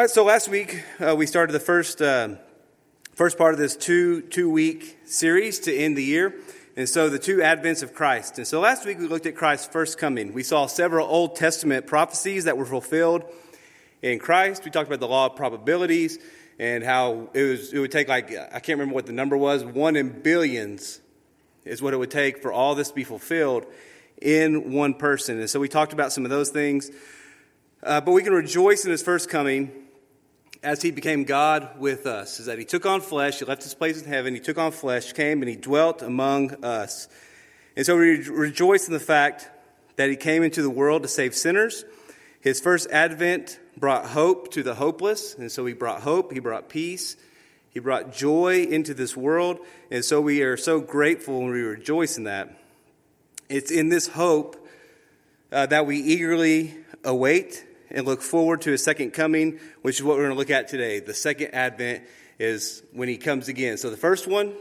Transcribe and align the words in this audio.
All 0.00 0.04
right, 0.04 0.10
so 0.10 0.24
last 0.24 0.48
week 0.48 0.82
uh, 0.98 1.14
we 1.14 1.26
started 1.26 1.52
the 1.52 1.60
first, 1.60 2.00
uh, 2.00 2.36
first 3.12 3.36
part 3.36 3.52
of 3.52 3.60
this 3.60 3.76
two, 3.76 4.22
two 4.22 4.48
week 4.48 4.98
series 5.04 5.58
to 5.58 5.76
end 5.76 5.94
the 5.94 6.02
year. 6.02 6.34
And 6.74 6.88
so 6.88 7.10
the 7.10 7.18
two 7.18 7.40
advents 7.40 7.82
of 7.82 7.92
Christ. 7.92 8.38
And 8.38 8.46
so 8.46 8.60
last 8.60 8.86
week 8.86 8.98
we 8.98 9.08
looked 9.08 9.26
at 9.26 9.36
Christ's 9.36 9.66
first 9.66 9.98
coming. 9.98 10.32
We 10.32 10.42
saw 10.42 10.64
several 10.68 11.06
Old 11.06 11.36
Testament 11.36 11.86
prophecies 11.86 12.44
that 12.44 12.56
were 12.56 12.64
fulfilled 12.64 13.24
in 14.00 14.18
Christ. 14.18 14.64
We 14.64 14.70
talked 14.70 14.86
about 14.86 15.00
the 15.00 15.06
law 15.06 15.26
of 15.26 15.36
probabilities 15.36 16.18
and 16.58 16.82
how 16.82 17.28
it, 17.34 17.42
was, 17.42 17.70
it 17.74 17.78
would 17.78 17.92
take, 17.92 18.08
like, 18.08 18.30
I 18.30 18.58
can't 18.60 18.78
remember 18.78 18.94
what 18.94 19.04
the 19.04 19.12
number 19.12 19.36
was, 19.36 19.62
one 19.66 19.96
in 19.96 20.22
billions 20.22 20.98
is 21.66 21.82
what 21.82 21.92
it 21.92 21.98
would 21.98 22.10
take 22.10 22.40
for 22.40 22.50
all 22.50 22.74
this 22.74 22.88
to 22.88 22.94
be 22.94 23.04
fulfilled 23.04 23.66
in 24.22 24.72
one 24.72 24.94
person. 24.94 25.38
And 25.40 25.50
so 25.50 25.60
we 25.60 25.68
talked 25.68 25.92
about 25.92 26.10
some 26.10 26.24
of 26.24 26.30
those 26.30 26.48
things. 26.48 26.90
Uh, 27.82 28.00
but 28.00 28.12
we 28.12 28.22
can 28.22 28.32
rejoice 28.32 28.86
in 28.86 28.90
his 28.90 29.02
first 29.02 29.28
coming 29.28 29.79
as 30.62 30.82
he 30.82 30.90
became 30.90 31.24
God 31.24 31.78
with 31.78 32.06
us, 32.06 32.38
is 32.38 32.46
that 32.46 32.58
he 32.58 32.64
took 32.64 32.84
on 32.84 33.00
flesh, 33.00 33.38
he 33.38 33.44
left 33.44 33.62
his 33.62 33.74
place 33.74 34.02
in 34.02 34.08
heaven, 34.08 34.34
he 34.34 34.40
took 34.40 34.58
on 34.58 34.72
flesh, 34.72 35.12
came 35.12 35.40
and 35.40 35.48
he 35.48 35.56
dwelt 35.56 36.02
among 36.02 36.62
us. 36.64 37.08
And 37.76 37.86
so 37.86 37.96
we 37.96 38.28
rejoice 38.28 38.86
in 38.86 38.92
the 38.92 39.00
fact 39.00 39.48
that 39.96 40.10
he 40.10 40.16
came 40.16 40.42
into 40.42 40.62
the 40.62 40.70
world 40.70 41.02
to 41.02 41.08
save 41.08 41.34
sinners. 41.34 41.84
His 42.40 42.60
first 42.60 42.90
advent 42.90 43.58
brought 43.76 44.06
hope 44.06 44.52
to 44.52 44.62
the 44.62 44.74
hopeless, 44.74 45.34
and 45.34 45.50
so 45.50 45.64
he 45.64 45.72
brought 45.72 46.02
hope, 46.02 46.32
he 46.32 46.40
brought 46.40 46.68
peace, 46.68 47.16
he 47.70 47.80
brought 47.80 48.12
joy 48.12 48.66
into 48.68 48.92
this 48.92 49.16
world, 49.16 49.60
and 49.90 50.04
so 50.04 50.20
we 50.20 50.42
are 50.42 50.56
so 50.56 50.80
grateful 50.80 51.40
and 51.40 51.50
we 51.50 51.60
rejoice 51.60 52.18
in 52.18 52.24
that. 52.24 52.50
It's 53.48 53.70
in 53.70 53.88
this 53.88 54.08
hope 54.08 54.68
uh, 55.50 55.66
that 55.66 55.86
we 55.86 55.98
eagerly 55.98 56.74
await 57.02 57.64
and 57.90 58.06
look 58.06 58.22
forward 58.22 58.62
to 58.62 58.70
his 58.70 58.82
second 58.82 59.12
coming, 59.12 59.58
which 59.82 59.96
is 59.96 60.04
what 60.04 60.16
we're 60.16 60.24
going 60.24 60.34
to 60.34 60.38
look 60.38 60.50
at 60.50 60.68
today. 60.68 61.00
The 61.00 61.14
second 61.14 61.54
advent 61.54 62.04
is 62.38 62.82
when 62.92 63.08
he 63.08 63.16
comes 63.16 63.48
again. 63.48 63.76
So 63.76 63.90
the 63.90 63.96
first 63.96 64.26
one, 64.26 64.54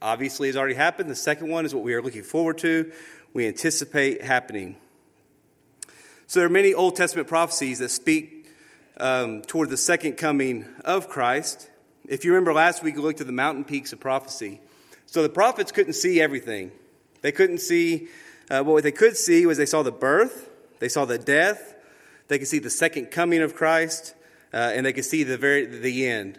obviously, 0.00 0.48
has 0.48 0.56
already 0.56 0.74
happened. 0.74 1.10
The 1.10 1.16
second 1.16 1.48
one 1.48 1.66
is 1.66 1.74
what 1.74 1.84
we 1.84 1.94
are 1.94 2.02
looking 2.02 2.22
forward 2.22 2.58
to, 2.58 2.92
we 3.32 3.46
anticipate 3.46 4.22
happening. 4.22 4.76
So 6.26 6.40
there 6.40 6.46
are 6.46 6.52
many 6.52 6.74
Old 6.74 6.96
Testament 6.96 7.28
prophecies 7.28 7.80
that 7.80 7.90
speak 7.90 8.46
um, 8.98 9.42
toward 9.42 9.70
the 9.70 9.76
second 9.76 10.12
coming 10.12 10.64
of 10.84 11.08
Christ. 11.08 11.68
If 12.08 12.24
you 12.24 12.32
remember 12.32 12.52
last 12.52 12.82
week, 12.82 12.96
we 12.96 13.02
looked 13.02 13.20
at 13.20 13.26
the 13.26 13.32
mountain 13.32 13.64
peaks 13.64 13.92
of 13.92 14.00
prophecy. 14.00 14.60
So 15.06 15.22
the 15.22 15.28
prophets 15.28 15.72
couldn't 15.72 15.94
see 15.94 16.20
everything. 16.20 16.70
They 17.20 17.32
couldn't 17.32 17.58
see, 17.58 18.08
uh, 18.48 18.62
what 18.62 18.82
they 18.82 18.92
could 18.92 19.16
see 19.16 19.44
was 19.44 19.58
they 19.58 19.66
saw 19.66 19.82
the 19.82 19.92
birth, 19.92 20.48
they 20.78 20.88
saw 20.88 21.04
the 21.04 21.18
death, 21.18 21.74
they 22.30 22.38
could 22.38 22.48
see 22.48 22.60
the 22.60 22.70
second 22.70 23.10
coming 23.10 23.42
of 23.42 23.54
Christ, 23.54 24.14
uh, 24.54 24.56
and 24.56 24.86
they 24.86 24.92
could 24.92 25.04
see 25.04 25.24
the 25.24 25.36
very 25.36 25.66
the 25.66 26.06
end. 26.06 26.38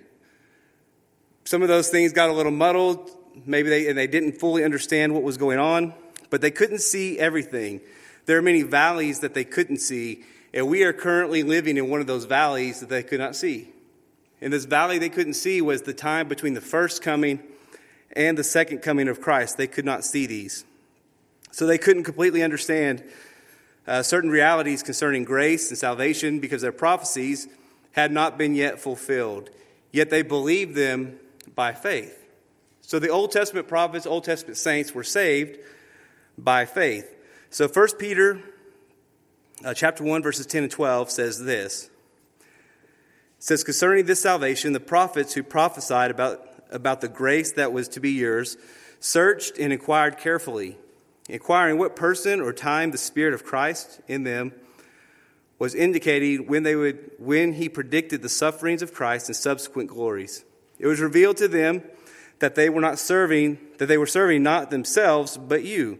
Some 1.43 1.61
of 1.61 1.67
those 1.67 1.89
things 1.89 2.13
got 2.13 2.29
a 2.29 2.33
little 2.33 2.51
muddled, 2.51 3.11
maybe 3.45 3.69
they 3.69 3.87
and 3.87 3.97
they 3.97 4.07
didn't 4.07 4.39
fully 4.39 4.63
understand 4.63 5.13
what 5.13 5.21
was 5.21 5.37
going 5.37 5.59
on, 5.59 5.93
but 6.29 6.41
they 6.41 6.49
couldn't 6.49 6.81
see 6.81 7.19
everything. 7.19 7.81
There 8.25 8.37
are 8.37 8.41
many 8.41 8.63
valleys 8.63 9.19
that 9.19 9.33
they 9.33 9.43
couldn't 9.43 9.79
see, 9.79 10.23
and 10.53 10.67
we 10.67 10.83
are 10.83 10.93
currently 10.93 11.43
living 11.43 11.77
in 11.77 11.89
one 11.89 11.99
of 11.99 12.07
those 12.07 12.25
valleys 12.25 12.79
that 12.79 12.89
they 12.89 13.03
could 13.03 13.19
not 13.19 13.35
see. 13.35 13.69
And 14.39 14.51
this 14.51 14.65
valley 14.65 14.97
they 14.97 15.09
couldn't 15.09 15.33
see 15.33 15.61
was 15.61 15.83
the 15.83 15.93
time 15.93 16.27
between 16.27 16.53
the 16.53 16.61
first 16.61 17.01
coming 17.01 17.41
and 18.15 18.37
the 18.37 18.43
second 18.43 18.79
coming 18.79 19.07
of 19.07 19.21
Christ. 19.21 19.57
They 19.57 19.67
could 19.67 19.85
not 19.85 20.03
see 20.03 20.25
these. 20.25 20.65
So 21.51 21.65
they 21.65 21.77
couldn't 21.77 22.05
completely 22.05 22.43
understand 22.43 23.03
uh, 23.91 24.01
certain 24.01 24.29
realities 24.29 24.81
concerning 24.81 25.25
grace 25.25 25.67
and 25.67 25.77
salvation 25.77 26.39
because 26.39 26.61
their 26.61 26.71
prophecies 26.71 27.49
had 27.91 28.09
not 28.09 28.37
been 28.37 28.55
yet 28.55 28.79
fulfilled. 28.79 29.49
Yet 29.91 30.09
they 30.09 30.21
believed 30.21 30.75
them 30.75 31.19
by 31.55 31.73
faith. 31.73 32.17
So 32.79 32.99
the 32.99 33.09
Old 33.09 33.31
Testament 33.31 33.67
prophets, 33.67 34.05
Old 34.05 34.23
Testament 34.23 34.55
saints 34.55 34.95
were 34.95 35.03
saved 35.03 35.59
by 36.37 36.63
faith. 36.63 37.13
So 37.49 37.67
1 37.67 37.87
Peter 37.99 38.41
uh, 39.65 39.73
chapter 39.73 40.05
1 40.05 40.23
verses 40.23 40.45
10 40.45 40.63
and 40.63 40.71
12 40.71 41.11
says 41.11 41.43
this. 41.43 41.89
It 42.39 43.43
says 43.43 43.61
concerning 43.65 44.05
this 44.05 44.21
salvation 44.21 44.71
the 44.71 44.79
prophets 44.79 45.33
who 45.33 45.43
prophesied 45.43 46.11
about 46.11 46.47
about 46.69 47.01
the 47.01 47.09
grace 47.09 47.51
that 47.53 47.73
was 47.73 47.89
to 47.89 47.99
be 47.99 48.11
yours 48.11 48.55
searched 49.01 49.57
and 49.57 49.73
inquired 49.73 50.17
carefully 50.17 50.77
inquiring 51.31 51.77
what 51.77 51.95
person 51.95 52.41
or 52.41 52.51
time 52.51 52.91
the 52.91 52.97
Spirit 52.97 53.33
of 53.33 53.45
Christ 53.45 54.01
in 54.07 54.23
them 54.23 54.51
was 55.57 55.73
indicating 55.73 56.47
when, 56.47 56.63
they 56.63 56.75
would, 56.75 57.11
when 57.17 57.53
he 57.53 57.69
predicted 57.69 58.21
the 58.21 58.29
sufferings 58.29 58.81
of 58.81 58.93
Christ 58.93 59.29
and 59.29 59.35
subsequent 59.35 59.89
glories. 59.89 60.43
It 60.77 60.87
was 60.87 60.99
revealed 60.99 61.37
to 61.37 61.47
them 61.47 61.83
that 62.39 62.55
they 62.55 62.69
were 62.69 62.81
not 62.81 62.99
serving, 62.99 63.59
that 63.77 63.85
they 63.85 63.97
were 63.97 64.07
serving 64.07 64.43
not 64.43 64.71
themselves, 64.71 65.37
but 65.37 65.63
you, 65.63 65.99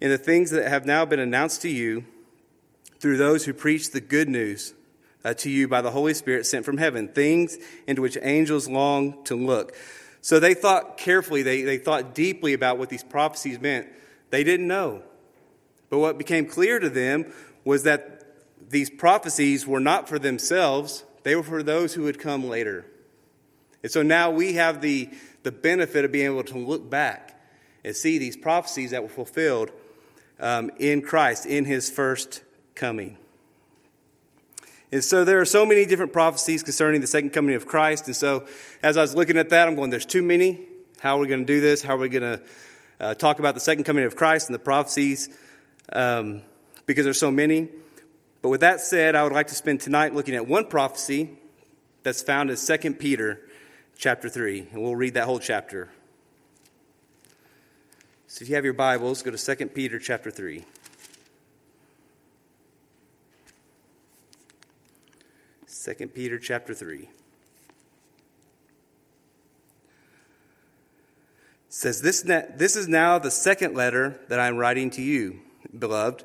in 0.00 0.10
the 0.10 0.18
things 0.18 0.50
that 0.52 0.68
have 0.68 0.86
now 0.86 1.04
been 1.04 1.20
announced 1.20 1.62
to 1.62 1.68
you 1.68 2.04
through 3.00 3.16
those 3.16 3.44
who 3.44 3.52
preach 3.52 3.90
the 3.90 4.00
good 4.00 4.28
news 4.28 4.72
uh, 5.24 5.34
to 5.34 5.50
you 5.50 5.68
by 5.68 5.82
the 5.82 5.90
Holy 5.90 6.14
Spirit 6.14 6.46
sent 6.46 6.64
from 6.64 6.78
heaven, 6.78 7.08
things 7.08 7.58
into 7.86 8.00
which 8.00 8.16
angels 8.22 8.68
long 8.68 9.22
to 9.24 9.34
look. 9.34 9.74
So 10.22 10.38
they 10.38 10.54
thought 10.54 10.96
carefully, 10.96 11.42
they, 11.42 11.62
they 11.62 11.78
thought 11.78 12.14
deeply 12.14 12.52
about 12.52 12.78
what 12.78 12.88
these 12.88 13.02
prophecies 13.04 13.60
meant. 13.60 13.88
They 14.30 14.44
didn't 14.44 14.68
know. 14.68 15.02
But 15.88 15.98
what 15.98 16.18
became 16.18 16.46
clear 16.46 16.78
to 16.78 16.88
them 16.88 17.32
was 17.64 17.82
that 17.82 18.24
these 18.68 18.88
prophecies 18.88 19.66
were 19.66 19.80
not 19.80 20.08
for 20.08 20.18
themselves, 20.18 21.04
they 21.24 21.34
were 21.34 21.42
for 21.42 21.62
those 21.62 21.94
who 21.94 22.04
would 22.04 22.18
come 22.18 22.48
later. 22.48 22.86
And 23.82 23.90
so 23.90 24.02
now 24.02 24.30
we 24.30 24.54
have 24.54 24.80
the, 24.80 25.10
the 25.42 25.52
benefit 25.52 26.04
of 26.04 26.12
being 26.12 26.26
able 26.26 26.44
to 26.44 26.58
look 26.58 26.88
back 26.88 27.40
and 27.84 27.96
see 27.96 28.18
these 28.18 28.36
prophecies 28.36 28.90
that 28.90 29.02
were 29.02 29.08
fulfilled 29.08 29.70
um, 30.38 30.70
in 30.78 31.02
Christ, 31.02 31.46
in 31.46 31.64
his 31.64 31.90
first 31.90 32.42
coming. 32.74 33.16
And 34.92 35.04
so 35.04 35.24
there 35.24 35.40
are 35.40 35.44
so 35.46 35.64
many 35.64 35.86
different 35.86 36.12
prophecies 36.12 36.62
concerning 36.62 37.00
the 37.00 37.06
second 37.06 37.30
coming 37.30 37.54
of 37.54 37.66
Christ. 37.66 38.06
And 38.06 38.16
so 38.16 38.46
as 38.82 38.96
I 38.96 39.02
was 39.02 39.14
looking 39.14 39.38
at 39.38 39.50
that, 39.50 39.68
I'm 39.68 39.76
going, 39.76 39.90
there's 39.90 40.06
too 40.06 40.22
many. 40.22 40.60
How 40.98 41.16
are 41.16 41.20
we 41.20 41.28
going 41.28 41.40
to 41.40 41.46
do 41.46 41.60
this? 41.60 41.80
How 41.80 41.94
are 41.94 41.98
we 41.98 42.08
going 42.08 42.38
to 42.38 42.42
uh, 43.00 43.14
talk 43.14 43.38
about 43.38 43.54
the 43.54 43.60
second 43.60 43.84
coming 43.84 44.04
of 44.04 44.14
Christ 44.14 44.48
and 44.48 44.54
the 44.54 44.60
prophecies 44.60 45.28
um, 45.92 46.42
because 46.86 47.04
there's 47.04 47.18
so 47.18 47.30
many. 47.30 47.68
But 48.42 48.50
with 48.50 48.60
that 48.60 48.80
said, 48.80 49.16
I 49.16 49.22
would 49.22 49.32
like 49.32 49.48
to 49.48 49.54
spend 49.54 49.80
tonight 49.80 50.14
looking 50.14 50.34
at 50.34 50.46
one 50.46 50.66
prophecy 50.66 51.30
that's 52.02 52.22
found 52.22 52.50
in 52.50 52.56
2 52.56 52.94
Peter 52.94 53.40
chapter 53.96 54.28
3, 54.28 54.68
and 54.72 54.82
we'll 54.82 54.96
read 54.96 55.14
that 55.14 55.24
whole 55.24 55.38
chapter. 55.38 55.90
So 58.26 58.42
if 58.42 58.48
you 58.48 58.54
have 58.54 58.64
your 58.64 58.74
Bibles, 58.74 59.22
go 59.22 59.30
to 59.30 59.56
2 59.56 59.66
Peter 59.68 59.98
chapter 59.98 60.30
3. 60.30 60.64
Second 65.66 66.14
Peter 66.14 66.38
chapter 66.38 66.74
3. 66.74 67.08
Says 71.70 72.02
this, 72.02 72.22
this 72.22 72.74
is 72.74 72.88
now 72.88 73.18
the 73.18 73.30
second 73.30 73.74
letter 73.74 74.20
that 74.28 74.40
I'm 74.40 74.56
writing 74.56 74.90
to 74.90 75.02
you, 75.02 75.40
beloved. 75.78 76.24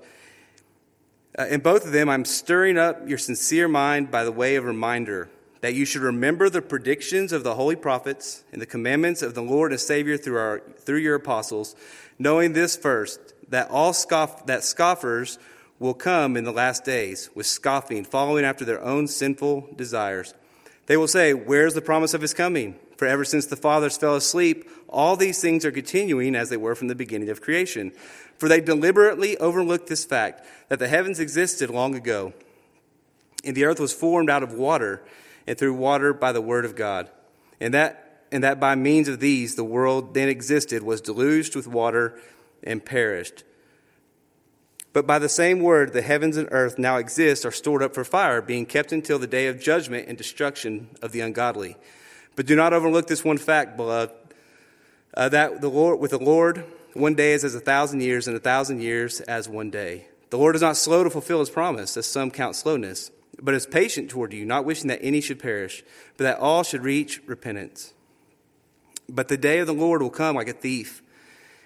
Uh, 1.38 1.45
in 1.45 1.59
both 1.61 1.85
of 1.85 1.91
them, 1.91 2.09
I'm 2.09 2.25
stirring 2.25 2.79
up 2.79 3.07
your 3.07 3.19
sincere 3.19 3.67
mind 3.67 4.09
by 4.09 4.23
the 4.23 4.31
way 4.31 4.56
of 4.56 4.66
reminder 4.66 5.29
that 5.61 5.75
you 5.75 5.85
should 5.85 6.01
remember 6.01 6.50
the 6.50 6.63
predictions 6.63 7.31
of 7.31 7.44
the 7.44 7.53
holy 7.53 7.75
prophets 7.75 8.44
and 8.51 8.61
the 8.61 8.66
commandments 8.66 9.22
of 9.22 9.35
the 9.35 9.44
Lord 9.44 9.72
and 9.72 9.79
Savior 9.79 10.17
through, 10.17 10.38
our, 10.38 10.63
through 10.79 10.97
your 10.97 11.16
apostles, 11.16 11.75
knowing 12.17 12.53
this 12.53 12.75
first, 12.75 13.19
that 13.50 13.69
all 13.69 13.94
scoff, 13.94 14.47
that 14.47 14.63
scoffers 14.63 15.38
will 15.77 15.94
come 15.94 16.38
in 16.38 16.44
the 16.44 16.51
last 16.51 16.83
days 16.85 17.29
with 17.35 17.45
scoffing, 17.45 18.03
following 18.03 18.45
after 18.45 18.66
their 18.66 18.81
own 18.81 19.07
sinful 19.07 19.69
desires. 19.75 20.33
They 20.88 20.97
will 20.97 21.07
say, 21.07 21.33
Where's 21.33 21.75
the 21.75 21.81
promise 21.81 22.15
of 22.15 22.21
his 22.21 22.33
coming? 22.33 22.80
For 22.97 23.06
ever 23.06 23.25
since 23.25 23.45
the 23.45 23.56
fathers 23.56 23.97
fell 23.97 24.15
asleep, 24.15 24.69
all 24.88 25.15
these 25.15 25.42
things 25.42 25.65
are 25.65 25.71
continuing 25.71 26.36
as 26.36 26.50
they 26.50 26.57
were 26.57 26.75
from 26.75 26.88
the 26.88 26.95
beginning 26.95 27.30
of 27.30 27.42
creation. 27.42 27.92
For 28.38 28.47
they 28.47 28.62
deliberately 28.62 29.38
overlooked 29.38 29.88
this 29.88 30.06
fact 30.06 30.45
that 30.69 30.80
the 30.80 30.88
heavens 30.88 31.19
existed 31.19 31.69
long 31.69 31.95
ago, 31.95 32.33
and 33.44 33.56
the 33.56 33.65
earth 33.65 33.80
was 33.80 33.94
formed 33.94 34.30
out 34.30 34.44
of 34.44 34.53
water, 34.53 35.03
and 35.47 35.57
through 35.57 35.74
water 35.74 36.13
by 36.13 36.31
the 36.31 36.42
word 36.42 36.65
of 36.65 36.75
God. 36.75 37.09
And 37.59 37.74
that, 37.74 38.25
and 38.31 38.44
that 38.44 38.59
by 38.59 38.75
means 38.75 39.07
of 39.07 39.19
these 39.19 39.56
the 39.56 39.63
world 39.63 40.13
then 40.13 40.30
existed, 40.30 40.83
was 40.83 41.01
deluged 41.01 41.56
with 41.56 41.68
water, 41.68 42.19
and 42.63 42.83
perished. 42.83 43.44
But 44.92 45.06
by 45.06 45.19
the 45.19 45.30
same 45.30 45.59
word, 45.59 45.92
the 45.92 46.01
heavens 46.01 46.38
and 46.38 46.47
earth 46.51 46.80
now 46.80 46.95
exist, 46.95 47.45
are 47.45 47.51
stored 47.51 47.83
up 47.83 47.94
for 47.94 48.06
fire, 48.06 48.42
being 48.42 48.65
kept 48.65 48.94
until 48.94 49.19
the 49.19 49.27
day 49.27 49.47
of 49.47 49.59
judgment 49.59 50.07
and 50.07 50.18
destruction 50.18 50.89
of 51.01 51.12
the 51.12 51.19
ungodly. 51.19 51.75
But 52.35 52.45
do 52.45 52.55
not 52.55 52.73
overlook 52.73 53.07
this 53.07 53.23
one 53.23 53.37
fact, 53.37 53.77
beloved, 53.77 54.13
uh, 55.13 55.29
that 55.29 55.61
the 55.61 55.69
Lord, 55.69 55.99
with 55.99 56.11
the 56.11 56.19
Lord, 56.19 56.65
one 56.93 57.15
day 57.15 57.33
is 57.33 57.43
as 57.43 57.55
a 57.55 57.59
thousand 57.59 58.01
years, 58.01 58.27
and 58.27 58.35
a 58.35 58.39
thousand 58.39 58.81
years 58.81 59.21
as 59.21 59.47
one 59.47 59.69
day. 59.69 60.07
The 60.29 60.37
Lord 60.37 60.55
is 60.55 60.61
not 60.61 60.77
slow 60.77 61.03
to 61.03 61.09
fulfill 61.09 61.39
his 61.39 61.49
promise, 61.49 61.95
as 61.95 62.05
some 62.05 62.31
count 62.31 62.55
slowness. 62.55 63.11
but 63.41 63.53
is 63.53 63.65
patient 63.65 64.09
toward 64.09 64.33
you, 64.33 64.45
not 64.45 64.65
wishing 64.65 64.87
that 64.87 64.99
any 65.01 65.21
should 65.21 65.39
perish, 65.39 65.83
but 66.17 66.23
that 66.23 66.39
all 66.39 66.63
should 66.63 66.83
reach 66.83 67.21
repentance. 67.25 67.93
But 69.09 69.27
the 69.27 69.37
day 69.37 69.59
of 69.59 69.67
the 69.67 69.73
Lord 69.73 70.01
will 70.01 70.09
come 70.09 70.35
like 70.35 70.47
a 70.47 70.53
thief, 70.53 71.01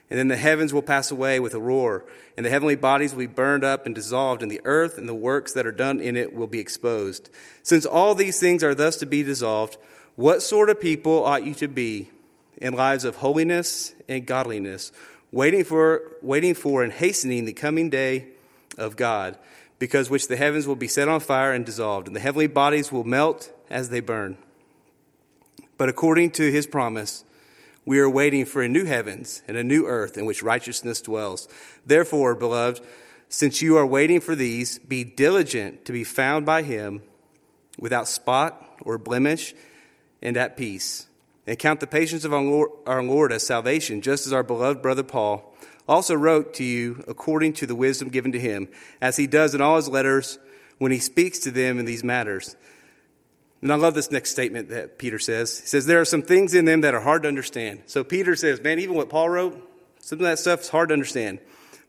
and 0.10 0.18
then 0.18 0.28
the 0.28 0.38
heavens 0.38 0.74
will 0.74 0.82
pass 0.82 1.12
away 1.12 1.40
with 1.40 1.54
a 1.54 1.60
roar, 1.60 2.06
and 2.36 2.46
the 2.46 2.50
heavenly 2.50 2.76
bodies 2.76 3.14
will 3.14 3.20
be 3.20 3.28
burned 3.28 3.64
up 3.64 3.86
and 3.86 3.94
dissolved, 3.94 4.42
and 4.42 4.52
the 4.52 4.62
earth 4.66 4.98
and 4.98 5.08
the 5.08 5.16
works 5.16 5.54
that 5.54 5.68
are 5.68 5.72
done 5.72 6.00
in 6.00 6.18
it 6.18 6.34
will 6.34 6.48
be 6.48 6.60
exposed. 6.60 7.30
Since 7.64 7.86
all 7.86 8.16
these 8.16 8.40
things 8.40 8.64
are 8.64 8.76
thus 8.76 8.98
to 8.98 9.06
be 9.06 9.24
dissolved, 9.24 9.78
what 10.20 10.42
sort 10.42 10.70
of 10.70 10.82
people 10.82 11.24
ought 11.24 11.46
you 11.46 11.54
to 11.56 11.68
be 11.68 12.10
in 12.58 12.74
lives 12.74 13.06
of 13.06 13.16
holiness 13.18 13.94
and 14.08 14.26
godliness, 14.26 14.92
waiting 15.32 15.64
for, 15.64 16.02
waiting 16.22 16.54
for 16.54 16.84
and 16.84 16.92
hastening 16.92 17.46
the 17.46 17.54
coming 17.54 17.90
day 17.90 18.26
of 18.78 18.96
God? 18.96 19.38
because 19.80 20.10
which 20.10 20.28
the 20.28 20.36
heavens 20.36 20.68
will 20.68 20.76
be 20.76 20.88
set 20.88 21.08
on 21.08 21.22
fire 21.22 21.54
and 21.54 21.66
dissolved, 21.66 22.06
and 22.06 22.16
the 22.16 22.20
heavenly 22.20 22.48
bodies 22.48 22.92
will 22.92 23.06
melt 23.06 23.52
as 23.70 23.90
they 23.90 24.02
burn. 24.02 24.38
But 25.78 25.90
according 25.90 26.32
to 26.32 26.52
his 26.52 26.68
promise, 26.68 27.24
we 27.86 28.00
are 28.00 28.10
waiting 28.10 28.46
for 28.46 28.62
a 28.62 28.68
new 28.68 28.84
heavens 28.84 29.42
and 29.48 29.56
a 29.56 29.64
new 29.64 29.88
earth 29.88 30.18
in 30.18 30.26
which 30.26 30.44
righteousness 30.44 31.02
dwells. 31.02 31.48
Therefore, 31.86 32.36
beloved, 32.36 32.84
since 33.30 33.62
you 33.62 33.78
are 33.78 33.86
waiting 33.86 34.20
for 34.20 34.36
these, 34.36 34.80
be 34.80 35.06
diligent 35.06 35.86
to 35.86 35.94
be 35.94 36.04
found 36.04 36.46
by 36.46 36.62
him 36.62 37.02
without 37.80 38.08
spot 38.08 38.82
or 38.82 38.98
blemish 38.98 39.56
and 40.22 40.38
at 40.38 40.58
peace. 40.58 41.08
And 41.48 41.58
count 41.58 41.80
the 41.80 41.88
patience 41.88 42.26
of 42.26 42.34
our 42.34 42.44
Lord, 42.44 42.70
our 42.86 43.04
Lord 43.04 43.32
as 43.32 43.46
salvation, 43.46 44.02
just 44.02 44.28
as 44.28 44.34
our 44.34 44.44
beloved 44.44 44.82
brother 44.82 45.04
Paul 45.04 45.54
also 45.90 46.14
wrote 46.14 46.54
to 46.54 46.64
you 46.64 47.04
according 47.08 47.54
to 47.54 47.66
the 47.66 47.76
wisdom 47.76 48.10
given 48.10 48.32
to 48.32 48.40
him, 48.40 48.70
as 49.02 49.18
he 49.18 49.26
does 49.26 49.56
in 49.56 49.62
all 49.62 49.76
his 49.76 49.90
letters 49.90 50.38
when 50.78 50.92
he 50.92 51.00
speaks 51.00 51.40
to 51.40 51.52
them 51.52 51.80
in 51.80 51.86
these 51.86 52.04
matters. 52.04 52.56
And 53.62 53.74
I 53.74 53.76
love 53.76 53.96
this 53.96 54.12
next 54.12 54.32
statement 54.32 54.70
that 54.70 54.98
Peter 54.98 55.20
says. 55.20 55.60
He 55.60 55.68
says, 55.68 55.86
There 55.86 56.00
are 56.00 56.06
some 56.06 56.22
things 56.22 56.54
in 56.54 56.66
them 56.66 56.82
that 56.82 56.94
are 56.94 57.02
hard 57.02 57.24
to 57.24 57.28
understand. 57.28 57.84
So 57.88 58.04
Peter 58.04 58.36
says, 58.36 58.62
Man, 58.62 58.80
even 58.80 58.96
what 58.96 59.10
Paul 59.10 59.30
wrote, 59.30 59.68
some 60.00 60.20
of 60.20 60.24
that 60.24 60.40
stuff 60.40 60.62
is 60.62 60.70
hard 60.70 60.90
to 60.90 60.94
understand. 60.94 61.40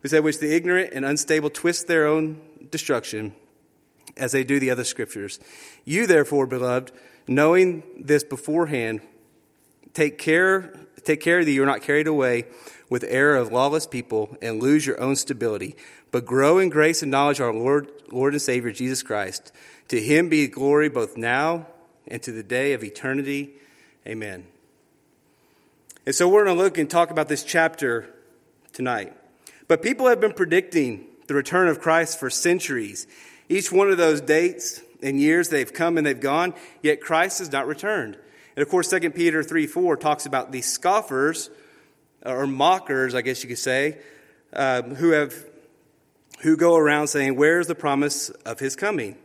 He 0.02 0.08
said, 0.08 0.24
Which 0.24 0.40
the 0.40 0.52
ignorant 0.54 0.92
and 0.94 1.04
unstable 1.04 1.50
twist 1.50 1.86
their 1.86 2.06
own 2.06 2.40
destruction, 2.70 3.34
as 4.16 4.32
they 4.32 4.42
do 4.42 4.58
the 4.58 4.70
other 4.70 4.82
scriptures. 4.82 5.38
You, 5.84 6.06
therefore, 6.06 6.46
beloved, 6.46 6.90
knowing 7.30 7.84
this 7.96 8.24
beforehand, 8.24 9.00
take 9.94 10.18
care, 10.18 10.74
take 11.04 11.20
care 11.20 11.44
that 11.44 11.50
you 11.50 11.62
are 11.62 11.66
not 11.66 11.80
carried 11.80 12.08
away 12.08 12.44
with 12.90 13.04
error 13.04 13.36
of 13.36 13.52
lawless 13.52 13.86
people 13.86 14.36
and 14.42 14.60
lose 14.60 14.84
your 14.84 15.00
own 15.00 15.14
stability, 15.14 15.76
but 16.10 16.26
grow 16.26 16.58
in 16.58 16.68
grace 16.68 17.02
and 17.02 17.10
knowledge 17.10 17.38
of 17.38 17.46
our 17.46 17.54
Lord, 17.54 17.88
Lord 18.10 18.34
and 18.34 18.42
Savior 18.42 18.72
Jesus 18.72 19.04
Christ. 19.04 19.52
To 19.88 20.00
him 20.00 20.28
be 20.28 20.48
glory 20.48 20.88
both 20.88 21.16
now 21.16 21.68
and 22.08 22.20
to 22.24 22.32
the 22.32 22.42
day 22.42 22.72
of 22.72 22.82
eternity. 22.82 23.52
Amen. 24.06 24.48
And 26.04 26.14
so 26.14 26.28
we're 26.28 26.44
going 26.44 26.56
to 26.56 26.62
look 26.62 26.78
and 26.78 26.90
talk 26.90 27.12
about 27.12 27.28
this 27.28 27.44
chapter 27.44 28.12
tonight. 28.72 29.16
But 29.68 29.82
people 29.82 30.08
have 30.08 30.20
been 30.20 30.32
predicting 30.32 31.06
the 31.28 31.34
return 31.34 31.68
of 31.68 31.80
Christ 31.80 32.18
for 32.18 32.28
centuries. 32.28 33.06
Each 33.48 33.70
one 33.70 33.88
of 33.88 33.98
those 33.98 34.20
dates 34.20 34.80
and 35.02 35.20
years 35.20 35.48
they've 35.48 35.72
come 35.72 35.98
and 35.98 36.06
they've 36.06 36.20
gone, 36.20 36.54
yet 36.82 37.00
Christ 37.00 37.38
has 37.38 37.50
not 37.50 37.66
returned. 37.66 38.16
And 38.56 38.62
of 38.62 38.68
course, 38.68 38.90
2 38.90 39.10
Peter 39.10 39.42
3 39.42 39.66
4 39.66 39.96
talks 39.96 40.26
about 40.26 40.52
the 40.52 40.62
scoffers 40.62 41.50
or 42.24 42.46
mockers, 42.46 43.14
I 43.14 43.22
guess 43.22 43.42
you 43.42 43.48
could 43.48 43.58
say, 43.58 43.98
um, 44.52 44.94
who 44.96 45.10
have 45.10 45.34
who 46.40 46.56
go 46.56 46.76
around 46.76 47.08
saying, 47.08 47.36
"Where's 47.36 47.66
the 47.66 47.74
promise 47.74 48.30
of 48.30 48.58
his 48.60 48.76
coming?" 48.76 49.16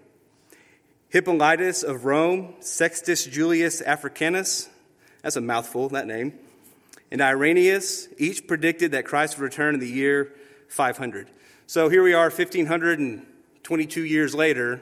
Hippolytus 1.10 1.84
of 1.84 2.04
Rome, 2.06 2.56
Sextus 2.60 3.26
Julius 3.26 3.82
Africanus, 3.82 4.70
that's 5.22 5.38
a 5.38 5.42
mouthful, 5.42 5.90
that 5.90 6.08
name, 6.08 6.34
and 7.10 7.22
Irenaeus 7.22 8.10
each 8.18 8.48
predicted 8.48 8.92
that 8.92 9.06
Christ 9.06 9.38
would 9.38 9.46
return 9.46 9.76
in 9.76 9.80
the 9.80 9.90
year 9.90 10.34
500. 10.68 11.30
So 11.68 11.90
here 11.90 12.04
we 12.04 12.14
are, 12.14 12.30
1522 12.30 14.04
years 14.04 14.36
later, 14.36 14.82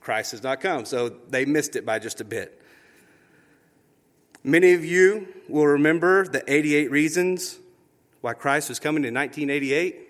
Christ 0.00 0.32
has 0.32 0.42
not 0.42 0.60
come. 0.60 0.84
So 0.84 1.08
they 1.08 1.44
missed 1.44 1.76
it 1.76 1.84
by 1.84 1.98
just 1.98 2.20
a 2.20 2.24
bit. 2.24 2.60
Many 4.42 4.72
of 4.72 4.84
you 4.84 5.28
will 5.48 5.66
remember 5.66 6.26
the 6.26 6.42
88 6.50 6.90
reasons 6.90 7.58
why 8.22 8.32
Christ 8.32 8.68
was 8.68 8.78
coming 8.78 9.04
in 9.04 9.14
1988. 9.14 10.08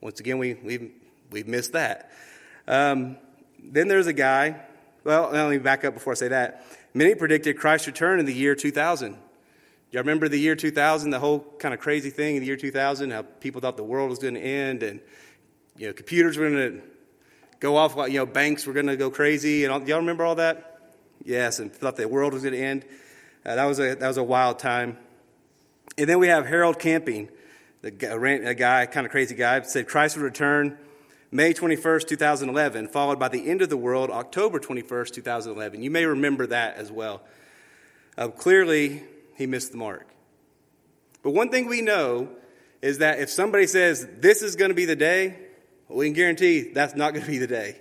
Once 0.00 0.20
again, 0.20 0.38
we, 0.38 0.54
we've, 0.54 0.92
we've 1.30 1.48
missed 1.48 1.72
that. 1.72 2.12
Um, 2.66 3.16
then 3.62 3.88
there's 3.88 4.06
a 4.06 4.12
guy, 4.12 4.60
well, 5.04 5.30
let 5.32 5.48
me 5.48 5.58
back 5.58 5.84
up 5.84 5.94
before 5.94 6.12
I 6.12 6.16
say 6.16 6.28
that. 6.28 6.64
Many 6.92 7.14
predicted 7.14 7.58
Christ's 7.58 7.86
return 7.86 8.20
in 8.20 8.26
the 8.26 8.34
year 8.34 8.54
2000. 8.54 9.12
Do 9.12 9.18
you 9.90 10.00
remember 10.00 10.28
the 10.28 10.38
year 10.38 10.54
2000, 10.54 11.10
the 11.10 11.18
whole 11.18 11.40
kind 11.58 11.72
of 11.72 11.80
crazy 11.80 12.10
thing 12.10 12.36
in 12.36 12.40
the 12.40 12.46
year 12.46 12.56
2000, 12.56 13.10
how 13.10 13.22
people 13.22 13.62
thought 13.62 13.78
the 13.78 13.84
world 13.84 14.10
was 14.10 14.18
going 14.18 14.34
to 14.34 14.40
end 14.40 14.82
and, 14.82 15.00
you 15.78 15.86
know, 15.86 15.94
computers 15.94 16.36
were 16.36 16.50
going 16.50 16.72
to 16.74 16.82
go 17.60 17.76
off, 17.76 17.96
you 18.10 18.18
know, 18.18 18.26
banks 18.26 18.66
were 18.66 18.72
going 18.72 18.86
to 18.86 18.96
go 18.96 19.10
crazy. 19.10 19.64
And 19.64 19.72
all, 19.72 19.88
y'all 19.88 19.98
remember 19.98 20.24
all 20.24 20.36
that? 20.36 20.80
Yes, 21.24 21.58
and 21.58 21.72
thought 21.72 21.96
the 21.96 22.08
world 22.08 22.32
was 22.32 22.42
going 22.42 22.54
to 22.54 22.60
end. 22.60 22.84
Uh, 23.44 23.56
that, 23.56 23.64
was 23.64 23.78
a, 23.78 23.94
that 23.94 24.06
was 24.06 24.16
a 24.16 24.22
wild 24.22 24.58
time. 24.58 24.96
And 25.96 26.08
then 26.08 26.18
we 26.18 26.28
have 26.28 26.46
Harold 26.46 26.78
Camping, 26.78 27.28
the 27.82 27.90
guy, 27.90 28.08
a 28.08 28.54
guy, 28.54 28.86
kind 28.86 29.06
of 29.06 29.10
crazy 29.10 29.34
guy, 29.34 29.60
said 29.62 29.88
Christ 29.88 30.16
would 30.16 30.22
return 30.22 30.78
May 31.30 31.52
21st, 31.52 32.08
2011, 32.08 32.88
followed 32.88 33.18
by 33.18 33.28
the 33.28 33.48
end 33.48 33.60
of 33.60 33.68
the 33.68 33.76
world, 33.76 34.10
October 34.10 34.58
21st, 34.58 35.12
2011. 35.12 35.82
You 35.82 35.90
may 35.90 36.06
remember 36.06 36.46
that 36.46 36.76
as 36.76 36.90
well. 36.90 37.22
Uh, 38.16 38.28
clearly, 38.28 39.02
he 39.36 39.46
missed 39.46 39.72
the 39.72 39.78
mark. 39.78 40.06
But 41.22 41.32
one 41.32 41.50
thing 41.50 41.66
we 41.66 41.82
know 41.82 42.28
is 42.80 42.98
that 42.98 43.18
if 43.18 43.28
somebody 43.28 43.66
says 43.66 44.06
this 44.18 44.42
is 44.42 44.56
going 44.56 44.70
to 44.70 44.74
be 44.74 44.86
the 44.86 44.96
day, 44.96 45.36
well, 45.88 45.98
we 45.98 46.06
can 46.06 46.14
guarantee 46.14 46.72
that's 46.72 46.94
not 46.94 47.12
going 47.12 47.24
to 47.24 47.30
be 47.30 47.38
the 47.38 47.46
day. 47.46 47.76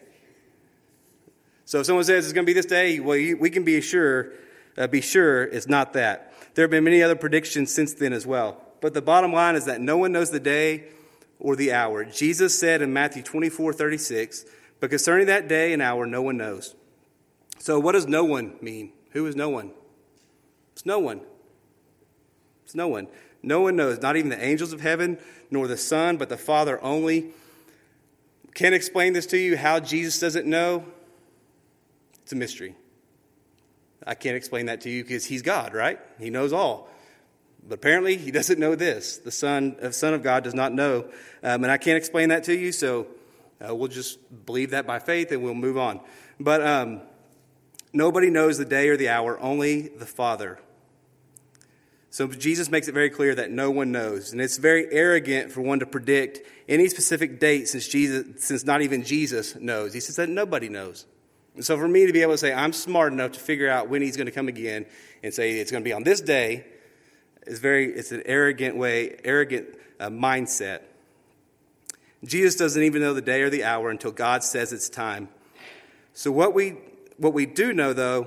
So 1.65 1.81
if 1.81 1.85
someone 1.85 2.05
says 2.05 2.25
it's 2.25 2.33
going 2.33 2.45
to 2.45 2.49
be 2.49 2.53
this 2.53 2.65
day, 2.65 2.99
well, 2.99 3.17
we 3.17 3.49
can 3.49 3.65
be 3.65 3.81
sure, 3.81 4.31
uh, 4.77 4.87
be 4.87 5.01
sure 5.01 5.43
it's 5.43 5.67
not 5.67 5.93
that. 5.93 6.33
There 6.55 6.63
have 6.63 6.71
been 6.71 6.85
many 6.85 7.03
other 7.03 7.15
predictions 7.15 7.73
since 7.73 7.93
then 7.93 8.13
as 8.13 8.25
well. 8.25 8.61
But 8.79 8.93
the 8.93 9.01
bottom 9.01 9.33
line 9.33 9.55
is 9.55 9.65
that 9.65 9.81
no 9.81 9.97
one 9.97 10.11
knows 10.11 10.29
the 10.29 10.39
day 10.39 10.85
or 11.39 11.55
the 11.55 11.73
hour. 11.73 12.05
Jesus 12.05 12.57
said 12.57 12.81
in 12.81 12.93
Matthew 12.93 13.21
24, 13.21 13.73
36, 13.73 14.45
but 14.79 14.89
concerning 14.89 15.27
that 15.27 15.47
day 15.47 15.73
and 15.73 15.81
hour, 15.81 16.05
no 16.05 16.21
one 16.21 16.37
knows. 16.37 16.75
So 17.59 17.79
what 17.79 17.93
does 17.93 18.07
no 18.07 18.23
one 18.23 18.55
mean? 18.61 18.93
Who 19.11 19.25
is 19.25 19.35
no 19.35 19.49
one? 19.49 19.71
It's 20.73 20.85
no 20.85 20.99
one. 20.99 21.21
It's 22.63 22.75
no 22.75 22.87
one. 22.87 23.07
No 23.43 23.61
one 23.61 23.75
knows, 23.75 23.99
not 23.99 24.15
even 24.15 24.29
the 24.29 24.43
angels 24.43 24.73
of 24.73 24.81
heaven, 24.81 25.17
nor 25.51 25.67
the 25.67 25.77
Son, 25.77 26.17
but 26.17 26.29
the 26.29 26.37
Father 26.37 26.81
only. 26.83 27.31
Can't 28.57 28.73
explain 28.73 29.13
this 29.13 29.27
to 29.27 29.37
you 29.37 29.55
how 29.55 29.79
Jesus 29.79 30.19
doesn't 30.19 30.47
know. 30.47 30.83
It's 32.23 32.31
a 32.31 32.35
mystery. 32.35 32.75
I 34.03 34.15
can't 34.15 34.35
explain 34.35 34.65
that 34.65 34.81
to 34.81 34.89
you 34.89 35.03
because 35.03 35.25
he's 35.25 35.43
God, 35.43 35.75
right? 35.75 35.99
He 36.19 36.31
knows 36.31 36.53
all. 36.53 36.89
But 37.69 37.75
apparently, 37.75 38.17
he 38.17 38.31
doesn't 38.31 38.57
know 38.57 38.73
this. 38.73 39.17
The 39.17 39.29
Son, 39.29 39.75
the 39.79 39.93
Son 39.93 40.15
of 40.15 40.23
God 40.23 40.43
does 40.43 40.55
not 40.55 40.73
know. 40.73 41.05
Um, 41.43 41.65
and 41.65 41.71
I 41.71 41.77
can't 41.77 41.97
explain 41.97 42.29
that 42.29 42.45
to 42.45 42.55
you, 42.55 42.71
so 42.71 43.05
uh, 43.63 43.75
we'll 43.75 43.89
just 43.89 44.17
believe 44.47 44.71
that 44.71 44.87
by 44.87 44.97
faith 44.97 45.31
and 45.31 45.43
we'll 45.43 45.53
move 45.53 45.77
on. 45.77 45.99
But 46.39 46.65
um, 46.65 47.01
nobody 47.93 48.31
knows 48.31 48.57
the 48.57 48.65
day 48.65 48.89
or 48.89 48.97
the 48.97 49.09
hour, 49.09 49.39
only 49.39 49.89
the 49.89 50.07
Father. 50.07 50.57
So 52.17 52.25
Jesus 52.25 52.71
makes 52.71 52.87
it 52.87 52.93
very 52.93 53.11
clear 53.11 53.35
that 53.35 53.51
no 53.51 53.69
one 53.69 53.91
knows. 53.91 54.31
And 54.31 54.41
it's 54.41 54.57
very 54.57 54.91
arrogant 54.91 55.51
for 55.51 55.61
one 55.61 55.81
to 55.81 55.85
predict 55.85 56.39
any 56.67 56.89
specific 56.89 57.39
date 57.39 57.67
since, 57.67 57.87
Jesus, 57.87 58.43
since 58.43 58.65
not 58.65 58.81
even 58.81 59.03
Jesus 59.03 59.55
knows. 59.55 59.93
He 59.93 59.99
says 59.99 60.15
that 60.15 60.27
nobody 60.27 60.67
knows. 60.67 61.05
And 61.53 61.63
so 61.63 61.77
for 61.77 61.87
me 61.87 62.07
to 62.07 62.11
be 62.11 62.23
able 62.23 62.31
to 62.31 62.39
say, 62.39 62.51
I'm 62.51 62.73
smart 62.73 63.13
enough 63.13 63.33
to 63.33 63.39
figure 63.39 63.69
out 63.69 63.87
when 63.87 64.01
he's 64.01 64.17
going 64.17 64.25
to 64.25 64.31
come 64.31 64.47
again 64.47 64.87
and 65.21 65.31
say 65.31 65.59
it's 65.59 65.69
going 65.69 65.83
to 65.83 65.87
be 65.87 65.93
on 65.93 66.01
this 66.01 66.19
day 66.19 66.65
is 67.45 67.59
very, 67.59 67.93
it's 67.93 68.11
an 68.11 68.23
arrogant 68.25 68.77
way, 68.77 69.19
arrogant 69.23 69.67
uh, 69.99 70.09
mindset. 70.09 70.81
Jesus 72.25 72.55
doesn't 72.55 72.81
even 72.81 73.03
know 73.03 73.13
the 73.13 73.21
day 73.21 73.43
or 73.43 73.51
the 73.51 73.63
hour 73.63 73.91
until 73.91 74.11
God 74.11 74.43
says 74.43 74.73
it's 74.73 74.89
time. 74.89 75.29
So 76.15 76.31
what 76.31 76.55
we, 76.55 76.77
what 77.17 77.33
we 77.33 77.45
do 77.45 77.73
know, 77.73 77.93
though, 77.93 78.25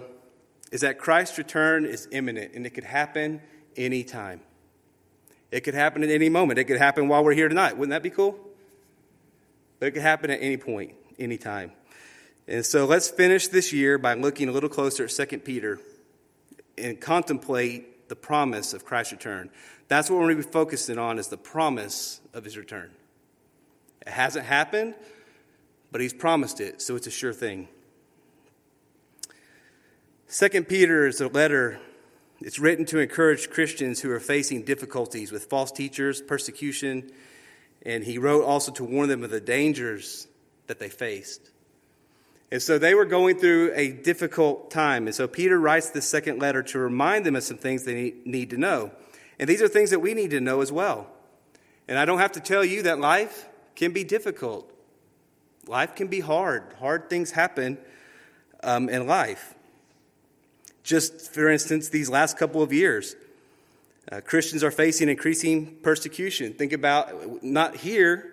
is 0.70 0.82
that 0.82 1.00
Christ's 1.00 1.38
return 1.38 1.84
is 1.84 2.06
imminent 2.12 2.54
and 2.54 2.64
it 2.66 2.70
could 2.70 2.84
happen 2.84 3.40
anytime. 3.84 4.40
It 5.50 5.60
could 5.60 5.74
happen 5.74 6.02
at 6.02 6.10
any 6.10 6.28
moment. 6.28 6.58
It 6.58 6.64
could 6.64 6.78
happen 6.78 7.08
while 7.08 7.24
we're 7.24 7.34
here 7.34 7.48
tonight. 7.48 7.76
Wouldn't 7.76 7.90
that 7.90 8.02
be 8.02 8.10
cool? 8.10 8.38
But 9.78 9.86
it 9.86 9.90
could 9.92 10.02
happen 10.02 10.30
at 10.30 10.40
any 10.40 10.56
point, 10.56 10.94
anytime. 11.18 11.72
And 12.46 12.64
so 12.64 12.84
let's 12.84 13.08
finish 13.08 13.48
this 13.48 13.72
year 13.72 13.98
by 13.98 14.14
looking 14.14 14.48
a 14.48 14.52
little 14.52 14.68
closer 14.68 15.04
at 15.04 15.10
2 15.10 15.38
Peter 15.38 15.80
and 16.78 17.00
contemplate 17.00 18.08
the 18.08 18.16
promise 18.16 18.74
of 18.74 18.84
Christ's 18.84 19.12
return. 19.12 19.50
That's 19.88 20.10
what 20.10 20.16
we're 20.18 20.32
going 20.32 20.42
to 20.42 20.44
be 20.44 20.52
focusing 20.52 20.98
on 20.98 21.18
is 21.18 21.28
the 21.28 21.36
promise 21.36 22.20
of 22.32 22.44
his 22.44 22.56
return. 22.56 22.90
It 24.06 24.12
hasn't 24.12 24.46
happened, 24.46 24.94
but 25.92 26.00
He's 26.00 26.12
promised 26.12 26.60
it, 26.60 26.80
so 26.80 26.96
it's 26.96 27.06
a 27.06 27.10
sure 27.10 27.32
thing. 27.32 27.68
Second 30.26 30.68
Peter 30.68 31.06
is 31.06 31.20
a 31.20 31.28
letter. 31.28 31.80
It's 32.40 32.58
written 32.58 32.86
to 32.86 32.98
encourage 32.98 33.50
Christians 33.50 34.00
who 34.00 34.10
are 34.10 34.20
facing 34.20 34.62
difficulties 34.62 35.30
with 35.30 35.44
false 35.46 35.70
teachers, 35.70 36.22
persecution, 36.22 37.10
and 37.82 38.02
he 38.02 38.18
wrote 38.18 38.44
also 38.44 38.72
to 38.72 38.84
warn 38.84 39.08
them 39.08 39.22
of 39.24 39.30
the 39.30 39.40
dangers 39.40 40.26
that 40.66 40.78
they 40.78 40.88
faced. 40.88 41.50
And 42.50 42.60
so 42.60 42.78
they 42.78 42.94
were 42.94 43.04
going 43.04 43.38
through 43.38 43.72
a 43.74 43.92
difficult 43.92 44.70
time. 44.70 45.06
And 45.06 45.14
so 45.14 45.28
Peter 45.28 45.58
writes 45.58 45.90
this 45.90 46.08
second 46.08 46.40
letter 46.40 46.62
to 46.64 46.78
remind 46.78 47.24
them 47.24 47.36
of 47.36 47.44
some 47.44 47.58
things 47.58 47.84
they 47.84 48.14
need 48.24 48.50
to 48.50 48.56
know. 48.56 48.90
And 49.38 49.48
these 49.48 49.62
are 49.62 49.68
things 49.68 49.90
that 49.90 50.00
we 50.00 50.14
need 50.14 50.30
to 50.30 50.40
know 50.40 50.60
as 50.60 50.72
well. 50.72 51.06
And 51.88 51.98
I 51.98 52.04
don't 52.04 52.18
have 52.18 52.32
to 52.32 52.40
tell 52.40 52.64
you 52.64 52.82
that 52.82 52.98
life 52.98 53.48
can 53.76 53.92
be 53.92 54.04
difficult. 54.04 54.70
Life 55.66 55.94
can 55.94 56.08
be 56.08 56.20
hard. 56.20 56.74
Hard 56.78 57.08
things 57.08 57.30
happen 57.30 57.78
um, 58.62 58.88
in 58.88 59.06
life. 59.06 59.54
Just 60.82 61.32
for 61.32 61.48
instance, 61.48 61.88
these 61.88 62.08
last 62.08 62.38
couple 62.38 62.62
of 62.62 62.72
years, 62.72 63.16
uh, 64.10 64.20
Christians 64.20 64.64
are 64.64 64.70
facing 64.70 65.08
increasing 65.08 65.76
persecution. 65.82 66.54
Think 66.54 66.72
about 66.72 67.42
not 67.42 67.76
here, 67.76 68.32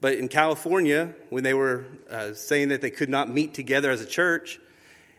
but 0.00 0.14
in 0.14 0.28
California, 0.28 1.14
when 1.30 1.42
they 1.42 1.54
were 1.54 1.84
uh, 2.10 2.34
saying 2.34 2.68
that 2.68 2.80
they 2.80 2.90
could 2.90 3.08
not 3.08 3.28
meet 3.28 3.54
together 3.54 3.90
as 3.90 4.00
a 4.00 4.06
church, 4.06 4.60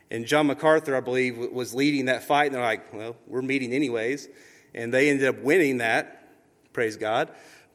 and 0.10 0.26
John 0.26 0.48
MacArthur, 0.48 0.96
I 0.96 1.02
believe, 1.02 1.38
was 1.38 1.74
leading 1.74 2.06
that 2.06 2.24
fight, 2.24 2.46
and 2.48 2.56
they're 2.56 2.62
like, 2.62 2.94
well, 2.94 3.18
we're 3.28 3.42
meeting 3.42 3.74
anyways. 3.74 4.30
And 4.74 4.94
they 4.94 5.10
ended 5.10 5.28
up 5.28 5.40
winning 5.40 5.80
that, 5.80 6.30
praise 6.72 6.96
God. 6.96 7.30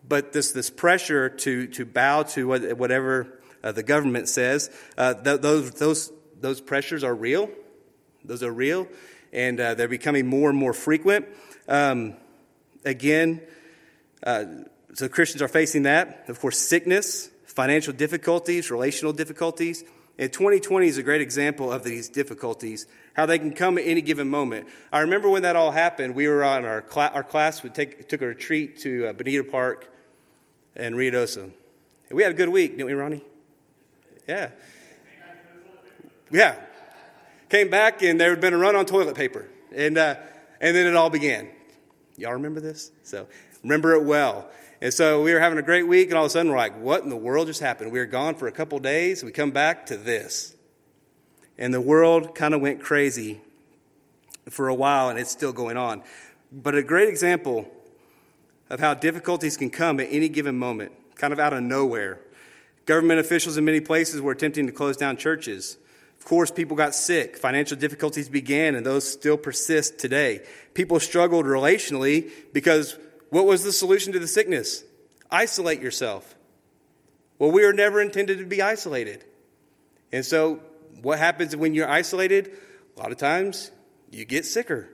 But 0.08 0.32
this, 0.32 0.52
this 0.52 0.70
pressure 0.70 1.28
to, 1.28 1.66
to 1.68 1.84
bow 1.84 2.22
to 2.22 2.48
whatever 2.74 3.38
uh, 3.62 3.72
the 3.72 3.82
government 3.82 4.28
says, 4.28 4.70
uh, 4.96 5.14
th- 5.14 5.40
those, 5.40 5.72
those, 5.72 6.12
those 6.40 6.60
pressures 6.60 7.04
are 7.04 7.14
real. 7.14 7.50
Those 8.24 8.42
are 8.42 8.52
real, 8.52 8.88
and 9.32 9.58
uh, 9.60 9.74
they're 9.74 9.88
becoming 9.88 10.26
more 10.26 10.50
and 10.50 10.58
more 10.58 10.72
frequent. 10.72 11.26
Um, 11.68 12.14
again, 12.84 13.40
uh, 14.24 14.44
so 14.94 15.08
Christians 15.08 15.42
are 15.42 15.48
facing 15.48 15.84
that. 15.84 16.24
Of 16.28 16.40
course, 16.40 16.58
sickness, 16.58 17.30
financial 17.46 17.92
difficulties, 17.92 18.70
relational 18.70 19.12
difficulties. 19.12 19.84
And 20.18 20.32
2020 20.32 20.86
is 20.86 20.98
a 20.98 21.02
great 21.02 21.22
example 21.22 21.72
of 21.72 21.84
these 21.84 22.08
difficulties, 22.08 22.86
how 23.14 23.26
they 23.26 23.38
can 23.38 23.52
come 23.52 23.78
at 23.78 23.86
any 23.86 24.02
given 24.02 24.28
moment. 24.28 24.68
I 24.92 25.00
remember 25.00 25.30
when 25.30 25.42
that 25.42 25.56
all 25.56 25.70
happened, 25.70 26.14
we 26.14 26.28
were 26.28 26.44
on 26.44 26.64
our, 26.64 26.84
cl- 26.88 27.10
our 27.14 27.24
class, 27.24 27.62
we 27.62 27.70
take, 27.70 28.08
took 28.08 28.20
a 28.20 28.26
retreat 28.26 28.78
to 28.80 29.08
uh, 29.08 29.12
Bonita 29.14 29.44
Park 29.44 29.90
and 30.76 30.94
Ruidoso. 30.94 31.44
And 31.44 32.16
we 32.16 32.22
had 32.22 32.32
a 32.32 32.34
good 32.34 32.50
week, 32.50 32.72
didn't 32.72 32.86
we, 32.86 32.92
Ronnie? 32.92 33.22
Yeah. 34.28 34.50
Yeah. 36.30 36.56
Came 37.52 37.68
back 37.68 38.02
and 38.02 38.18
there 38.18 38.30
had 38.30 38.40
been 38.40 38.54
a 38.54 38.56
run 38.56 38.76
on 38.76 38.86
toilet 38.86 39.14
paper. 39.14 39.46
And, 39.74 39.98
uh, 39.98 40.14
and 40.58 40.74
then 40.74 40.86
it 40.86 40.96
all 40.96 41.10
began. 41.10 41.50
Y'all 42.16 42.32
remember 42.32 42.60
this? 42.60 42.90
So 43.02 43.28
remember 43.62 43.92
it 43.92 44.04
well. 44.04 44.48
And 44.80 44.92
so 44.92 45.22
we 45.22 45.34
were 45.34 45.38
having 45.38 45.58
a 45.58 45.62
great 45.62 45.86
week, 45.86 46.08
and 46.08 46.16
all 46.16 46.24
of 46.24 46.28
a 46.28 46.30
sudden 46.30 46.50
we're 46.50 46.56
like, 46.56 46.80
what 46.80 47.02
in 47.02 47.10
the 47.10 47.16
world 47.16 47.48
just 47.48 47.60
happened? 47.60 47.92
We 47.92 47.98
were 47.98 48.06
gone 48.06 48.36
for 48.36 48.48
a 48.48 48.52
couple 48.52 48.78
days. 48.78 49.22
We 49.22 49.32
come 49.32 49.50
back 49.50 49.84
to 49.86 49.98
this. 49.98 50.56
And 51.58 51.74
the 51.74 51.80
world 51.82 52.34
kind 52.34 52.54
of 52.54 52.62
went 52.62 52.80
crazy 52.80 53.42
for 54.48 54.68
a 54.68 54.74
while, 54.74 55.10
and 55.10 55.18
it's 55.18 55.30
still 55.30 55.52
going 55.52 55.76
on. 55.76 56.02
But 56.50 56.74
a 56.74 56.82
great 56.82 57.10
example 57.10 57.70
of 58.70 58.80
how 58.80 58.94
difficulties 58.94 59.58
can 59.58 59.68
come 59.68 60.00
at 60.00 60.08
any 60.10 60.30
given 60.30 60.58
moment, 60.58 60.92
kind 61.16 61.34
of 61.34 61.38
out 61.38 61.52
of 61.52 61.62
nowhere. 61.62 62.18
Government 62.86 63.20
officials 63.20 63.58
in 63.58 63.66
many 63.66 63.80
places 63.80 64.22
were 64.22 64.32
attempting 64.32 64.66
to 64.68 64.72
close 64.72 64.96
down 64.96 65.18
churches. 65.18 65.76
Of 66.22 66.28
course, 66.28 66.52
people 66.52 66.76
got 66.76 66.94
sick. 66.94 67.36
Financial 67.36 67.76
difficulties 67.76 68.28
began, 68.28 68.76
and 68.76 68.86
those 68.86 69.10
still 69.10 69.36
persist 69.36 69.98
today. 69.98 70.42
People 70.72 71.00
struggled 71.00 71.46
relationally 71.46 72.30
because 72.52 72.96
what 73.30 73.44
was 73.44 73.64
the 73.64 73.72
solution 73.72 74.12
to 74.12 74.20
the 74.20 74.28
sickness? 74.28 74.84
Isolate 75.32 75.82
yourself. 75.82 76.36
Well, 77.40 77.50
we 77.50 77.64
are 77.64 77.72
never 77.72 78.00
intended 78.00 78.38
to 78.38 78.46
be 78.46 78.62
isolated. 78.62 79.24
And 80.12 80.24
so, 80.24 80.60
what 81.02 81.18
happens 81.18 81.56
when 81.56 81.74
you're 81.74 81.90
isolated? 81.90 82.52
A 82.96 83.00
lot 83.00 83.10
of 83.10 83.18
times, 83.18 83.72
you 84.12 84.24
get 84.24 84.46
sicker. 84.46 84.88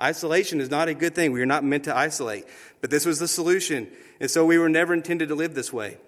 Isolation 0.00 0.60
is 0.60 0.70
not 0.70 0.86
a 0.86 0.94
good 0.94 1.16
thing. 1.16 1.32
We 1.32 1.42
are 1.42 1.46
not 1.46 1.64
meant 1.64 1.82
to 1.84 1.96
isolate. 1.96 2.46
But 2.80 2.90
this 2.90 3.04
was 3.04 3.18
the 3.18 3.26
solution. 3.26 3.90
And 4.20 4.30
so, 4.30 4.46
we 4.46 4.56
were 4.56 4.68
never 4.68 4.94
intended 4.94 5.30
to 5.30 5.34
live 5.34 5.56
this 5.56 5.72
way. 5.72 5.98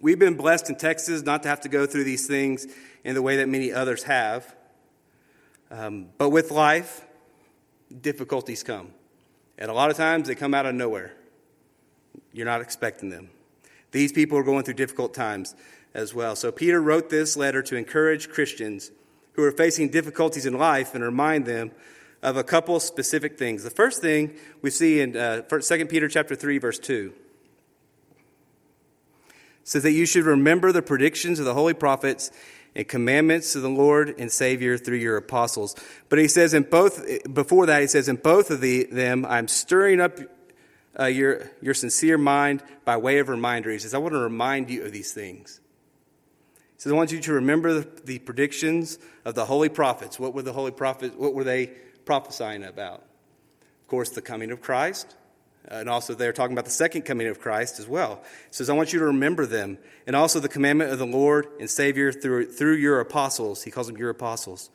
We've 0.00 0.18
been 0.18 0.36
blessed 0.36 0.70
in 0.70 0.76
Texas 0.76 1.22
not 1.22 1.42
to 1.42 1.48
have 1.48 1.60
to 1.62 1.68
go 1.68 1.84
through 1.84 2.04
these 2.04 2.26
things 2.26 2.66
in 3.02 3.14
the 3.14 3.22
way 3.22 3.36
that 3.38 3.48
many 3.48 3.72
others 3.72 4.04
have. 4.04 4.54
Um, 5.72 6.06
but 6.18 6.30
with 6.30 6.52
life, 6.52 7.04
difficulties 8.00 8.62
come. 8.62 8.90
And 9.58 9.70
a 9.70 9.74
lot 9.74 9.90
of 9.90 9.96
times 9.96 10.28
they 10.28 10.36
come 10.36 10.54
out 10.54 10.66
of 10.66 10.74
nowhere. 10.74 11.14
You're 12.32 12.46
not 12.46 12.60
expecting 12.60 13.10
them. 13.10 13.30
These 13.90 14.12
people 14.12 14.38
are 14.38 14.44
going 14.44 14.62
through 14.62 14.74
difficult 14.74 15.14
times 15.14 15.56
as 15.94 16.14
well. 16.14 16.36
So 16.36 16.52
Peter 16.52 16.80
wrote 16.80 17.10
this 17.10 17.36
letter 17.36 17.62
to 17.62 17.76
encourage 17.76 18.28
Christians 18.28 18.92
who 19.32 19.42
are 19.42 19.52
facing 19.52 19.88
difficulties 19.88 20.46
in 20.46 20.56
life 20.56 20.94
and 20.94 21.02
remind 21.02 21.44
them 21.44 21.72
of 22.22 22.36
a 22.36 22.44
couple 22.44 22.78
specific 22.78 23.36
things. 23.36 23.64
The 23.64 23.70
first 23.70 24.00
thing 24.00 24.36
we 24.62 24.70
see 24.70 25.00
in 25.00 25.16
uh, 25.16 25.42
2 25.42 25.86
Peter 25.86 26.08
chapter 26.08 26.36
3 26.36 26.58
verse 26.58 26.78
2 26.78 27.12
says 29.68 29.82
that 29.82 29.92
you 29.92 30.06
should 30.06 30.24
remember 30.24 30.72
the 30.72 30.80
predictions 30.80 31.38
of 31.38 31.44
the 31.44 31.52
holy 31.52 31.74
prophets 31.74 32.30
and 32.74 32.88
commandments 32.88 33.54
of 33.54 33.60
the 33.60 33.68
Lord 33.68 34.14
and 34.18 34.32
Savior 34.32 34.78
through 34.78 34.96
your 34.96 35.18
apostles. 35.18 35.76
But 36.08 36.18
he 36.18 36.26
says 36.26 36.54
in 36.54 36.62
both, 36.62 37.04
before 37.32 37.66
that, 37.66 37.82
he 37.82 37.86
says, 37.86 38.08
in 38.08 38.16
both 38.16 38.50
of 38.50 38.62
the, 38.62 38.84
them, 38.84 39.26
I'm 39.26 39.46
stirring 39.46 40.00
up 40.00 40.18
uh, 40.98 41.04
your, 41.04 41.50
your 41.60 41.74
sincere 41.74 42.16
mind 42.16 42.62
by 42.86 42.96
way 42.96 43.18
of 43.18 43.28
reminder. 43.28 43.70
He 43.70 43.78
says, 43.78 43.92
I 43.92 43.98
want 43.98 44.14
to 44.14 44.20
remind 44.20 44.70
you 44.70 44.84
of 44.84 44.92
these 44.92 45.12
things. 45.12 45.60
He 46.76 46.82
says, 46.82 46.92
I 46.92 46.96
want 46.96 47.12
you 47.12 47.20
to 47.20 47.34
remember 47.34 47.74
the, 47.74 47.88
the 48.04 48.18
predictions 48.20 48.98
of 49.26 49.34
the 49.34 49.44
holy 49.44 49.68
prophets. 49.68 50.18
What 50.18 50.32
were 50.32 50.42
the 50.42 50.54
holy 50.54 50.70
prophets, 50.70 51.14
what 51.14 51.34
were 51.34 51.44
they 51.44 51.66
prophesying 52.06 52.64
about? 52.64 53.00
Of 53.82 53.88
course, 53.88 54.08
the 54.08 54.22
coming 54.22 54.50
of 54.50 54.62
Christ, 54.62 55.14
and 55.70 55.88
also, 55.88 56.14
they're 56.14 56.32
talking 56.32 56.54
about 56.54 56.64
the 56.64 56.70
second 56.70 57.02
coming 57.02 57.26
of 57.26 57.40
Christ 57.40 57.78
as 57.78 57.86
well. 57.86 58.22
It 58.46 58.54
says, 58.54 58.70
I 58.70 58.72
want 58.72 58.92
you 58.94 59.00
to 59.00 59.06
remember 59.06 59.44
them. 59.44 59.78
And 60.06 60.16
also 60.16 60.40
the 60.40 60.48
commandment 60.48 60.90
of 60.90 60.98
the 60.98 61.06
Lord 61.06 61.46
and 61.60 61.68
Savior 61.68 62.10
through, 62.10 62.52
through 62.52 62.76
your 62.76 63.00
apostles. 63.00 63.62
He 63.62 63.70
calls 63.70 63.86
them 63.86 63.98
your 63.98 64.08
apostles. 64.08 64.70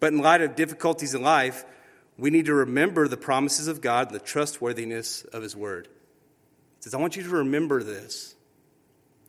But 0.00 0.12
in 0.12 0.18
light 0.18 0.40
of 0.40 0.56
difficulties 0.56 1.14
in 1.14 1.22
life, 1.22 1.64
we 2.16 2.30
need 2.30 2.46
to 2.46 2.54
remember 2.54 3.06
the 3.06 3.16
promises 3.16 3.68
of 3.68 3.80
God 3.80 4.08
and 4.08 4.16
the 4.16 4.24
trustworthiness 4.24 5.22
of 5.24 5.42
His 5.42 5.54
Word. 5.54 5.86
He 5.86 6.82
says, 6.82 6.94
I 6.94 6.98
want 6.98 7.16
you 7.16 7.22
to 7.22 7.28
remember 7.28 7.82
this. 7.82 8.34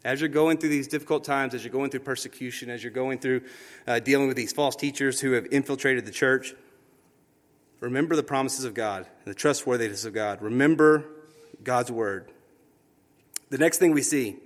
As 0.03 0.19
you're 0.21 0.29
going 0.29 0.57
through 0.57 0.69
these 0.69 0.87
difficult 0.87 1.25
times, 1.25 1.53
as 1.53 1.63
you're 1.63 1.73
going 1.73 1.91
through 1.91 1.99
persecution, 1.99 2.69
as 2.69 2.83
you're 2.83 2.91
going 2.91 3.19
through 3.19 3.41
uh, 3.85 3.99
dealing 3.99 4.27
with 4.27 4.37
these 4.37 4.53
false 4.53 4.75
teachers 4.75 5.19
who 5.19 5.33
have 5.33 5.47
infiltrated 5.51 6.05
the 6.05 6.11
church, 6.11 6.55
Remember 7.79 8.15
the 8.15 8.23
promises 8.23 8.65
of 8.65 8.73
God 8.73 9.07
and 9.25 9.33
the 9.33 9.37
trustworthiness 9.37 10.05
of 10.05 10.13
God. 10.13 10.41
Remember 10.41 11.05
God's 11.63 11.91
word. 11.91 12.29
The 13.49 13.57
next 13.57 13.77
thing 13.77 13.91
we 13.91 14.01
see 14.01 14.37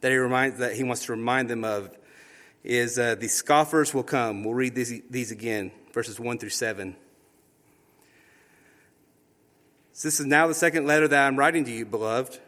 that 0.00 0.10
he 0.10 0.16
reminds 0.16 0.58
that 0.58 0.74
he 0.74 0.84
wants 0.84 1.04
to 1.06 1.12
remind 1.12 1.48
them 1.48 1.64
of 1.64 1.90
is 2.62 2.98
uh, 2.98 3.14
the 3.14 3.28
scoffers 3.28 3.94
will 3.94 4.02
come. 4.02 4.44
We'll 4.44 4.54
read 4.54 4.74
these, 4.74 5.00
these 5.08 5.30
again, 5.30 5.72
verses 5.92 6.20
1 6.20 6.38
through 6.38 6.50
7. 6.50 6.94
So 9.94 10.08
this 10.08 10.20
is 10.20 10.26
now 10.26 10.46
the 10.46 10.54
second 10.54 10.86
letter 10.86 11.08
that 11.08 11.26
I'm 11.26 11.38
writing 11.38 11.64
to 11.64 11.70
you, 11.70 11.84
beloved. 11.84 12.38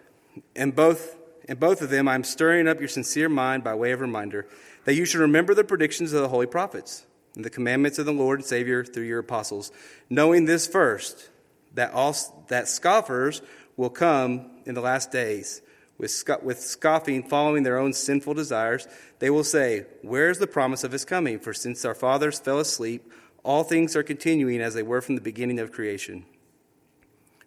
And 0.54 0.74
both 0.74 1.16
in 1.48 1.56
both 1.56 1.82
of 1.82 1.90
them 1.90 2.08
I'm 2.08 2.24
stirring 2.24 2.68
up 2.68 2.78
your 2.78 2.88
sincere 2.88 3.28
mind 3.28 3.64
by 3.64 3.74
way 3.74 3.92
of 3.92 4.00
reminder 4.00 4.46
that 4.84 4.94
you 4.94 5.04
should 5.04 5.20
remember 5.20 5.54
the 5.54 5.64
predictions 5.64 6.12
of 6.12 6.22
the 6.22 6.28
holy 6.28 6.46
prophets 6.46 7.04
and 7.34 7.44
the 7.44 7.50
commandments 7.50 7.98
of 7.98 8.06
the 8.06 8.12
Lord 8.12 8.40
and 8.40 8.46
Savior 8.46 8.84
through 8.84 9.04
your 9.04 9.20
apostles, 9.20 9.72
knowing 10.10 10.44
this 10.44 10.66
first, 10.66 11.30
that, 11.74 11.92
all, 11.92 12.14
that 12.48 12.68
scoffers 12.68 13.40
will 13.76 13.90
come 13.90 14.50
in 14.66 14.74
the 14.74 14.80
last 14.80 15.10
days, 15.10 15.62
with, 15.98 16.22
with 16.42 16.60
scoffing, 16.60 17.22
following 17.22 17.62
their 17.62 17.78
own 17.78 17.92
sinful 17.92 18.34
desires. 18.34 18.86
They 19.18 19.30
will 19.30 19.44
say, 19.44 19.86
Where 20.02 20.30
is 20.30 20.38
the 20.38 20.46
promise 20.46 20.84
of 20.84 20.92
his 20.92 21.04
coming? 21.04 21.38
For 21.38 21.54
since 21.54 21.84
our 21.84 21.94
fathers 21.94 22.38
fell 22.38 22.58
asleep, 22.58 23.10
all 23.42 23.64
things 23.64 23.96
are 23.96 24.02
continuing 24.02 24.60
as 24.60 24.74
they 24.74 24.82
were 24.82 25.00
from 25.00 25.14
the 25.14 25.20
beginning 25.20 25.58
of 25.58 25.72
creation. 25.72 26.24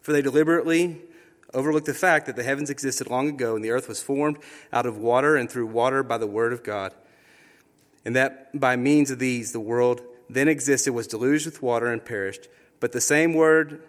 For 0.01 0.13
they 0.13 0.21
deliberately 0.21 1.01
overlooked 1.53 1.85
the 1.85 1.93
fact 1.93 2.25
that 2.25 2.35
the 2.35 2.43
heavens 2.43 2.69
existed 2.69 3.09
long 3.09 3.29
ago 3.29 3.55
and 3.55 3.63
the 3.63 3.71
earth 3.71 3.87
was 3.87 4.01
formed 4.01 4.37
out 4.73 4.85
of 4.85 4.97
water 4.97 5.35
and 5.35 5.49
through 5.49 5.67
water 5.67 6.03
by 6.03 6.17
the 6.17 6.27
word 6.27 6.51
of 6.51 6.63
God 6.63 6.93
and 8.05 8.15
that 8.15 8.57
by 8.57 8.75
means 8.75 9.11
of 9.11 9.19
these 9.19 9.51
the 9.51 9.59
world 9.59 10.01
then 10.29 10.47
existed, 10.47 10.93
was 10.93 11.07
deluged 11.07 11.45
with 11.45 11.61
water, 11.61 11.91
and 11.91 12.03
perished. 12.03 12.47
But 12.79 12.91
the 12.91 13.01
same 13.01 13.33
word, 13.33 13.83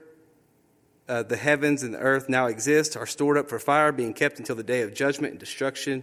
uh, 1.08 1.23
the 1.23 1.37
heavens 1.37 1.82
and 1.82 1.94
the 1.94 1.99
earth 1.99 2.28
now 2.28 2.46
exist, 2.46 2.96
are 2.96 3.06
stored 3.06 3.38
up 3.38 3.49
for 3.49 3.58
fire, 3.58 3.92
being 3.92 4.12
kept 4.12 4.38
until 4.38 4.56
the 4.56 4.62
day 4.62 4.82
of 4.82 4.94
judgment 4.94 5.32
and 5.32 5.40
destruction 5.40 6.02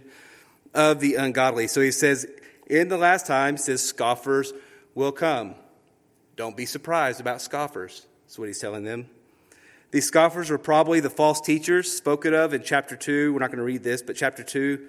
of 0.74 1.00
the 1.00 1.14
ungodly. 1.14 1.68
So 1.68 1.80
he 1.80 1.92
says, 1.92 2.26
in 2.66 2.88
the 2.88 2.96
last 2.96 3.26
time, 3.26 3.56
says 3.56 3.82
scoffers 3.82 4.52
will 4.94 5.12
come. 5.12 5.54
Don't 6.36 6.56
be 6.56 6.66
surprised 6.66 7.20
about 7.20 7.40
scoffers. 7.40 8.06
That's 8.24 8.38
what 8.38 8.48
he's 8.48 8.58
telling 8.58 8.84
them. 8.84 9.08
These 9.92 10.06
scoffers 10.06 10.50
were 10.50 10.58
probably 10.58 10.98
the 10.98 11.10
false 11.10 11.40
teachers 11.40 11.92
spoken 11.92 12.34
of 12.34 12.52
in 12.52 12.64
chapter 12.64 12.96
2. 12.96 13.32
We're 13.32 13.38
not 13.38 13.50
going 13.50 13.58
to 13.58 13.64
read 13.64 13.84
this, 13.84 14.02
but 14.02 14.16
chapter 14.16 14.42
2, 14.42 14.84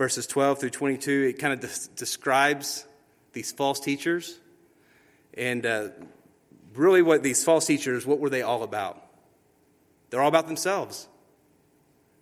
verses 0.00 0.26
12 0.26 0.60
through 0.60 0.70
22, 0.70 1.26
it 1.28 1.38
kind 1.38 1.52
of 1.52 1.60
de- 1.60 1.94
describes 1.94 2.86
these 3.34 3.52
false 3.52 3.78
teachers. 3.78 4.40
And 5.34 5.66
uh, 5.66 5.88
really, 6.74 7.02
what 7.02 7.22
these 7.22 7.44
false 7.44 7.66
teachers, 7.66 8.06
what 8.06 8.18
were 8.18 8.30
they 8.30 8.40
all 8.40 8.62
about? 8.62 9.04
They're 10.08 10.22
all 10.22 10.28
about 10.28 10.46
themselves. 10.46 11.06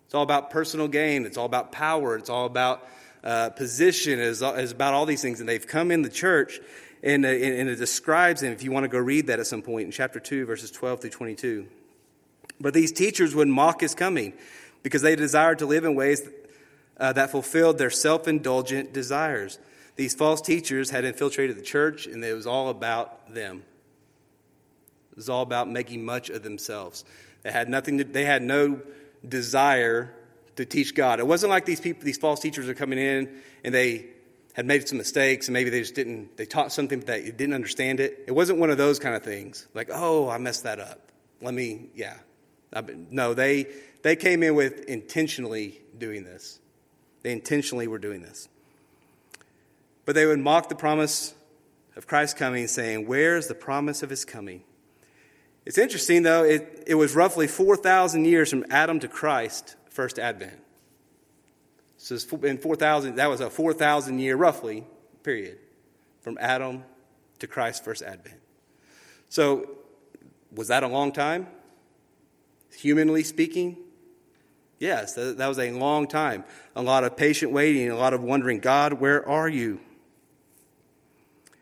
It's 0.03 0.13
all 0.13 0.23
about 0.23 0.49
personal 0.49 0.89
gain. 0.89 1.25
It's 1.25 1.37
all 1.37 1.45
about 1.45 1.71
power. 1.71 2.17
It's 2.17 2.29
all 2.29 2.45
about 2.45 2.85
uh, 3.23 3.51
position. 3.51 4.19
It's, 4.19 4.41
it's, 4.41 4.73
about 4.73 4.93
all 4.93 5.05
these 5.05 5.21
things. 5.21 5.39
And 5.39 5.47
they've 5.47 5.65
come 5.65 5.89
in 5.89 6.01
the 6.01 6.09
church, 6.09 6.59
and, 7.01 7.23
uh, 7.23 7.29
and 7.29 7.69
it 7.69 7.77
describes 7.77 8.41
them, 8.41 8.51
if 8.51 8.61
you 8.61 8.73
want 8.73 8.83
to 8.83 8.89
go 8.89 8.99
read 8.99 9.27
that 9.27 9.39
at 9.39 9.47
some 9.47 9.61
point, 9.61 9.85
in 9.85 9.91
chapter 9.91 10.19
2, 10.19 10.45
verses 10.45 10.69
12 10.69 10.99
through 10.99 11.11
22. 11.11 11.65
But 12.59 12.73
these 12.73 12.91
teachers 12.91 13.33
would 13.33 13.47
mock 13.47 13.79
his 13.79 13.95
coming 13.95 14.33
because 14.83 15.01
they 15.01 15.15
desired 15.15 15.59
to 15.59 15.65
live 15.65 15.85
in 15.85 15.95
ways 15.95 16.27
uh, 16.99 17.13
that 17.13 17.31
fulfilled 17.31 17.77
their 17.77 17.89
self 17.89 18.27
indulgent 18.27 18.93
desires. 18.93 19.59
These 19.95 20.15
false 20.15 20.41
teachers 20.41 20.89
had 20.89 21.05
infiltrated 21.05 21.57
the 21.57 21.61
church, 21.61 22.07
and 22.07 22.23
it 22.23 22.33
was 22.33 22.47
all 22.47 22.69
about 22.69 23.33
them. 23.33 23.63
It 25.11 25.17
was 25.17 25.29
all 25.29 25.41
about 25.41 25.69
making 25.69 26.05
much 26.05 26.29
of 26.29 26.43
themselves. 26.43 27.03
They 27.43 27.51
had 27.51 27.69
nothing. 27.69 27.97
To, 27.99 28.03
they 28.03 28.25
had 28.25 28.41
no 28.41 28.81
desire 29.27 30.13
to 30.59 30.65
teach 30.65 30.93
God. 30.93 31.19
It 31.19 31.27
wasn't 31.27 31.49
like 31.51 31.65
these 31.65 31.79
people, 31.79 32.03
these 32.03 32.17
false 32.17 32.39
teachers 32.39 32.67
are 32.67 32.73
coming 32.73 32.99
in 32.99 33.29
and 33.63 33.73
they 33.73 34.07
had 34.53 34.65
made 34.65 34.87
some 34.87 34.97
mistakes 34.97 35.47
and 35.47 35.53
maybe 35.53 35.69
they 35.69 35.79
just 35.79 35.95
didn't. 35.95 36.35
They 36.35 36.45
taught 36.45 36.73
something 36.73 36.99
that 37.01 37.23
you 37.23 37.31
didn't 37.31 37.53
understand 37.53 38.01
it. 38.01 38.25
It 38.27 38.31
wasn't 38.31 38.59
one 38.59 38.69
of 38.69 38.77
those 38.77 38.99
kind 38.99 39.15
of 39.15 39.23
things. 39.23 39.67
Like, 39.73 39.89
oh, 39.91 40.27
I 40.29 40.37
messed 40.37 40.63
that 40.63 40.79
up. 40.79 41.11
Let 41.41 41.53
me, 41.53 41.87
yeah. 41.95 42.17
No, 43.09 43.33
they 43.33 43.67
they 44.03 44.15
came 44.15 44.43
in 44.43 44.53
with 44.53 44.85
intentionally 44.85 45.81
doing 45.97 46.23
this. 46.23 46.59
They 47.21 47.31
intentionally 47.31 47.87
were 47.87 47.99
doing 47.99 48.21
this. 48.21 48.47
But 50.05 50.15
they 50.15 50.25
would 50.25 50.39
mock 50.39 50.69
the 50.69 50.75
promise 50.75 51.33
of 51.95 52.07
Christ's 52.07 52.37
coming, 52.37 52.67
saying, 52.67 53.07
Where 53.07 53.37
is 53.37 53.47
the 53.47 53.55
promise 53.55 54.01
of 54.01 54.09
his 54.09 54.25
coming? 54.25 54.63
It's 55.65 55.77
interesting, 55.77 56.23
though, 56.23 56.43
it, 56.43 56.83
it 56.87 56.95
was 56.95 57.15
roughly 57.15 57.47
4,000 57.47 58.25
years 58.25 58.49
from 58.49 58.65
Adam 58.69 58.99
to 59.01 59.07
Christ, 59.07 59.75
first 59.89 60.17
advent. 60.17 60.59
So 61.97 62.17
in 62.43 62.57
4,000, 62.57 63.15
that 63.15 63.29
was 63.29 63.41
a 63.41 63.49
4,000 63.49 64.19
year, 64.19 64.37
roughly, 64.37 64.85
period, 65.21 65.57
from 66.21 66.37
Adam 66.39 66.83
to 67.39 67.47
Christ's 67.47 67.83
first 67.83 68.01
advent. 68.01 68.39
So, 69.27 69.69
was 70.51 70.69
that 70.69 70.81
a 70.81 70.87
long 70.87 71.11
time? 71.11 71.47
Humanly 72.75 73.23
speaking? 73.23 73.77
Yes, 74.79 75.15
that 75.15 75.47
was 75.47 75.59
a 75.59 75.71
long 75.71 76.07
time. 76.07 76.45
A 76.73 76.81
lot 76.81 77.03
of 77.03 77.17
patient 77.17 77.51
waiting, 77.51 77.91
a 77.91 77.97
lot 77.97 78.13
of 78.13 78.23
wondering, 78.23 78.59
God, 78.59 78.93
where 78.93 79.27
are 79.27 79.49
you? 79.49 79.81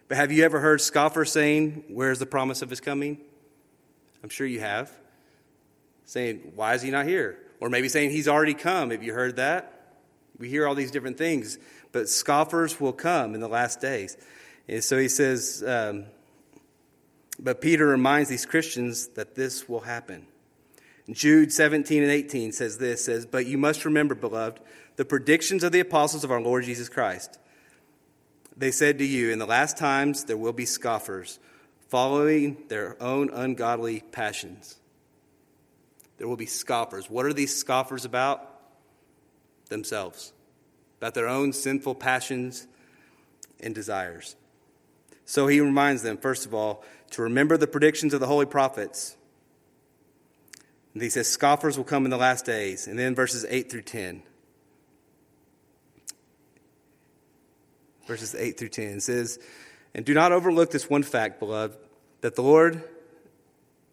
But 0.08 0.18
have 0.18 0.32
you 0.32 0.46
ever 0.46 0.60
heard 0.60 0.80
scoffers 0.80 1.32
saying, 1.32 1.84
Where's 1.90 2.20
the 2.20 2.28
promise 2.28 2.62
of 2.62 2.70
his 2.70 2.80
coming? 2.80 3.18
I'm 4.24 4.30
sure 4.30 4.48
you 4.48 4.60
have. 4.60 4.92
Saying, 6.06 6.54
Why 6.56 6.76
is 6.76 6.84
he 6.84 6.92
not 6.92 7.08
here? 7.08 7.40
Or 7.60 7.70
maybe 7.70 7.90
saying, 7.90 8.12
He's 8.12 8.28
already 8.28 8.54
come. 8.54 8.92
Have 8.92 9.04
you 9.04 9.14
heard 9.14 9.38
that? 9.38 9.98
We 10.38 10.50
hear 10.50 10.68
all 10.68 10.76
these 10.76 10.92
different 10.92 11.18
things. 11.18 11.58
But 11.92 12.08
scoffers 12.10 12.80
will 12.80 12.94
come 12.94 13.34
in 13.34 13.42
the 13.42 13.50
last 13.50 13.82
days. 13.82 14.16
And 14.68 14.84
so 14.84 14.98
he 14.98 15.10
says, 15.10 15.64
um, 15.66 16.06
But 17.40 17.62
Peter 17.62 17.88
reminds 17.88 18.30
these 18.30 18.46
Christians 18.46 19.08
that 19.10 19.36
this 19.36 19.68
will 19.68 19.82
happen. 19.82 20.28
Jude 21.10 21.54
17 21.54 22.04
and 22.04 22.12
18 22.12 22.52
says 22.52 22.78
this 22.78 23.06
says, 23.06 23.26
But 23.26 23.46
you 23.46 23.58
must 23.58 23.86
remember, 23.86 24.14
beloved, 24.14 24.60
the 24.98 25.06
predictions 25.06 25.64
of 25.64 25.72
the 25.72 25.80
apostles 25.80 26.24
of 26.24 26.32
our 26.32 26.42
Lord 26.42 26.66
Jesus 26.66 26.90
Christ. 26.90 27.40
They 28.58 28.72
said 28.72 28.98
to 28.98 29.06
you, 29.06 29.32
In 29.32 29.40
the 29.40 29.46
last 29.46 29.78
times 29.78 30.26
there 30.26 30.38
will 30.38 30.54
be 30.54 30.66
scoffers 30.66 31.40
following 31.88 32.58
their 32.68 33.02
own 33.02 33.30
ungodly 33.30 34.02
passions. 34.12 34.78
There 36.18 36.28
will 36.28 36.36
be 36.36 36.48
scoffers. 36.48 37.10
What 37.10 37.26
are 37.26 37.34
these 37.34 37.56
scoffers 37.56 38.04
about? 38.04 38.54
Themselves, 39.70 40.34
about 40.98 41.14
their 41.14 41.28
own 41.28 41.54
sinful 41.54 41.96
passions 41.96 42.68
and 43.60 43.76
desires. 43.76 44.36
So 45.26 45.48
he 45.48 45.60
reminds 45.60 46.04
them, 46.04 46.18
first 46.18 46.46
of 46.46 46.54
all, 46.54 46.84
to 47.12 47.22
remember 47.22 47.58
the 47.58 47.68
predictions 47.68 48.14
of 48.14 48.20
the 48.20 48.28
holy 48.28 48.46
prophets. 48.46 49.18
And 50.98 51.04
he 51.04 51.12
says, 51.12 51.28
Scoffers 51.28 51.78
will 51.78 51.86
come 51.86 52.06
in 52.06 52.10
the 52.10 52.18
last 52.18 52.44
days. 52.44 52.88
And 52.88 52.98
then 52.98 53.14
verses 53.14 53.46
8 53.48 53.70
through 53.70 53.84
10. 53.84 54.24
Verses 58.08 58.34
8 58.34 58.58
through 58.58 58.70
10 58.70 59.02
says, 59.02 59.38
and 59.94 60.04
do 60.04 60.16
not 60.16 60.32
overlook 60.32 60.72
this 60.72 60.90
one 60.90 61.04
fact, 61.04 61.38
beloved, 61.38 61.78
that 62.22 62.34
the 62.34 62.42
Lord, 62.42 62.84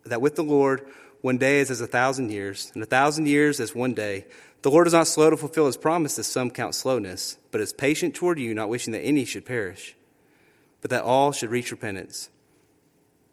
that 0.07 0.23
with 0.23 0.35
the 0.35 0.43
Lord, 0.43 0.87
one 1.21 1.37
day 1.37 1.59
is 1.59 1.71
as 1.71 1.83
a 1.83 1.87
thousand 1.87 2.31
years, 2.31 2.73
and 2.73 2.83
a 2.83 2.87
thousand 2.87 3.27
years 3.27 3.61
as 3.61 3.75
one 3.75 3.93
day. 3.93 4.25
The 4.63 4.71
Lord 4.71 4.87
is 4.87 4.95
not 4.95 5.07
slow 5.07 5.29
to 5.29 5.37
fulfill 5.37 5.67
his 5.67 5.77
promise, 5.77 6.19
as 6.19 6.27
some 6.27 6.51
count 6.51 6.75
slowness, 6.75 7.37
but 7.51 7.61
is 7.61 7.75
patient 7.75 8.15
toward 8.15 8.39
you, 8.39 8.55
not 8.55 8.71
wishing 8.71 8.95
that 8.95 9.01
any 9.03 9.27
should 9.27 9.45
perish, 9.45 9.95
but 10.81 10.91
that 10.91 11.03
all 11.03 11.33
should 11.33 11.51
reach 11.51 11.71
repentance. 11.71 12.31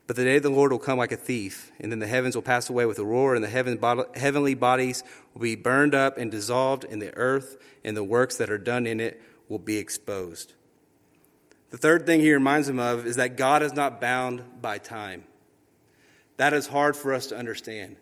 But 0.07 0.15
the 0.15 0.23
day 0.23 0.37
of 0.37 0.43
the 0.43 0.49
Lord 0.49 0.71
will 0.71 0.79
come 0.79 0.97
like 0.97 1.11
a 1.11 1.17
thief, 1.17 1.71
and 1.79 1.91
then 1.91 1.99
the 1.99 2.07
heavens 2.07 2.35
will 2.35 2.41
pass 2.41 2.69
away 2.69 2.85
with 2.85 2.99
a 2.99 3.05
roar, 3.05 3.35
and 3.35 3.43
the 3.43 3.49
heaven, 3.49 3.79
heavenly 4.15 4.55
bodies 4.55 5.03
will 5.33 5.41
be 5.41 5.55
burned 5.55 5.95
up 5.95 6.17
and 6.17 6.29
dissolved, 6.29 6.83
and 6.83 7.01
the 7.01 7.15
earth 7.15 7.57
and 7.83 7.95
the 7.95 8.03
works 8.03 8.37
that 8.37 8.49
are 8.49 8.57
done 8.57 8.85
in 8.85 8.99
it 8.99 9.21
will 9.47 9.59
be 9.59 9.77
exposed. 9.77 10.53
The 11.69 11.77
third 11.77 12.05
thing 12.05 12.19
he 12.19 12.33
reminds 12.33 12.67
them 12.67 12.79
of 12.79 13.05
is 13.05 13.15
that 13.15 13.37
God 13.37 13.63
is 13.63 13.73
not 13.73 14.01
bound 14.01 14.61
by 14.61 14.77
time. 14.77 15.23
That 16.37 16.53
is 16.53 16.67
hard 16.67 16.97
for 16.97 17.13
us 17.13 17.27
to 17.27 17.37
understand. 17.37 17.95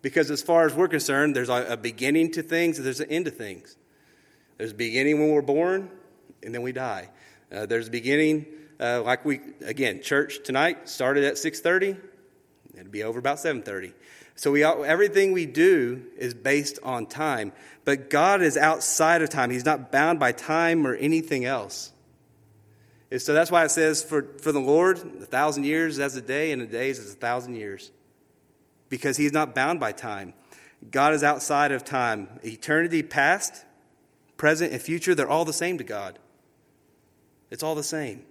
Because 0.00 0.30
as 0.30 0.40
far 0.40 0.66
as 0.66 0.74
we're 0.74 0.88
concerned, 0.88 1.36
there's 1.36 1.48
a 1.48 1.76
beginning 1.76 2.30
to 2.32 2.42
things, 2.42 2.78
there's 2.78 3.00
an 3.00 3.10
end 3.10 3.24
to 3.26 3.30
things. 3.30 3.76
There's 4.56 4.72
a 4.72 4.74
beginning 4.74 5.20
when 5.20 5.30
we're 5.30 5.42
born, 5.42 5.90
and 6.42 6.54
then 6.54 6.62
we 6.62 6.72
die. 6.72 7.10
Uh, 7.52 7.66
there's 7.66 7.88
a 7.88 7.90
beginning, 7.90 8.46
uh, 8.80 9.02
like 9.02 9.24
we, 9.24 9.40
again, 9.64 10.02
church 10.02 10.42
tonight 10.44 10.88
started 10.88 11.24
at 11.24 11.34
6.30. 11.34 11.98
It'll 12.74 12.90
be 12.90 13.02
over 13.02 13.18
about 13.18 13.38
7.30. 13.38 13.92
So 14.34 14.52
we, 14.52 14.64
everything 14.64 15.32
we 15.32 15.46
do 15.46 16.02
is 16.18 16.34
based 16.34 16.78
on 16.82 17.06
time. 17.06 17.52
But 17.84 18.10
God 18.10 18.42
is 18.42 18.56
outside 18.56 19.22
of 19.22 19.30
time. 19.30 19.50
He's 19.50 19.64
not 19.64 19.90
bound 19.90 20.20
by 20.20 20.32
time 20.32 20.86
or 20.86 20.94
anything 20.94 21.44
else. 21.46 21.92
And 23.10 23.22
so 23.22 23.32
that's 23.32 23.50
why 23.50 23.64
it 23.64 23.70
says, 23.70 24.02
for, 24.02 24.26
for 24.40 24.52
the 24.52 24.60
Lord, 24.60 24.98
a 24.98 25.26
thousand 25.26 25.64
years 25.64 25.98
as 25.98 26.16
a 26.16 26.20
day, 26.20 26.52
and 26.52 26.60
a 26.60 26.66
day 26.66 26.90
is 26.90 26.98
a 26.98 27.16
thousand 27.16 27.54
years. 27.54 27.90
Because 28.90 29.16
he's 29.16 29.32
not 29.32 29.54
bound 29.54 29.80
by 29.80 29.92
time. 29.92 30.34
God 30.90 31.14
is 31.14 31.24
outside 31.24 31.72
of 31.72 31.84
time. 31.84 32.28
Eternity, 32.44 33.02
past, 33.02 33.64
present, 34.36 34.72
and 34.72 34.82
future, 34.82 35.14
they're 35.14 35.28
all 35.28 35.44
the 35.44 35.52
same 35.52 35.78
to 35.78 35.84
God. 35.84 36.18
It's 37.50 37.62
all 37.62 37.74
the 37.74 37.82
same. 37.82 38.24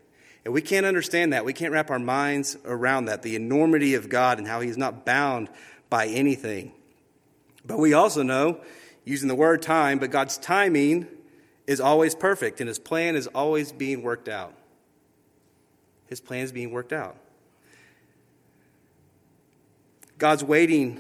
And 0.46 0.54
we 0.54 0.62
can't 0.62 0.86
understand 0.86 1.34
that. 1.34 1.44
We 1.44 1.54
can't 1.54 1.74
wrap 1.74 1.90
our 1.90 2.00
minds 2.00 2.56
around 2.66 3.06
that, 3.06 3.24
the 3.24 3.36
enormity 3.36 3.96
of 3.96 4.10
God 4.10 4.38
and 4.38 4.48
how 4.48 4.62
he's 4.62 4.78
not 4.78 5.04
bound 5.04 5.50
by 5.90 6.06
anything. 6.06 6.72
But 7.66 7.80
we 7.80 7.94
also 7.94 8.22
know, 8.22 8.62
using 9.04 9.28
the 9.28 9.36
word 9.36 9.64
time, 9.64 9.98
but 9.98 10.12
God's 10.12 10.38
timing 10.38 11.08
is 11.66 11.82
always 11.82 12.14
perfect 12.14 12.62
and 12.62 12.68
his 12.68 12.78
plan 12.78 13.16
is 13.16 13.26
always 13.28 13.72
being 13.72 14.04
worked 14.04 14.30
out. 14.30 14.54
His 16.08 16.22
plan 16.22 16.44
is 16.44 16.52
being 16.52 16.70
worked 16.70 16.94
out. 16.94 17.18
God's 20.20 20.44
waiting, 20.44 21.00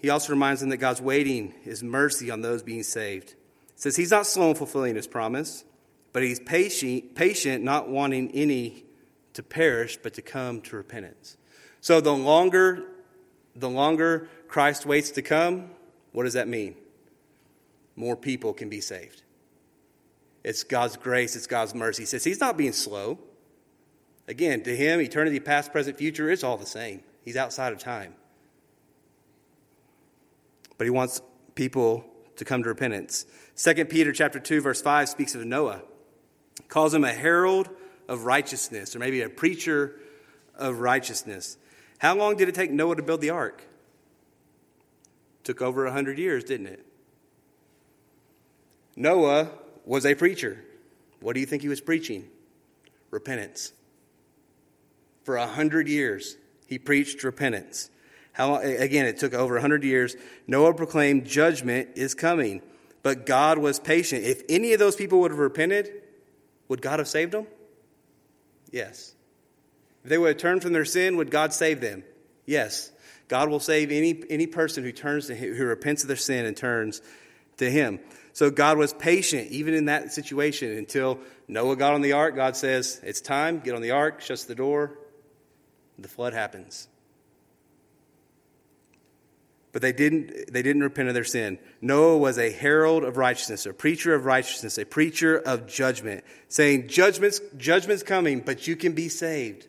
he 0.00 0.08
also 0.08 0.32
reminds 0.32 0.62
them 0.62 0.70
that 0.70 0.78
God's 0.78 1.02
waiting 1.02 1.54
is 1.66 1.82
mercy 1.82 2.30
on 2.30 2.40
those 2.40 2.62
being 2.62 2.82
saved. 2.82 3.30
It 3.30 3.36
says 3.76 3.94
he's 3.94 4.10
not 4.10 4.26
slow 4.26 4.50
in 4.50 4.56
fulfilling 4.56 4.96
his 4.96 5.06
promise, 5.06 5.64
but 6.14 6.22
he's 6.22 6.40
patient, 6.40 7.14
patient, 7.14 7.62
not 7.62 7.90
wanting 7.90 8.30
any 8.32 8.85
to 9.36 9.42
perish, 9.42 9.98
but 10.02 10.14
to 10.14 10.22
come 10.22 10.60
to 10.62 10.76
repentance. 10.76 11.36
So 11.80 12.00
the 12.00 12.12
longer, 12.12 12.84
the 13.54 13.70
longer 13.70 14.28
Christ 14.48 14.84
waits 14.84 15.10
to 15.12 15.22
come, 15.22 15.70
what 16.12 16.24
does 16.24 16.32
that 16.32 16.48
mean? 16.48 16.74
More 17.94 18.16
people 18.16 18.52
can 18.52 18.68
be 18.68 18.80
saved. 18.80 19.22
It's 20.42 20.64
God's 20.64 20.96
grace, 20.96 21.36
it's 21.36 21.46
God's 21.46 21.74
mercy. 21.74 22.02
He 22.02 22.06
says 22.06 22.24
he's 22.24 22.40
not 22.40 22.56
being 22.56 22.72
slow. 22.72 23.18
Again, 24.28 24.62
to 24.62 24.76
him, 24.76 25.00
eternity, 25.00 25.38
past, 25.38 25.70
present, 25.70 25.96
future, 25.96 26.30
it's 26.30 26.42
all 26.42 26.56
the 26.56 26.66
same. 26.66 27.02
He's 27.24 27.36
outside 27.36 27.72
of 27.72 27.78
time. 27.78 28.14
But 30.78 30.84
he 30.84 30.90
wants 30.90 31.20
people 31.54 32.04
to 32.36 32.44
come 32.44 32.62
to 32.62 32.68
repentance. 32.68 33.26
2 33.56 33.84
Peter 33.86 34.12
chapter 34.12 34.38
2 34.38 34.60
verse 34.60 34.80
5 34.80 35.08
speaks 35.08 35.34
of 35.34 35.44
Noah. 35.44 35.82
Calls 36.68 36.94
him 36.94 37.04
a 37.04 37.12
herald 37.12 37.68
of 38.08 38.24
righteousness 38.24 38.94
or 38.94 38.98
maybe 38.98 39.22
a 39.22 39.28
preacher 39.28 40.00
of 40.54 40.80
righteousness. 40.80 41.56
How 41.98 42.14
long 42.14 42.36
did 42.36 42.48
it 42.48 42.54
take 42.54 42.70
Noah 42.70 42.96
to 42.96 43.02
build 43.02 43.20
the 43.20 43.30
ark? 43.30 43.62
Took 45.44 45.62
over 45.62 45.84
100 45.84 46.18
years, 46.18 46.44
didn't 46.44 46.66
it? 46.66 46.84
Noah 48.96 49.50
was 49.84 50.06
a 50.06 50.14
preacher. 50.14 50.64
What 51.20 51.34
do 51.34 51.40
you 51.40 51.46
think 51.46 51.62
he 51.62 51.68
was 51.68 51.80
preaching? 51.80 52.28
Repentance. 53.10 53.72
For 55.24 55.36
a 55.36 55.46
hundred 55.46 55.88
years, 55.88 56.36
he 56.66 56.78
preached 56.78 57.22
repentance. 57.24 57.90
How, 58.32 58.56
again, 58.56 59.06
it 59.06 59.18
took 59.18 59.32
over 59.34 59.54
100 59.54 59.82
years. 59.82 60.14
Noah 60.46 60.74
proclaimed 60.74 61.24
judgment 61.24 61.90
is 61.94 62.14
coming, 62.14 62.60
but 63.02 63.24
God 63.24 63.58
was 63.58 63.80
patient. 63.80 64.24
If 64.24 64.42
any 64.48 64.72
of 64.72 64.78
those 64.78 64.96
people 64.96 65.20
would 65.20 65.30
have 65.30 65.40
repented, 65.40 65.90
would 66.68 66.82
God 66.82 66.98
have 66.98 67.08
saved 67.08 67.32
them? 67.32 67.46
Yes. 68.70 69.14
If 70.04 70.10
they 70.10 70.18
would 70.18 70.28
have 70.28 70.36
turned 70.36 70.62
from 70.62 70.72
their 70.72 70.84
sin, 70.84 71.16
would 71.16 71.30
God 71.30 71.52
save 71.52 71.80
them? 71.80 72.04
Yes. 72.44 72.90
God 73.28 73.48
will 73.48 73.60
save 73.60 73.90
any, 73.90 74.22
any 74.30 74.46
person 74.46 74.84
who 74.84 74.92
turns 74.92 75.26
to 75.26 75.34
him, 75.34 75.54
who 75.54 75.64
repents 75.64 76.02
of 76.02 76.08
their 76.08 76.16
sin 76.16 76.46
and 76.46 76.56
turns 76.56 77.02
to 77.56 77.70
him. 77.70 77.98
So 78.32 78.50
God 78.50 78.78
was 78.78 78.92
patient 78.92 79.50
even 79.50 79.74
in 79.74 79.86
that 79.86 80.12
situation 80.12 80.76
until 80.76 81.18
Noah 81.48 81.76
got 81.76 81.94
on 81.94 82.02
the 82.02 82.12
ark. 82.12 82.36
God 82.36 82.56
says, 82.56 83.00
It's 83.02 83.20
time, 83.20 83.60
get 83.60 83.74
on 83.74 83.82
the 83.82 83.92
ark, 83.92 84.20
shuts 84.20 84.44
the 84.44 84.54
door, 84.54 84.98
the 85.98 86.08
flood 86.08 86.34
happens. 86.34 86.88
But 89.76 89.82
they 89.82 89.92
didn't, 89.92 90.50
they 90.50 90.62
didn't 90.62 90.84
repent 90.84 91.08
of 91.08 91.14
their 91.14 91.22
sin. 91.22 91.58
Noah 91.82 92.16
was 92.16 92.38
a 92.38 92.50
herald 92.50 93.04
of 93.04 93.18
righteousness, 93.18 93.66
a 93.66 93.74
preacher 93.74 94.14
of 94.14 94.24
righteousness, 94.24 94.78
a 94.78 94.86
preacher 94.86 95.36
of 95.36 95.66
judgment, 95.66 96.24
saying, 96.48 96.88
Judgment's, 96.88 97.42
judgment's 97.58 98.02
coming, 98.02 98.40
but 98.40 98.66
you 98.66 98.74
can 98.74 98.94
be 98.94 99.10
saved. 99.10 99.68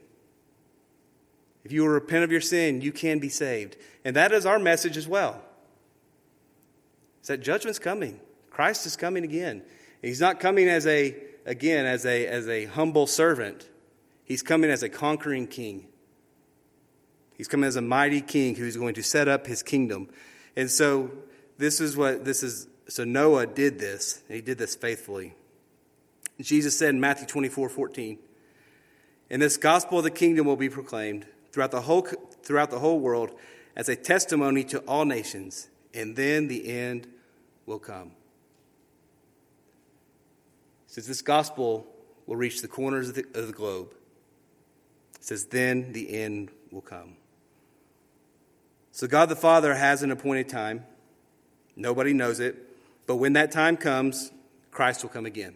If 1.66 1.74
you 1.74 1.82
will 1.82 1.90
repent 1.90 2.24
of 2.24 2.32
your 2.32 2.40
sin, 2.40 2.80
you 2.80 2.94
can 2.94 3.20
be 3.20 3.28
saved. 3.28 3.76
And 4.06 4.16
that 4.16 4.32
is 4.32 4.46
our 4.46 4.60
message 4.60 4.96
as 4.96 5.10
well. 5.10 5.42
Is 7.22 7.28
that 7.28 7.42
judgment's 7.42 7.78
coming. 7.78 8.22
Christ 8.50 8.86
is 8.86 8.96
coming 8.96 9.26
again. 9.26 9.62
He's 10.02 10.22
not 10.22 10.40
coming 10.40 10.70
as 10.70 10.88
a, 10.88 11.18
again, 11.46 11.86
as 11.86 12.06
a, 12.06 12.28
as 12.28 12.48
a 12.48 12.64
humble 12.64 13.08
servant. 13.08 13.68
He's 14.24 14.42
coming 14.42 14.70
as 14.70 14.84
a 14.84 14.90
conquering 14.90 15.48
king. 15.48 15.90
He's 17.38 17.48
coming 17.48 17.68
as 17.68 17.76
a 17.76 17.82
mighty 17.82 18.22
king 18.22 18.56
who's 18.56 18.76
going 18.76 18.96
to 18.96 19.04
set 19.04 19.28
up 19.28 19.46
his 19.46 19.62
kingdom. 19.62 20.10
And 20.56 20.70
so 20.72 21.12
this 21.58 21.80
is 21.80 21.96
what 21.96 22.26
this 22.26 22.44
is. 22.44 22.68
So 22.90 23.04
Noah 23.04 23.46
did 23.46 23.80
this, 23.80 24.24
and 24.28 24.36
he 24.36 24.42
did 24.42 24.58
this 24.58 24.76
faithfully. 24.76 25.36
Jesus 26.42 26.78
said 26.78 26.90
in 26.90 27.00
Matthew 27.00 27.28
24 27.28 27.70
14, 27.70 28.18
And 29.30 29.42
this 29.42 29.58
gospel 29.58 30.00
of 30.00 30.04
the 30.04 30.12
kingdom 30.12 30.48
will 30.48 30.56
be 30.56 30.70
proclaimed 30.70 31.26
throughout 31.52 31.72
the 31.72 31.82
whole, 31.82 32.08
throughout 32.44 32.72
the 32.72 32.80
whole 32.80 33.00
world 33.00 33.32
as 33.76 33.90
a 33.90 33.96
testimony 33.96 34.64
to 34.64 34.80
all 34.82 35.06
nations, 35.06 35.68
and 35.94 36.16
then 36.16 36.48
the 36.48 36.68
end 36.70 37.08
will 37.68 37.80
come. 37.80 38.12
Says 40.88 41.06
this 41.06 41.22
gospel 41.22 41.86
will 42.26 42.38
reach 42.38 42.62
the 42.62 42.68
corners 42.68 43.10
of 43.10 43.16
the, 43.16 43.26
of 43.36 43.48
the 43.48 43.54
globe. 43.54 43.92
It 45.16 45.24
says, 45.24 45.46
then 45.46 45.94
the 45.94 46.20
end 46.20 46.50
will 46.72 46.82
come. 46.82 47.18
So 48.98 49.06
God 49.06 49.30
the 49.30 49.36
Father 49.36 49.76
has 49.76 50.02
an 50.02 50.10
appointed 50.10 50.50
time. 50.50 50.84
Nobody 51.76 52.14
knows 52.14 52.40
it. 52.40 52.56
But 53.06 53.18
when 53.18 53.34
that 53.34 53.52
time 53.52 53.78
comes, 53.78 54.32
Christ 54.72 55.04
will 55.04 55.12
come 55.12 55.28
again. 55.28 55.54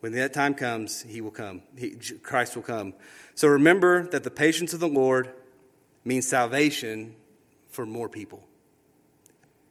When 0.00 0.10
that 0.14 0.32
time 0.32 0.54
comes, 0.54 1.02
he 1.02 1.20
will 1.20 1.30
come. 1.30 1.62
He, 1.78 1.90
Christ 2.20 2.56
will 2.56 2.64
come. 2.64 2.94
So 3.36 3.46
remember 3.46 4.08
that 4.08 4.24
the 4.24 4.30
patience 4.30 4.74
of 4.74 4.80
the 4.80 4.88
Lord 4.88 5.30
means 6.04 6.26
salvation 6.26 7.14
for 7.70 7.86
more 7.86 8.08
people. 8.08 8.42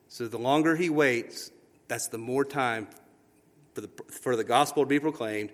So 0.07 0.29
the 0.29 0.39
longer 0.39 0.77
he 0.77 0.89
waits, 0.89 1.51
that's 1.89 2.07
the 2.07 2.17
more 2.17 2.45
time 2.45 2.87
for 3.73 3.81
the, 3.81 3.89
for 4.09 4.37
the 4.37 4.45
gospel 4.45 4.83
to 4.83 4.87
be 4.87 5.01
proclaimed 5.01 5.49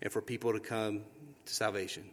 and 0.00 0.10
for 0.10 0.22
people 0.22 0.54
to 0.54 0.60
come 0.60 1.02
to 1.44 1.52
salvation. 1.52 2.04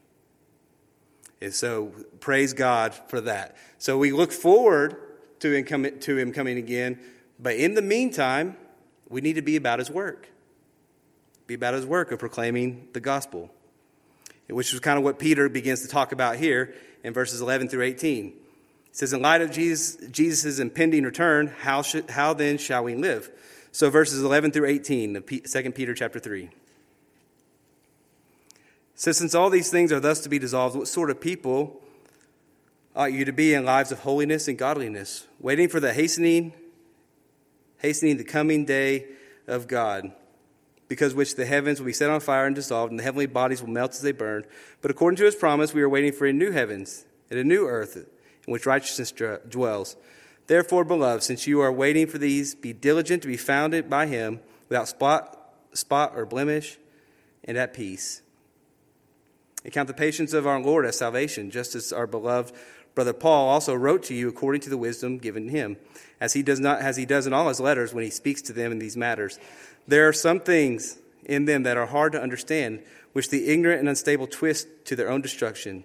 And 1.42 1.54
so 1.54 1.94
praise 2.20 2.54
God 2.54 2.94
for 2.94 3.22
that. 3.22 3.58
So 3.80 3.98
we 3.98 4.12
look 4.12 4.32
forward 4.32 4.96
to 5.40 5.52
him, 5.52 5.66
coming, 5.66 6.00
to 6.00 6.18
him 6.18 6.32
coming 6.32 6.58
again. 6.58 7.00
But 7.40 7.56
in 7.56 7.74
the 7.74 7.82
meantime, 7.82 8.56
we 9.10 9.22
need 9.22 9.34
to 9.34 9.42
be 9.42 9.56
about 9.56 9.80
his 9.80 9.90
work. 9.90 10.30
Be 11.48 11.56
about 11.56 11.74
his 11.74 11.86
work 11.86 12.12
of 12.12 12.20
proclaiming 12.20 12.88
the 12.94 13.00
gospel, 13.00 13.50
which 14.48 14.74
is 14.74 14.80
kind 14.80 14.98
of 14.98 15.04
what 15.04 15.20
Peter 15.20 15.50
begins 15.50 15.82
to 15.82 15.88
talk 15.88 16.12
about 16.12 16.38
here 16.38 16.76
in 17.04 17.14
verses 17.14 17.42
11 17.42 17.70
through 17.70 17.84
18. 17.84 18.26
He 18.26 18.34
says, 18.92 19.12
In 19.12 19.22
light 19.22 19.42
of 19.42 19.52
Jesus' 19.52 19.98
Jesus' 20.12 20.60
impending 20.60 21.04
return, 21.04 21.48
how, 21.48 21.82
should, 21.82 22.10
how 22.10 22.34
then 22.34 22.58
shall 22.58 22.84
we 22.84 22.96
live? 22.96 23.32
So 23.72 23.90
verses 23.90 24.24
11 24.24 24.52
through 24.52 24.68
18 24.68 25.16
of 25.16 25.26
2 25.26 25.72
Peter 25.72 25.94
chapter 25.94 26.20
3. 26.20 26.50
So, 29.02 29.12
since 29.12 29.34
all 29.34 29.50
these 29.50 29.72
things 29.72 29.92
are 29.92 30.00
thus 30.00 30.20
to 30.20 30.30
be 30.30 30.38
dissolved, 30.38 30.76
what 30.76 30.88
sort 30.88 31.10
of 31.10 31.20
people 31.20 31.82
ought 32.96 33.12
you 33.12 33.26
to 33.26 33.34
be 33.34 33.56
in 33.56 33.66
lives 33.66 33.92
of 33.92 34.02
holiness 34.02 34.48
and 34.48 34.60
godliness, 34.60 35.26
waiting 35.40 35.70
for 35.70 35.80
the 35.80 35.92
hastening, 35.92 36.54
hastening 37.80 38.18
the 38.18 38.24
coming 38.24 38.64
day 38.64 39.08
of 39.48 39.68
God, 39.68 40.12
because 40.88 41.16
which 41.16 41.36
the 41.36 41.48
heavens 41.48 41.80
will 41.80 41.88
be 41.88 41.94
set 41.94 42.12
on 42.12 42.20
fire 42.20 42.46
and 42.46 42.56
dissolved, 42.56 42.92
and 42.92 43.00
the 43.00 43.04
heavenly 43.04 43.26
bodies 43.26 43.64
will 43.64 43.72
melt 43.72 43.94
as 43.94 44.04
they 44.04 44.12
burn. 44.12 44.46
But 44.84 44.92
according 44.92 45.18
to 45.18 45.26
his 45.26 45.34
promise, 45.34 45.74
we 45.74 45.82
are 45.82 45.90
waiting 45.90 46.12
for 46.12 46.28
a 46.28 46.34
new 46.34 46.52
heavens 46.52 47.06
and 47.32 47.40
a 47.40 47.44
new 47.44 47.66
earth 47.66 47.96
in 47.96 48.52
which 48.54 48.68
righteousness 48.68 49.12
dwells. 49.50 49.96
Therefore, 50.46 50.86
beloved, 50.86 51.24
since 51.24 51.48
you 51.48 51.60
are 51.62 51.74
waiting 51.74 52.06
for 52.06 52.20
these, 52.20 52.54
be 52.54 52.72
diligent 52.72 53.24
to 53.24 53.28
be 53.28 53.36
founded 53.36 53.90
by 53.90 54.06
him 54.06 54.42
without 54.70 54.88
spot, 54.88 55.56
spot 55.74 56.14
or 56.16 56.28
blemish 56.28 56.78
and 57.44 57.58
at 57.58 57.74
peace 57.74 58.22
and 59.64 59.74
count 59.74 59.88
the 59.88 59.94
patience 59.94 60.34
of 60.34 60.48
our 60.48 60.60
Lord 60.60 60.86
as 60.86 60.98
salvation, 60.98 61.52
just 61.52 61.76
as 61.76 61.94
our 61.94 62.08
beloved 62.08 62.54
brother 62.94 63.14
Paul 63.14 63.50
also 63.50 63.74
wrote 63.74 64.04
to 64.04 64.14
you 64.14 64.28
according 64.28 64.62
to 64.62 64.70
the 64.70 64.78
wisdom 64.78 65.18
given 65.18 65.50
him, 65.50 65.78
as 66.20 66.34
he 66.34 66.44
does 66.44 66.60
not 66.60 66.80
as 66.80 66.98
he 66.98 67.06
does 67.06 67.28
in 67.28 67.34
all 67.34 67.48
his 67.48 67.60
letters 67.60 67.94
when 67.94 68.04
he 68.04 68.10
speaks 68.10 68.42
to 68.44 68.54
them 68.54 68.72
in 68.72 68.80
these 68.80 68.98
matters. 68.98 69.40
There 69.88 70.08
are 70.08 70.14
some 70.14 70.40
things 70.40 70.98
in 71.26 71.46
them 71.46 71.64
that 71.64 71.78
are 71.78 71.86
hard 71.86 72.12
to 72.14 72.22
understand, 72.22 72.82
which 73.14 73.30
the 73.30 73.48
ignorant 73.48 73.80
and 73.80 73.90
unstable 73.90 74.28
twist 74.28 74.68
to 74.86 74.96
their 74.96 75.10
own 75.10 75.22
destruction, 75.22 75.84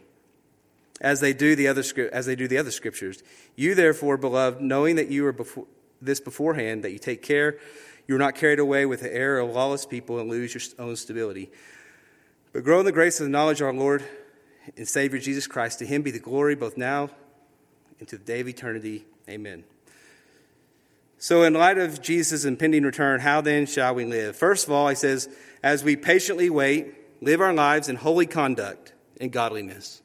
as 1.01 1.21
they 1.21 1.33
do 1.33 1.55
the 1.55 1.69
other 1.69 1.85
as 2.13 2.27
they 2.27 2.37
do 2.37 2.49
the 2.49 2.59
other 2.59 2.71
scriptures. 2.71 3.23
You 3.55 3.75
therefore, 3.75 4.17
beloved, 4.17 4.61
knowing 4.61 4.97
that 4.97 5.09
you 5.09 5.27
are 5.27 5.33
before, 5.33 5.67
this 6.03 6.21
beforehand, 6.21 6.83
that 6.85 6.93
you 6.93 6.99
take 6.99 7.23
care 7.23 7.59
you 8.07 8.15
are 8.15 8.19
not 8.19 8.37
carried 8.37 8.59
away 8.59 8.87
with 8.87 9.01
the 9.01 9.13
error 9.13 9.41
of 9.41 9.51
lawless 9.51 9.85
people 9.85 10.19
and 10.19 10.31
lose 10.31 10.55
your 10.55 10.63
own 10.87 10.97
stability. 10.97 11.51
But 12.57 12.65
grow 12.65 12.81
in 12.81 12.87
the 12.87 12.93
grace 12.93 13.21
of 13.21 13.27
the 13.27 13.31
knowledge 13.31 13.61
of 13.61 13.67
our 13.67 13.75
Lord 13.75 14.03
and 14.79 14.89
Savior 14.89 15.19
Jesus 15.19 15.47
Christ. 15.47 15.81
To 15.81 15.85
him 15.85 16.01
be 16.01 16.11
the 16.11 16.19
glory 16.19 16.55
both 16.55 16.79
now 16.79 17.11
and 17.99 18.09
to 18.09 18.17
the 18.17 18.25
day 18.25 18.41
of 18.41 18.49
eternity. 18.49 19.05
Amen. 19.29 19.65
So, 21.19 21.43
in 21.43 21.53
light 21.53 21.77
of 21.77 22.01
Jesus' 22.01 22.47
impending 22.47 22.83
return, 22.83 23.21
how 23.21 23.43
then 23.43 23.67
shall 23.67 23.95
we 23.95 24.07
live? 24.07 24.37
First 24.37 24.67
of 24.67 24.73
all, 24.73 24.89
he 24.89 24.95
says, 24.95 25.29
as 25.63 25.85
we 25.85 25.97
patiently 25.97 26.49
wait, 26.49 26.95
live 27.21 27.43
our 27.43 27.53
lives 27.53 27.91
in 27.91 27.97
holy 27.97 28.25
conduct 28.25 28.95
and 29.21 29.31
godliness. 29.31 30.01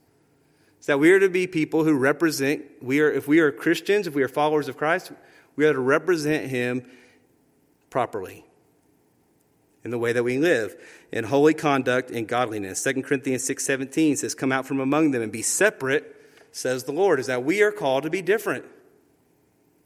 So 0.82 0.92
that 0.92 0.98
we 0.98 1.14
are 1.14 1.22
to 1.22 1.30
be 1.30 1.48
people 1.48 1.86
who 1.86 1.94
represent, 1.94 2.66
we 2.82 3.00
are, 3.00 3.10
if 3.10 3.30
we 3.30 3.40
are 3.40 3.54
Christians, 3.54 4.08
if 4.08 4.14
we 4.14 4.24
are 4.24 4.28
followers 4.28 4.68
of 4.68 4.76
Christ, 4.76 5.14
we 5.56 5.66
are 5.66 5.72
to 5.72 5.80
represent 5.80 6.50
him 6.50 6.86
properly 7.90 8.44
in 9.84 9.92
the 9.92 9.98
way 9.98 10.14
that 10.14 10.24
we 10.24 10.38
live 10.38 10.76
in 11.12 11.26
holy 11.26 11.54
conduct 11.54 12.12
and 12.12 12.28
godliness. 12.28 12.84
2 12.84 13.02
corinthians 13.04 13.48
6.17 13.48 14.18
says 14.18 14.36
come 14.36 14.52
out 14.52 14.66
from 14.66 14.80
among 14.80 15.12
them 15.12 15.22
and 15.22 15.32
be 15.32 15.42
separate 15.42 16.16
says 16.52 16.84
the 16.84 16.92
lord 16.92 17.20
is 17.20 17.28
that 17.28 17.44
we 17.44 17.62
are 17.62 17.72
called 17.72 18.04
to 18.04 18.10
be 18.10 18.22
different. 18.22 18.66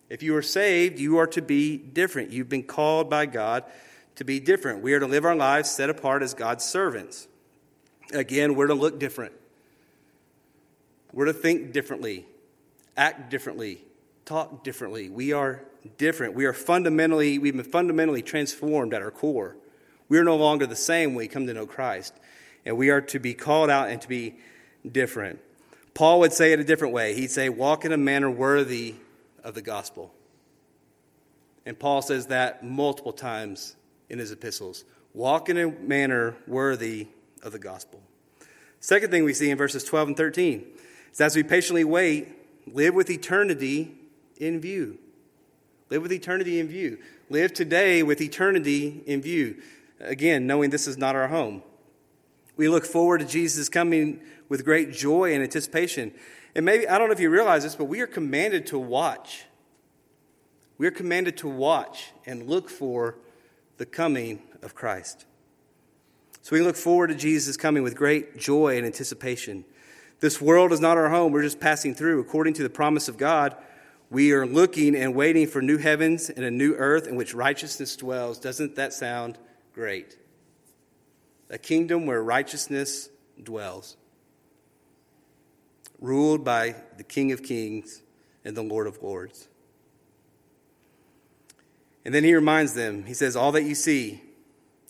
If 0.10 0.22
you 0.22 0.36
are 0.36 0.42
saved 0.42 1.00
you 1.00 1.18
are 1.18 1.28
to 1.28 1.42
be 1.42 1.78
different. 1.78 2.32
You've 2.32 2.50
been 2.50 2.64
called 2.64 3.10
by 3.10 3.26
god 3.26 3.64
to 4.16 4.24
be 4.24 4.40
different. 4.40 4.82
We 4.82 4.94
are 4.94 5.00
to 5.00 5.08
live 5.08 5.26
our 5.26 5.36
lives 5.36 5.70
set 5.70 5.90
apart 5.90 6.24
as 6.24 6.34
god's 6.34 6.66
servants. 6.66 7.28
Again 8.14 8.56
we're 8.56 8.68
to 8.68 8.74
look 8.74 9.00
different. 9.00 9.34
We're 11.14 11.26
to 11.26 11.34
think 11.34 11.72
differently 11.72 12.26
act 12.98 13.30
differently 13.30 13.82
talk 14.26 14.64
differently. 14.64 15.10
We 15.10 15.34
are 15.34 15.62
different. 15.98 16.34
We 16.34 16.46
are 16.46 16.54
fundamentally 16.54 17.40
we've 17.40 17.56
been 17.56 17.64
fundamentally 17.64 18.22
transformed 18.22 18.94
at 18.94 19.02
our 19.02 19.12
core 19.12 19.56
we 20.10 20.18
are 20.18 20.24
no 20.24 20.36
longer 20.36 20.66
the 20.66 20.76
same 20.76 21.12
when 21.12 21.18
we 21.18 21.28
come 21.28 21.48
to 21.48 21.54
know 21.54 21.66
Christ. 21.66 22.14
And 22.66 22.78
we 22.78 22.90
are 22.90 23.02
to 23.02 23.20
be 23.20 23.34
called 23.34 23.70
out 23.70 23.90
and 23.90 24.02
to 24.02 24.08
be 24.08 24.36
different. 24.90 25.40
Paul 25.94 26.20
would 26.20 26.34
say 26.34 26.52
it 26.52 26.60
a 26.60 26.64
different 26.64 26.94
way. 26.94 27.14
He'd 27.14 27.32
say, 27.32 27.50
walk 27.50 27.86
in 27.86 27.92
a 27.92 27.98
manner 27.98 28.30
worthy 28.30 28.96
of 29.44 29.54
the 29.54 29.62
gospel. 29.62 30.14
And 31.66 31.78
Paul 31.78 32.02
says 32.02 32.28
that 32.28 32.64
multiple 32.64 33.14
times 33.14 33.76
in 34.10 34.20
his 34.20 34.32
epistles. 34.32 34.84
Walk 35.14 35.50
in 35.50 35.58
a 35.58 35.72
manner 35.72 36.36
worthy 36.48 37.08
of 37.42 37.52
the 37.52 37.60
gospel. 37.60 38.02
Second 38.80 39.10
thing 39.10 39.24
we 39.24 39.34
see 39.34 39.50
in 39.50 39.58
verses 39.58 39.84
12 39.84 40.10
and 40.10 40.18
13 40.18 40.66
is 41.12 41.22
as 41.22 41.36
we 41.36 41.44
patiently 41.44 41.84
wait, 41.84 42.28
live 42.68 42.94
with 42.94 43.10
eternity 43.10 43.96
in 44.38 44.60
view. 44.60 45.00
Live 45.90 46.02
with 46.02 46.12
eternity 46.12 46.60
in 46.60 46.68
view. 46.68 47.00
Live 47.30 47.54
today 47.54 48.04
with 48.04 48.22
eternity 48.22 49.02
in 49.06 49.22
view. 49.22 49.62
Again, 50.00 50.48
knowing 50.48 50.70
this 50.70 50.88
is 50.88 50.98
not 50.98 51.16
our 51.16 51.28
home. 51.28 51.64
We 52.58 52.70
look 52.70 52.86
forward 52.86 53.20
to 53.20 53.26
Jesus 53.26 53.70
coming 53.70 54.22
with 54.50 54.64
great 54.64 54.92
joy 54.92 55.34
and 55.34 55.44
anticipation. 55.44 56.14
And 56.56 56.66
maybe, 56.66 56.88
I 56.88 56.98
don't 56.98 57.08
know 57.08 57.14
if 57.14 57.20
you 57.20 57.30
realize 57.30 57.64
this, 57.64 57.76
but 57.76 57.86
we 57.86 58.00
are 58.02 58.08
commanded 58.08 58.66
to 58.68 58.80
watch. 58.80 59.46
We 60.78 60.88
are 60.88 60.92
commanded 60.92 61.38
to 61.38 61.48
watch 61.48 62.12
and 62.26 62.48
look 62.48 62.70
for 62.70 63.18
the 63.78 63.86
coming 63.86 64.42
of 64.62 64.76
Christ. 64.76 65.26
So 66.42 66.56
we 66.56 66.62
look 66.62 66.76
forward 66.76 67.08
to 67.08 67.16
Jesus 67.16 67.58
coming 67.58 67.84
with 67.84 67.96
great 67.96 68.38
joy 68.38 68.78
and 68.78 68.86
anticipation. 68.86 69.66
This 70.20 70.40
world 70.40 70.72
is 70.72 70.80
not 70.80 70.98
our 70.98 71.10
home, 71.10 71.32
we're 71.32 71.42
just 71.42 71.60
passing 71.60 71.94
through. 71.94 72.20
According 72.20 72.54
to 72.54 72.64
the 72.64 72.70
promise 72.70 73.08
of 73.08 73.18
God, 73.18 73.56
we 74.10 74.32
are 74.32 74.46
looking 74.46 74.96
and 74.96 75.16
waiting 75.16 75.48
for 75.48 75.62
new 75.62 75.78
heavens 75.78 76.30
and 76.30 76.46
a 76.46 76.52
new 76.52 76.74
earth 76.76 77.08
in 77.08 77.16
which 77.16 77.34
righteousness 77.34 77.96
dwells. 77.96 78.40
Doesn't 78.40 78.76
that 78.76 78.94
sound 78.94 79.38
great? 79.76 80.18
A 81.50 81.58
kingdom 81.58 82.06
where 82.06 82.24
righteousness 82.24 83.10
dwells, 83.44 83.98
ruled 86.00 86.46
by 86.46 86.76
the 86.98 87.04
King 87.04 87.34
of 87.34 87.44
Kings 87.44 88.02
and 88.46 88.56
the 88.56 88.64
Lord 88.64 88.88
of 88.88 89.04
Lords. 89.04 89.50
And 92.06 92.16
then 92.16 92.24
he 92.24 92.34
reminds 92.34 92.74
them, 92.74 93.04
he 93.04 93.14
says, 93.14 93.36
All 93.36 93.52
that 93.52 93.64
you 93.64 93.76
see 93.76 94.22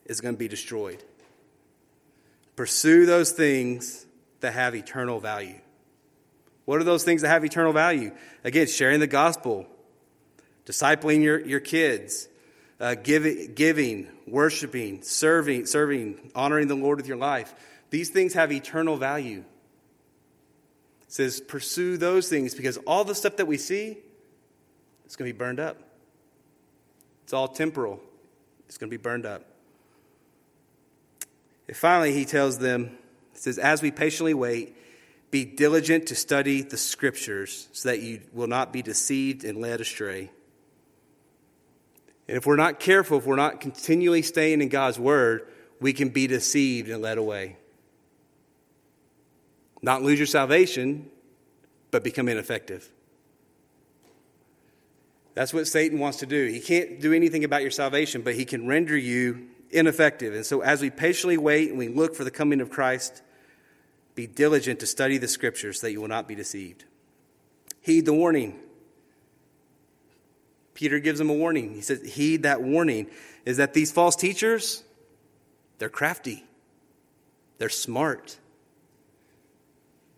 is 0.06 0.21
going 0.21 0.36
to 0.36 0.39
be 0.39 0.48
destroyed. 0.48 1.04
Pursue 2.56 3.08
those 3.08 3.32
things 3.32 4.06
that 4.41 4.54
have 4.54 4.76
eternal 4.76 5.19
value. 5.19 5.60
What 6.65 6.80
are 6.80 6.84
those 6.84 7.04
things 7.04 7.24
that 7.24 7.30
have 7.30 7.43
eternal 7.43 7.74
value? 7.74 8.12
Again, 8.43 8.67
sharing 8.67 9.00
the 9.00 9.08
gospel, 9.08 9.65
discipling 10.65 11.24
your, 11.24 11.39
your 11.39 11.60
kids, 11.60 12.28
uh, 12.80 12.96
giving, 12.96 13.54
giving, 13.54 14.08
worshiping, 14.28 15.02
serving, 15.02 15.66
serving, 15.66 16.32
honoring 16.36 16.68
the 16.68 16.76
Lord 16.76 16.98
with 16.98 17.08
your 17.08 17.18
life. 17.18 17.54
These 17.90 18.10
things 18.10 18.34
have 18.34 18.52
eternal 18.52 18.98
value. 18.98 19.44
It 21.04 21.14
says, 21.14 21.40
pursue 21.40 21.98
those 21.98 22.28
things 22.28 22.56
because 22.56 22.78
all 22.78 23.04
the 23.04 23.16
stuff 23.16 23.38
that 23.38 23.48
we 23.48 23.58
see 23.58 23.98
is 25.06 25.16
going 25.16 25.30
to 25.30 25.34
be 25.34 25.38
burned 25.38 25.60
up. 25.60 25.78
It's 27.24 27.34
all 27.34 27.48
temporal, 27.48 28.00
it's 28.68 28.78
going 28.78 28.90
to 28.90 28.98
be 28.98 29.02
burned 29.02 29.26
up. 29.26 29.44
And 31.68 31.76
finally, 31.76 32.14
he 32.14 32.26
tells 32.26 32.60
them, 32.60 32.98
he 33.34 33.40
says, 33.40 33.58
As 33.58 33.82
we 33.82 33.90
patiently 33.90 34.36
wait, 34.36 34.76
be 35.32 35.44
diligent 35.44 36.08
to 36.08 36.16
study 36.16 36.62
the 36.62 36.78
scriptures 36.78 37.68
so 37.72 37.90
that 37.90 38.02
you 38.02 38.22
will 38.32 38.48
not 38.48 38.72
be 38.72 38.82
deceived 38.82 39.44
and 39.44 39.60
led 39.60 39.82
astray. 39.82 40.30
And 42.28 42.38
if 42.38 42.46
we're 42.46 42.56
not 42.56 42.80
careful, 42.80 43.20
if 43.20 43.26
we're 43.26 43.36
not 43.36 43.62
continually 43.62 44.22
staying 44.22 44.62
in 44.62 44.70
God's 44.70 45.00
word, 45.00 45.48
we 45.80 45.94
can 45.94 46.10
be 46.10 46.28
deceived 46.28 46.90
and 46.90 47.02
led 47.02 47.18
away. 47.18 47.58
Not 49.82 50.02
lose 50.02 50.18
your 50.18 50.26
salvation, 50.26 51.10
but 51.92 52.04
become 52.04 52.28
ineffective. 52.28 52.90
That's 55.36 55.54
what 55.54 55.68
Satan 55.68 56.00
wants 56.00 56.20
to 56.20 56.26
do. 56.26 56.48
He 56.48 56.60
can't 56.60 57.00
do 57.00 57.14
anything 57.14 57.44
about 57.44 57.62
your 57.62 57.72
salvation, 57.72 58.22
but 58.22 58.36
he 58.36 58.46
can 58.46 58.68
render 58.68 58.98
you 58.98 59.48
ineffective. 59.70 60.34
And 60.34 60.46
so, 60.46 60.62
as 60.62 60.82
we 60.82 60.90
patiently 60.90 61.38
wait 61.38 61.70
and 61.70 61.78
we 61.78 61.90
look 61.90 62.16
for 62.16 62.24
the 62.24 62.32
coming 62.32 62.62
of 62.62 62.70
Christ, 62.70 63.22
be 64.16 64.28
diligent 64.28 64.80
to 64.80 64.88
study 64.88 65.18
the 65.18 65.28
scriptures 65.28 65.82
so 65.82 65.88
that 65.88 65.92
you 65.92 66.00
will 66.00 66.08
not 66.08 66.28
be 66.28 66.36
deceived. 66.36 66.86
Heed 67.82 68.06
the 68.06 68.14
warning. 68.14 68.60
Peter 70.76 71.00
gives 71.00 71.18
them 71.18 71.30
a 71.30 71.34
warning. 71.34 71.74
He 71.74 71.82
says, 71.82 72.04
Heed 72.04 72.44
that 72.44 72.62
warning 72.62 73.08
is 73.46 73.58
that 73.58 73.74
these 73.74 73.92
false 73.92 74.16
teachers, 74.16 74.84
they're 75.80 75.90
crafty, 75.90 76.44
they're 77.58 77.70
smart. 77.70 78.38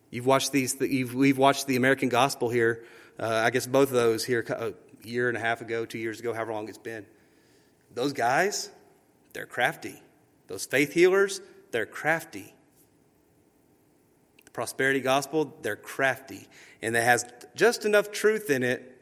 You've 0.10 0.26
watched 0.26 0.52
these, 0.52 0.76
you've, 0.82 1.14
we've 1.14 1.38
watched 1.38 1.68
the 1.68 1.76
American 1.76 2.10
gospel 2.10 2.50
here. 2.50 2.84
Uh, 3.20 3.28
I 3.28 3.52
guess 3.52 3.68
both 3.68 3.90
of 3.90 3.94
those 3.94 4.26
here 4.26 4.46
a 4.50 4.74
year 5.08 5.28
and 5.28 5.38
a 5.38 5.40
half 5.40 5.62
ago, 5.62 5.86
two 5.86 6.00
years 6.00 6.20
ago, 6.20 6.34
however 6.34 6.54
long 6.54 6.68
it's 6.70 6.78
been. 6.78 7.06
Those 7.94 8.14
guys, 8.14 8.70
they're 9.34 9.46
crafty. 9.46 10.02
Those 10.48 10.66
faith 10.66 10.94
healers, 10.94 11.42
they're 11.72 11.86
crafty. 11.86 12.54
The 14.46 14.52
prosperity 14.52 15.02
gospel, 15.02 15.56
they're 15.62 15.76
crafty. 15.76 16.48
And 16.82 16.96
it 16.96 17.04
has 17.04 17.26
just 17.56 17.86
enough 17.86 18.12
truth 18.12 18.50
in 18.50 18.64
it 18.64 18.97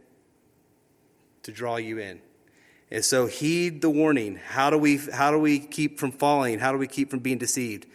to 1.46 1.52
draw 1.52 1.78
you 1.78 2.00
in. 2.00 2.20
And 2.92 3.04
so 3.04 3.28
heed 3.28 3.82
the 3.82 3.90
warning. 3.90 4.36
How 4.36 4.70
do 4.70 4.78
we, 4.78 4.98
how 4.98 5.32
do 5.32 5.40
we 5.40 5.60
keep 5.60 6.00
from 6.00 6.12
falling? 6.12 6.60
How 6.60 6.72
do 6.72 6.78
we 6.78 6.88
keep 6.88 7.10
from 7.10 7.20
being 7.20 7.38
deceived? 7.38 7.86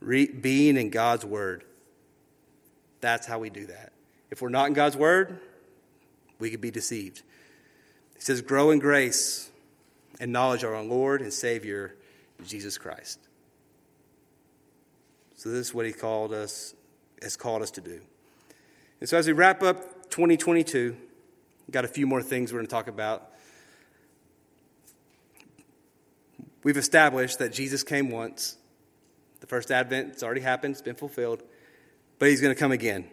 Re, 0.00 0.26
being 0.26 0.76
in 0.76 0.90
God's 0.90 1.24
word. 1.24 1.64
That's 3.00 3.26
how 3.26 3.38
we 3.38 3.50
do 3.50 3.66
that. 3.66 3.92
If 4.30 4.42
we're 4.42 4.50
not 4.50 4.68
in 4.68 4.74
God's 4.74 4.96
word, 4.96 5.40
we 6.38 6.50
could 6.50 6.60
be 6.60 6.70
deceived. 6.70 7.22
He 8.14 8.20
says, 8.20 8.40
Grow 8.42 8.70
in 8.70 8.78
grace 8.78 9.50
and 10.18 10.32
knowledge 10.32 10.62
of 10.62 10.72
our 10.72 10.82
Lord 10.82 11.22
and 11.22 11.32
Savior, 11.32 11.96
Jesus 12.46 12.78
Christ. 12.78 13.18
So 15.34 15.48
this 15.48 15.68
is 15.68 15.74
what 15.74 15.86
he 15.86 15.92
called 15.92 16.32
us, 16.34 16.74
has 17.22 17.36
called 17.36 17.62
us 17.62 17.70
to 17.72 17.80
do. 17.80 18.00
And 19.00 19.08
so 19.08 19.16
as 19.16 19.26
we 19.26 19.32
wrap 19.32 19.62
up 19.62 20.10
2022, 20.10 20.96
got 21.70 21.84
a 21.84 21.88
few 21.88 22.06
more 22.06 22.22
things 22.22 22.52
we're 22.52 22.58
going 22.58 22.66
to 22.66 22.70
talk 22.70 22.88
about. 22.88 23.30
We've 26.62 26.76
established 26.76 27.38
that 27.38 27.52
Jesus 27.52 27.82
came 27.82 28.10
once. 28.10 28.56
The 29.40 29.46
first 29.46 29.70
advent, 29.70 30.10
it's 30.10 30.22
already 30.22 30.42
happened, 30.42 30.72
it's 30.72 30.82
been 30.82 30.94
fulfilled, 30.94 31.42
but 32.18 32.28
he's 32.28 32.40
going 32.40 32.54
to 32.54 32.58
come 32.58 32.72
again. 32.72 33.08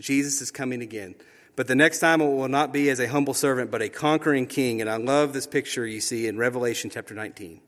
Jesus 0.00 0.40
is 0.40 0.50
coming 0.50 0.82
again. 0.82 1.14
But 1.54 1.66
the 1.66 1.74
next 1.74 1.98
time 1.98 2.20
it 2.20 2.26
will 2.26 2.48
not 2.48 2.72
be 2.72 2.88
as 2.88 3.00
a 3.00 3.08
humble 3.08 3.34
servant, 3.34 3.70
but 3.70 3.82
a 3.82 3.88
conquering 3.88 4.46
king. 4.46 4.80
And 4.80 4.88
I 4.88 4.96
love 4.96 5.32
this 5.32 5.46
picture 5.46 5.86
you 5.86 6.00
see 6.00 6.26
in 6.26 6.38
Revelation 6.38 6.90
chapter 6.90 7.14
19. 7.14 7.60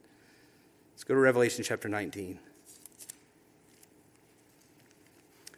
Let's 0.92 1.04
go 1.04 1.14
to 1.14 1.20
Revelation 1.20 1.64
chapter 1.64 1.88
19. 1.88 2.38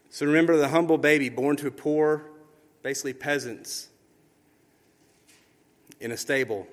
So 0.08 0.26
remember 0.26 0.56
the 0.56 0.68
humble 0.68 0.98
baby 0.98 1.28
born 1.28 1.56
to 1.56 1.66
a 1.66 1.70
poor, 1.70 2.24
basically 2.82 3.12
peasants, 3.14 3.88
in 6.02 6.10
a 6.10 6.16
stable. 6.16 6.66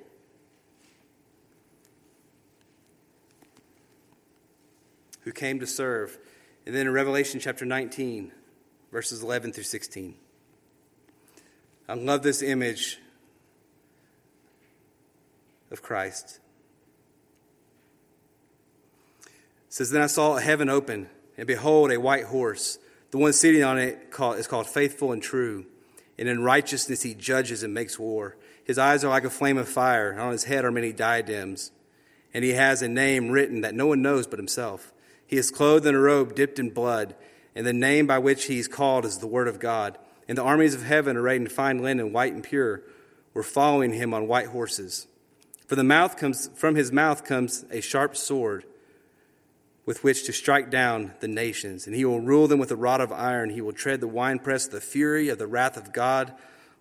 Who 5.21 5.31
came 5.31 5.59
to 5.59 5.67
serve. 5.67 6.17
And 6.65 6.75
then 6.75 6.87
in 6.87 6.93
Revelation 6.93 7.39
chapter 7.39 7.63
19, 7.63 8.31
verses 8.91 9.21
11 9.21 9.53
through 9.53 9.63
16. 9.63 10.15
I 11.87 11.93
love 11.93 12.23
this 12.23 12.41
image 12.41 12.99
of 15.69 15.83
Christ. 15.83 16.39
It 19.25 19.31
says, 19.69 19.91
Then 19.91 20.01
I 20.01 20.07
saw 20.07 20.37
heaven 20.37 20.69
open, 20.69 21.07
and 21.37 21.45
behold, 21.45 21.91
a 21.91 21.99
white 21.99 22.25
horse. 22.25 22.79
The 23.11 23.19
one 23.19 23.33
sitting 23.33 23.63
on 23.63 23.77
it 23.77 24.11
is 24.37 24.47
called 24.47 24.67
Faithful 24.67 25.11
and 25.11 25.21
True. 25.21 25.65
And 26.17 26.27
in 26.27 26.43
righteousness 26.43 27.03
he 27.03 27.13
judges 27.13 27.61
and 27.61 27.73
makes 27.73 27.99
war. 27.99 28.35
His 28.69 28.77
eyes 28.77 29.03
are 29.03 29.09
like 29.09 29.23
a 29.23 29.31
flame 29.31 29.57
of 29.57 29.67
fire, 29.67 30.11
and 30.11 30.19
on 30.19 30.31
his 30.31 30.43
head 30.43 30.63
are 30.63 30.71
many 30.71 30.93
diadems. 30.93 31.71
And 32.35 32.45
he 32.45 32.51
has 32.51 32.83
a 32.83 32.87
name 32.87 33.31
written 33.31 33.61
that 33.61 33.73
no 33.73 33.87
one 33.87 34.03
knows 34.03 34.27
but 34.27 34.37
himself. 34.37 34.93
He 35.25 35.37
is 35.37 35.49
clothed 35.49 35.87
in 35.87 35.95
a 35.95 35.99
robe 35.99 36.35
dipped 36.35 36.59
in 36.59 36.69
blood, 36.69 37.15
and 37.55 37.65
the 37.65 37.73
name 37.73 38.05
by 38.05 38.19
which 38.19 38.45
he 38.45 38.59
is 38.59 38.67
called 38.67 39.05
is 39.05 39.17
the 39.17 39.25
Word 39.25 39.47
of 39.47 39.59
God. 39.59 39.97
And 40.27 40.37
the 40.37 40.43
armies 40.43 40.75
of 40.75 40.83
heaven, 40.83 41.17
arrayed 41.17 41.41
in 41.41 41.47
fine 41.47 41.81
linen, 41.81 42.13
white 42.13 42.31
and 42.31 42.43
pure, 42.43 42.83
were 43.33 43.41
following 43.41 43.93
him 43.93 44.13
on 44.13 44.27
white 44.27 44.49
horses. 44.49 45.07
For 45.65 45.75
the 45.75 45.83
mouth 45.83 46.15
comes, 46.15 46.51
from 46.53 46.75
his 46.75 46.91
mouth 46.91 47.23
comes 47.23 47.65
a 47.71 47.81
sharp 47.81 48.15
sword 48.15 48.65
with 49.87 50.03
which 50.03 50.27
to 50.27 50.31
strike 50.31 50.69
down 50.69 51.15
the 51.21 51.27
nations. 51.27 51.87
And 51.87 51.95
he 51.95 52.05
will 52.05 52.21
rule 52.21 52.47
them 52.47 52.59
with 52.59 52.69
a 52.69 52.75
rod 52.75 53.01
of 53.01 53.11
iron. 53.11 53.49
He 53.49 53.61
will 53.61 53.73
tread 53.73 53.99
the 53.99 54.07
winepress 54.07 54.67
of 54.67 54.73
the 54.73 54.79
fury 54.79 55.29
of 55.29 55.39
the 55.39 55.47
wrath 55.47 55.75
of 55.75 55.91
God 55.91 56.35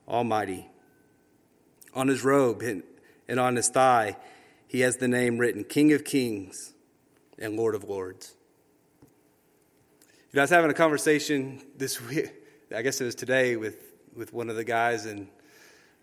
Almighty. 0.07 0.68
On 1.94 2.09
his 2.09 2.22
robe 2.22 2.62
and 2.62 3.40
on 3.40 3.57
his 3.57 3.68
thigh, 3.68 4.16
he 4.66 4.81
has 4.81 4.96
the 4.96 5.09
name 5.09 5.38
written 5.38 5.64
King 5.64 5.92
of 5.92 6.05
Kings 6.05 6.74
and 7.38 7.57
Lord 7.57 7.74
of 7.74 7.85
Lords. 7.85 8.35
You 9.03 9.09
know, 10.35 10.42
I 10.42 10.44
was 10.44 10.51
having 10.51 10.70
a 10.70 10.74
conversation 10.74 11.62
this 11.77 12.01
week 12.03 12.33
I 12.74 12.83
guess 12.83 13.01
it 13.01 13.05
was 13.05 13.14
today 13.14 13.57
with, 13.57 13.77
with 14.14 14.33
one 14.33 14.51
of 14.51 14.57
the 14.57 14.64
guys, 14.64 15.07
and 15.07 15.29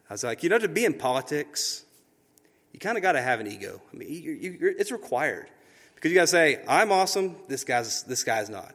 I 0.09 0.13
was 0.13 0.23
like, 0.23 0.41
you 0.41 0.49
know, 0.49 0.57
to 0.57 0.67
be 0.67 0.83
in 0.83 0.95
politics, 0.95 1.85
you 2.73 2.79
kind 2.79 2.97
of 2.97 3.03
got 3.03 3.11
to 3.11 3.21
have 3.21 3.39
an 3.39 3.47
ego. 3.47 3.81
I 3.93 3.97
mean, 3.97 4.09
you, 4.09 4.31
you, 4.31 4.75
it's 4.79 4.91
required 4.91 5.49
because 5.93 6.11
you 6.11 6.15
got 6.15 6.23
to 6.23 6.27
say, 6.27 6.63
"I'm 6.67 6.91
awesome. 6.91 7.35
This 7.47 7.63
guy's 7.63 8.03
this 8.03 8.23
guy's 8.23 8.49
not." 8.49 8.73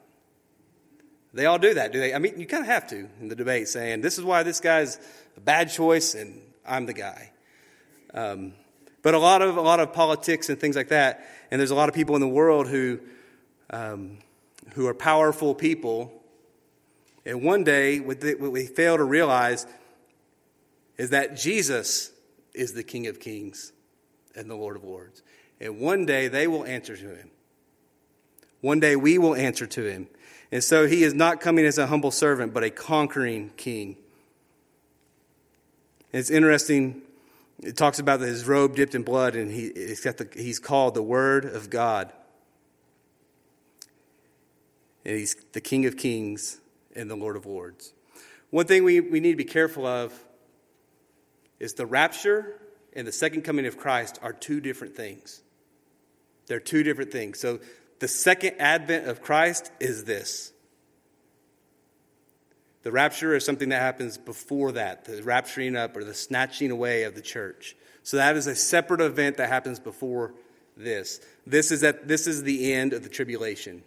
They 1.32 1.46
all 1.46 1.58
do 1.58 1.74
that, 1.74 1.92
do 1.92 2.00
they? 2.00 2.14
I 2.14 2.18
mean, 2.18 2.38
you 2.38 2.46
kind 2.46 2.62
of 2.62 2.68
have 2.68 2.88
to 2.88 3.08
in 3.20 3.28
the 3.28 3.36
debate, 3.36 3.68
saying, 3.68 4.02
"This 4.02 4.18
is 4.18 4.24
why 4.24 4.44
this 4.44 4.60
guy's 4.60 4.98
a 5.36 5.40
bad 5.40 5.70
choice, 5.70 6.14
and 6.14 6.40
I'm 6.66 6.86
the 6.86 6.94
guy." 6.94 7.32
Um, 8.14 8.54
but 9.02 9.14
a 9.14 9.18
lot 9.18 9.42
of 9.42 9.56
a 9.56 9.60
lot 9.60 9.80
of 9.80 9.92
politics 9.92 10.48
and 10.48 10.58
things 10.58 10.76
like 10.76 10.88
that, 10.88 11.26
and 11.50 11.58
there's 11.58 11.70
a 11.70 11.74
lot 11.74 11.88
of 11.88 11.94
people 11.94 12.14
in 12.14 12.20
the 12.20 12.28
world 12.28 12.68
who 12.68 13.00
um, 13.70 14.18
who 14.74 14.86
are 14.86 14.94
powerful 14.94 15.54
people, 15.54 16.22
and 17.24 17.42
one 17.42 17.64
day 17.64 18.00
what, 18.00 18.20
they, 18.20 18.34
what 18.34 18.52
we 18.52 18.66
fail 18.66 18.96
to 18.96 19.04
realize 19.04 19.66
is 20.98 21.10
that 21.10 21.36
Jesus 21.36 22.10
is 22.52 22.74
the 22.74 22.82
King 22.82 23.06
of 23.06 23.20
Kings 23.20 23.72
and 24.34 24.50
the 24.50 24.54
Lord 24.54 24.76
of 24.76 24.84
Lords, 24.84 25.22
and 25.60 25.80
one 25.80 26.04
day 26.04 26.28
they 26.28 26.46
will 26.46 26.64
answer 26.64 26.96
to 26.96 27.08
Him. 27.08 27.30
One 28.60 28.80
day 28.80 28.96
we 28.96 29.16
will 29.16 29.34
answer 29.34 29.66
to 29.66 29.84
Him, 29.84 30.08
and 30.52 30.62
so 30.62 30.86
He 30.86 31.04
is 31.04 31.14
not 31.14 31.40
coming 31.40 31.64
as 31.64 31.78
a 31.78 31.86
humble 31.86 32.10
servant, 32.10 32.52
but 32.52 32.64
a 32.64 32.70
conquering 32.70 33.50
King. 33.56 33.96
It's 36.12 36.30
interesting 36.30 37.02
it 37.62 37.76
talks 37.76 37.98
about 37.98 38.20
his 38.20 38.46
robe 38.46 38.74
dipped 38.74 38.94
in 38.94 39.02
blood, 39.02 39.36
and 39.36 39.50
he, 39.50 39.68
the, 39.68 40.28
he's 40.34 40.58
called 40.58 40.94
the 40.94 41.02
Word 41.02 41.44
of 41.44 41.68
God. 41.68 42.12
And 45.04 45.16
he's 45.16 45.36
the 45.52 45.60
King 45.60 45.86
of 45.86 45.96
Kings 45.96 46.58
and 46.96 47.10
the 47.10 47.16
Lord 47.16 47.36
of 47.36 47.46
Lords. 47.46 47.92
One 48.50 48.66
thing 48.66 48.84
we, 48.84 49.00
we 49.00 49.20
need 49.20 49.32
to 49.32 49.36
be 49.36 49.44
careful 49.44 49.86
of 49.86 50.12
is 51.58 51.74
the 51.74 51.86
rapture 51.86 52.60
and 52.94 53.06
the 53.06 53.12
second 53.12 53.42
coming 53.42 53.66
of 53.66 53.76
Christ 53.76 54.18
are 54.22 54.32
two 54.32 54.60
different 54.60 54.96
things. 54.96 55.42
They're 56.46 56.60
two 56.60 56.82
different 56.82 57.12
things. 57.12 57.38
So 57.38 57.60
the 58.00 58.08
second 58.08 58.56
advent 58.58 59.06
of 59.06 59.22
Christ 59.22 59.70
is 59.78 60.04
this 60.04 60.52
the 62.82 62.92
rapture 62.92 63.34
is 63.34 63.44
something 63.44 63.68
that 63.68 63.80
happens 63.80 64.16
before 64.16 64.72
that, 64.72 65.04
the 65.04 65.20
rapturing 65.22 65.76
up 65.76 65.96
or 65.96 66.04
the 66.04 66.14
snatching 66.14 66.70
away 66.70 67.02
of 67.02 67.14
the 67.14 67.20
church. 67.20 67.76
So 68.02 68.16
that 68.16 68.36
is 68.36 68.46
a 68.46 68.56
separate 68.56 69.02
event 69.02 69.36
that 69.36 69.48
happens 69.48 69.78
before 69.78 70.34
this. 70.76 71.20
This 71.46 71.70
is 71.70 71.82
that 71.82 72.08
this 72.08 72.26
is 72.26 72.42
the 72.42 72.72
end 72.72 72.92
of 72.92 73.02
the 73.02 73.10
tribulation 73.10 73.82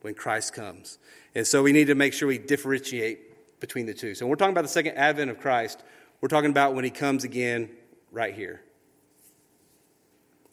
when 0.00 0.14
Christ 0.14 0.54
comes. 0.54 0.98
And 1.34 1.46
so 1.46 1.62
we 1.62 1.72
need 1.72 1.88
to 1.88 1.94
make 1.94 2.14
sure 2.14 2.26
we 2.26 2.38
differentiate 2.38 3.60
between 3.60 3.86
the 3.86 3.94
two. 3.94 4.14
So 4.14 4.24
when 4.24 4.30
we're 4.30 4.36
talking 4.36 4.52
about 4.52 4.62
the 4.62 4.68
second 4.68 4.96
advent 4.96 5.30
of 5.30 5.38
Christ, 5.38 5.82
we're 6.20 6.28
talking 6.28 6.50
about 6.50 6.74
when 6.74 6.84
he 6.84 6.90
comes 6.90 7.24
again 7.24 7.70
right 8.10 8.34
here 8.34 8.62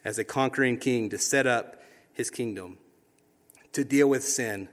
as 0.03 0.17
a 0.19 0.23
conquering 0.23 0.77
king 0.77 1.09
to 1.09 1.17
set 1.17 1.47
up 1.47 1.81
his 2.13 2.29
kingdom, 2.29 2.77
to 3.71 3.83
deal 3.83 4.09
with 4.09 4.23
sin 4.23 4.67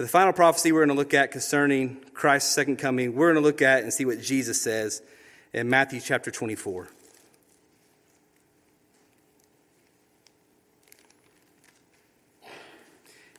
but 0.00 0.04
the 0.04 0.12
final 0.12 0.32
prophecy 0.32 0.72
we're 0.72 0.86
going 0.86 0.96
to 0.96 0.98
look 0.98 1.12
at 1.12 1.30
concerning 1.30 2.02
Christ's 2.14 2.54
second 2.54 2.78
coming, 2.78 3.14
we're 3.14 3.34
going 3.34 3.42
to 3.42 3.46
look 3.46 3.60
at 3.60 3.82
and 3.82 3.92
see 3.92 4.06
what 4.06 4.18
Jesus 4.22 4.58
says 4.58 5.02
in 5.52 5.68
Matthew 5.68 6.00
chapter 6.00 6.30
24. 6.30 6.88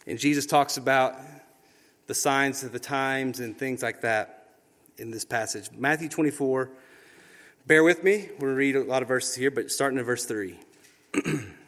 And 0.06 0.20
Jesus 0.20 0.46
talks 0.46 0.78
about 0.78 1.16
the 2.06 2.14
signs 2.14 2.62
of 2.64 2.72
the 2.72 2.80
times 2.80 3.40
and 3.40 3.58
things 3.58 3.82
like 3.82 4.02
that 4.02 4.52
in 5.00 5.10
this 5.10 5.26
passage. 5.26 5.72
Matthew 5.76 6.10
24. 6.10 6.70
Bear 7.66 7.84
with 7.84 8.04
me. 8.04 8.30
We're 8.34 8.50
going 8.50 8.52
to 8.52 8.56
read 8.56 8.76
a 8.76 8.84
lot 8.84 9.02
of 9.02 9.08
verses 9.08 9.34
here, 9.34 9.50
but 9.50 9.72
starting 9.72 9.98
in 9.98 10.06
verse 10.06 10.26
3. 10.26 10.60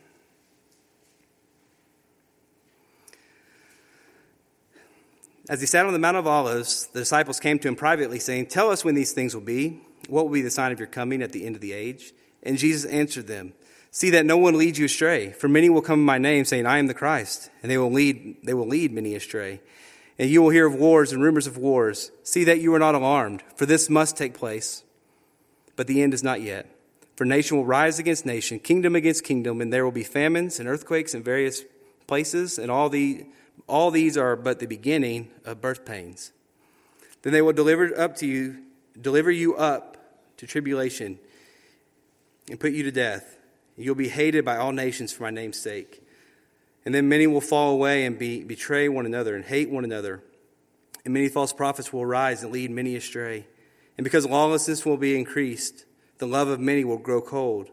As 5.49 5.59
he 5.59 5.67
sat 5.67 5.85
on 5.85 5.91
the 5.91 5.99
Mount 5.99 6.15
of 6.15 6.25
Olives, 6.25 6.87
the 6.87 6.99
disciples 6.99 7.39
came 7.41 7.59
to 7.59 7.67
him 7.67 7.75
privately, 7.75 8.17
saying, 8.17 8.45
Tell 8.45 8.69
us 8.69 8.85
when 8.85 8.95
these 8.95 9.11
things 9.11 9.35
will 9.35 9.41
be. 9.41 9.81
What 10.07 10.25
will 10.25 10.33
be 10.33 10.41
the 10.41 10.49
sign 10.49 10.71
of 10.71 10.79
your 10.79 10.87
coming 10.87 11.21
at 11.21 11.33
the 11.33 11.45
end 11.45 11.55
of 11.55 11.61
the 11.61 11.73
age? 11.73 12.13
And 12.43 12.57
Jesus 12.57 12.89
answered 12.89 13.27
them, 13.27 13.53
See 13.91 14.09
that 14.11 14.25
no 14.25 14.37
one 14.37 14.57
leads 14.57 14.79
you 14.79 14.85
astray, 14.85 15.31
for 15.33 15.49
many 15.49 15.69
will 15.69 15.81
come 15.81 15.99
in 15.99 16.05
my 16.05 16.17
name, 16.17 16.45
saying, 16.45 16.65
I 16.65 16.77
am 16.77 16.87
the 16.87 16.93
Christ, 16.93 17.49
and 17.61 17.69
they 17.69 17.77
will 17.77 17.91
lead, 17.91 18.37
they 18.43 18.53
will 18.53 18.67
lead 18.67 18.93
many 18.93 19.15
astray. 19.15 19.61
And 20.17 20.29
you 20.29 20.41
will 20.41 20.49
hear 20.49 20.65
of 20.65 20.75
wars 20.75 21.11
and 21.11 21.21
rumors 21.21 21.47
of 21.47 21.57
wars. 21.57 22.11
See 22.23 22.45
that 22.45 22.61
you 22.61 22.73
are 22.73 22.79
not 22.79 22.95
alarmed, 22.95 23.43
for 23.55 23.65
this 23.65 23.89
must 23.89 24.15
take 24.15 24.33
place. 24.33 24.83
But 25.75 25.87
the 25.87 26.01
end 26.01 26.13
is 26.13 26.23
not 26.23 26.41
yet. 26.41 26.69
For 27.17 27.25
nation 27.25 27.57
will 27.57 27.65
rise 27.65 27.99
against 27.99 28.25
nation, 28.25 28.59
kingdom 28.59 28.95
against 28.95 29.23
kingdom, 29.23 29.59
and 29.59 29.73
there 29.73 29.83
will 29.83 29.91
be 29.91 30.03
famines 30.03 30.59
and 30.59 30.69
earthquakes 30.69 31.13
in 31.13 31.21
various 31.21 31.63
places, 32.07 32.57
and 32.57 32.71
all 32.71 32.89
the 32.89 33.25
all 33.67 33.91
these 33.91 34.17
are 34.17 34.35
but 34.35 34.59
the 34.59 34.65
beginning 34.65 35.29
of 35.45 35.61
birth 35.61 35.85
pains. 35.85 36.31
Then 37.21 37.33
they 37.33 37.41
will 37.41 37.53
deliver 37.53 37.97
up 37.97 38.15
to 38.17 38.27
you, 38.27 38.57
deliver 38.99 39.31
you 39.31 39.55
up 39.55 39.97
to 40.37 40.47
tribulation 40.47 41.19
and 42.49 42.59
put 42.59 42.73
you 42.73 42.83
to 42.83 42.91
death. 42.91 43.37
You'll 43.77 43.95
be 43.95 44.09
hated 44.09 44.45
by 44.45 44.57
all 44.57 44.71
nations 44.71 45.11
for 45.13 45.23
my 45.23 45.31
name's 45.31 45.59
sake. 45.59 46.01
And 46.85 46.93
then 46.93 47.07
many 47.07 47.27
will 47.27 47.41
fall 47.41 47.71
away 47.71 48.05
and 48.05 48.19
be, 48.19 48.43
betray 48.43 48.89
one 48.89 49.05
another 49.05 49.35
and 49.35 49.45
hate 49.45 49.69
one 49.69 49.85
another. 49.85 50.21
And 51.05 51.13
many 51.13 51.29
false 51.29 51.53
prophets 51.53 51.93
will 51.93 52.05
rise 52.05 52.43
and 52.43 52.51
lead 52.51 52.71
many 52.71 52.95
astray. 52.95 53.47
And 53.97 54.03
because 54.03 54.25
lawlessness 54.25 54.85
will 54.85 54.97
be 54.97 55.17
increased, 55.17 55.85
the 56.17 56.27
love 56.27 56.49
of 56.49 56.59
many 56.59 56.83
will 56.83 56.97
grow 56.97 57.21
cold. 57.21 57.69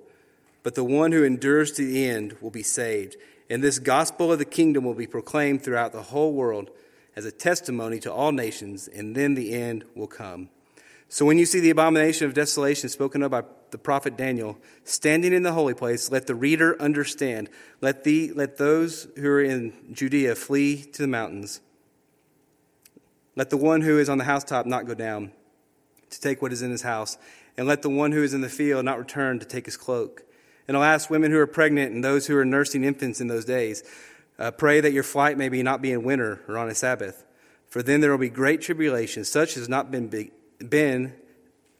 But 0.62 0.74
the 0.74 0.84
one 0.84 1.12
who 1.12 1.24
endures 1.24 1.72
to 1.72 1.84
the 1.84 2.06
end 2.06 2.36
will 2.40 2.50
be 2.50 2.62
saved. 2.62 3.16
And 3.50 3.64
this 3.64 3.80
gospel 3.80 4.32
of 4.32 4.38
the 4.38 4.44
kingdom 4.44 4.84
will 4.84 4.94
be 4.94 5.08
proclaimed 5.08 5.62
throughout 5.64 5.90
the 5.90 6.04
whole 6.04 6.32
world 6.32 6.70
as 7.16 7.24
a 7.24 7.32
testimony 7.32 7.98
to 7.98 8.12
all 8.12 8.30
nations, 8.30 8.86
and 8.86 9.16
then 9.16 9.34
the 9.34 9.52
end 9.52 9.84
will 9.96 10.06
come. 10.06 10.48
So 11.08 11.26
when 11.26 11.38
you 11.38 11.44
see 11.44 11.58
the 11.58 11.70
abomination 11.70 12.28
of 12.28 12.34
desolation 12.34 12.88
spoken 12.88 13.24
of 13.24 13.32
by 13.32 13.42
the 13.72 13.78
prophet 13.78 14.16
Daniel 14.16 14.56
standing 14.84 15.32
in 15.32 15.42
the 15.42 15.52
holy 15.52 15.74
place, 15.74 16.12
let 16.12 16.28
the 16.28 16.36
reader 16.36 16.80
understand. 16.80 17.50
Let, 17.80 18.04
the, 18.04 18.32
let 18.34 18.58
those 18.58 19.08
who 19.16 19.28
are 19.28 19.42
in 19.42 19.72
Judea 19.92 20.36
flee 20.36 20.82
to 20.82 21.02
the 21.02 21.08
mountains. 21.08 21.60
Let 23.34 23.50
the 23.50 23.56
one 23.56 23.80
who 23.80 23.98
is 23.98 24.08
on 24.08 24.18
the 24.18 24.24
housetop 24.24 24.66
not 24.66 24.86
go 24.86 24.94
down 24.94 25.32
to 26.10 26.20
take 26.20 26.40
what 26.40 26.52
is 26.52 26.62
in 26.62 26.70
his 26.70 26.82
house, 26.82 27.18
and 27.56 27.66
let 27.66 27.82
the 27.82 27.90
one 27.90 28.12
who 28.12 28.22
is 28.22 28.32
in 28.32 28.40
the 28.40 28.48
field 28.48 28.84
not 28.84 28.98
return 28.98 29.40
to 29.40 29.46
take 29.46 29.64
his 29.64 29.76
cloak. 29.76 30.22
And 30.70 30.76
alas, 30.76 31.10
women 31.10 31.32
who 31.32 31.38
are 31.40 31.48
pregnant 31.48 31.92
and 31.92 32.04
those 32.04 32.28
who 32.28 32.36
are 32.36 32.44
nursing 32.44 32.84
infants 32.84 33.20
in 33.20 33.26
those 33.26 33.44
days, 33.44 33.82
uh, 34.38 34.52
pray 34.52 34.80
that 34.80 34.92
your 34.92 35.02
flight 35.02 35.36
may 35.36 35.48
be 35.48 35.64
not 35.64 35.82
be 35.82 35.90
in 35.90 36.04
winter 36.04 36.42
or 36.46 36.56
on 36.56 36.68
a 36.68 36.76
Sabbath, 36.76 37.24
for 37.66 37.82
then 37.82 38.00
there 38.00 38.12
will 38.12 38.18
be 38.18 38.28
great 38.28 38.60
tribulation, 38.60 39.24
such 39.24 39.56
as 39.56 39.68
not 39.68 39.90
been, 39.90 40.06
be, 40.06 40.30
been 40.60 41.14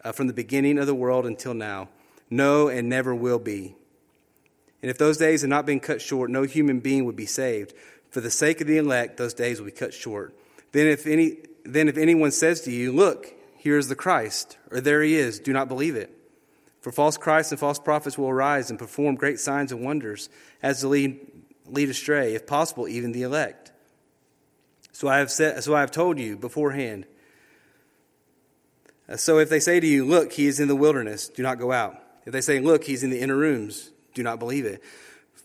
uh, 0.03 0.11
from 0.11 0.27
the 0.27 0.33
beginning 0.33 0.77
of 0.77 0.89
the 0.89 0.95
world 0.97 1.25
until 1.25 1.55
now, 1.55 1.89
no, 2.31 2.67
and 2.67 2.89
never 2.89 3.15
will 3.15 3.39
be. 3.39 3.77
And 4.83 4.91
if 4.91 4.99
those 4.99 5.19
days 5.19 5.43
had 5.43 5.51
not 5.51 5.67
been 5.67 5.79
cut 5.79 6.03
short, 6.03 6.29
no 6.29 6.43
human 6.43 6.81
being 6.81 7.05
would 7.05 7.15
be 7.15 7.27
saved. 7.27 7.73
For 8.11 8.21
the 8.21 8.29
sake 8.29 8.61
of 8.61 8.67
the 8.67 8.79
elect, 8.79 9.19
those 9.19 9.35
days 9.35 9.61
will 9.61 9.67
be 9.67 9.71
cut 9.71 9.95
short. 9.95 10.35
Then 10.73 10.89
if 10.89 11.07
any, 11.07 11.37
then 11.65 11.87
if 11.89 11.97
anyone 11.97 12.33
says 12.33 12.61
to 12.63 12.73
you, 12.73 12.91
"Look, 12.91 13.35
here 13.57 13.79
is 13.79 13.87
the 13.87 13.95
Christ," 13.95 14.59
or 14.69 14.81
"There 14.81 15.01
he 15.01 15.15
is," 15.15 15.39
do 15.39 15.53
not 15.53 15.69
believe 15.69 15.95
it. 15.95 16.13
For 16.81 16.91
false 16.91 17.17
Christs 17.17 17.53
and 17.53 17.61
false 17.61 17.79
prophets 17.79 18.17
will 18.17 18.29
arise 18.31 18.71
and 18.71 18.79
perform 18.79 19.15
great 19.15 19.39
signs 19.39 19.71
and 19.71 19.85
wonders 19.85 20.29
as 20.63 20.81
to 20.81 20.89
lead, 20.89 21.21
lead 21.67 21.91
astray, 21.91 22.35
if 22.35 22.47
possible, 22.47 22.89
even 22.89 23.13
the 23.13 23.23
elect. 23.23 23.71
So 24.93 25.09
I 25.09 25.19
have 25.19 25.31
said, 25.31 25.63
so 25.63 25.75
I 25.75 25.81
have 25.81 25.91
told 25.91 26.19
you 26.19 26.37
beforehand. 26.37 27.07
Uh, 29.09 29.17
so 29.17 29.39
if 29.39 29.51
they 29.51 29.61
say 29.61 29.81
to 29.81 29.87
you, 29.87 30.05
Look, 30.05 30.33
he 30.33 30.47
is 30.47 30.61
in 30.61 30.69
the 30.69 30.77
wilderness, 30.77 31.29
do 31.29 31.43
not 31.43 31.59
go 31.59 31.73
out. 31.73 32.01
If 32.25 32.33
they 32.33 32.41
say, 32.41 32.61
Look, 32.61 32.85
he's 32.85 33.03
in 33.03 33.11
the 33.11 33.21
inner 33.21 33.37
rooms, 33.37 33.91
do 34.15 34.23
not 34.23 34.39
believe 34.39 34.65
it. 34.65 34.83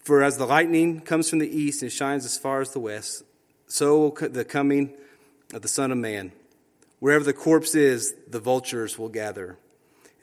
For 0.03 0.23
as 0.23 0.37
the 0.37 0.45
lightning 0.45 1.01
comes 1.01 1.29
from 1.29 1.39
the 1.39 1.49
east 1.49 1.81
and 1.81 1.91
shines 1.91 2.25
as 2.25 2.37
far 2.37 2.61
as 2.61 2.71
the 2.71 2.79
west, 2.79 3.23
so 3.67 3.99
will 3.99 4.11
the 4.29 4.45
coming 4.45 4.93
of 5.53 5.61
the 5.61 5.67
Son 5.67 5.91
of 5.91 5.97
Man. 5.97 6.31
Wherever 6.99 7.23
the 7.23 7.33
corpse 7.33 7.75
is, 7.75 8.13
the 8.27 8.39
vultures 8.39 8.97
will 8.97 9.09
gather. 9.09 9.57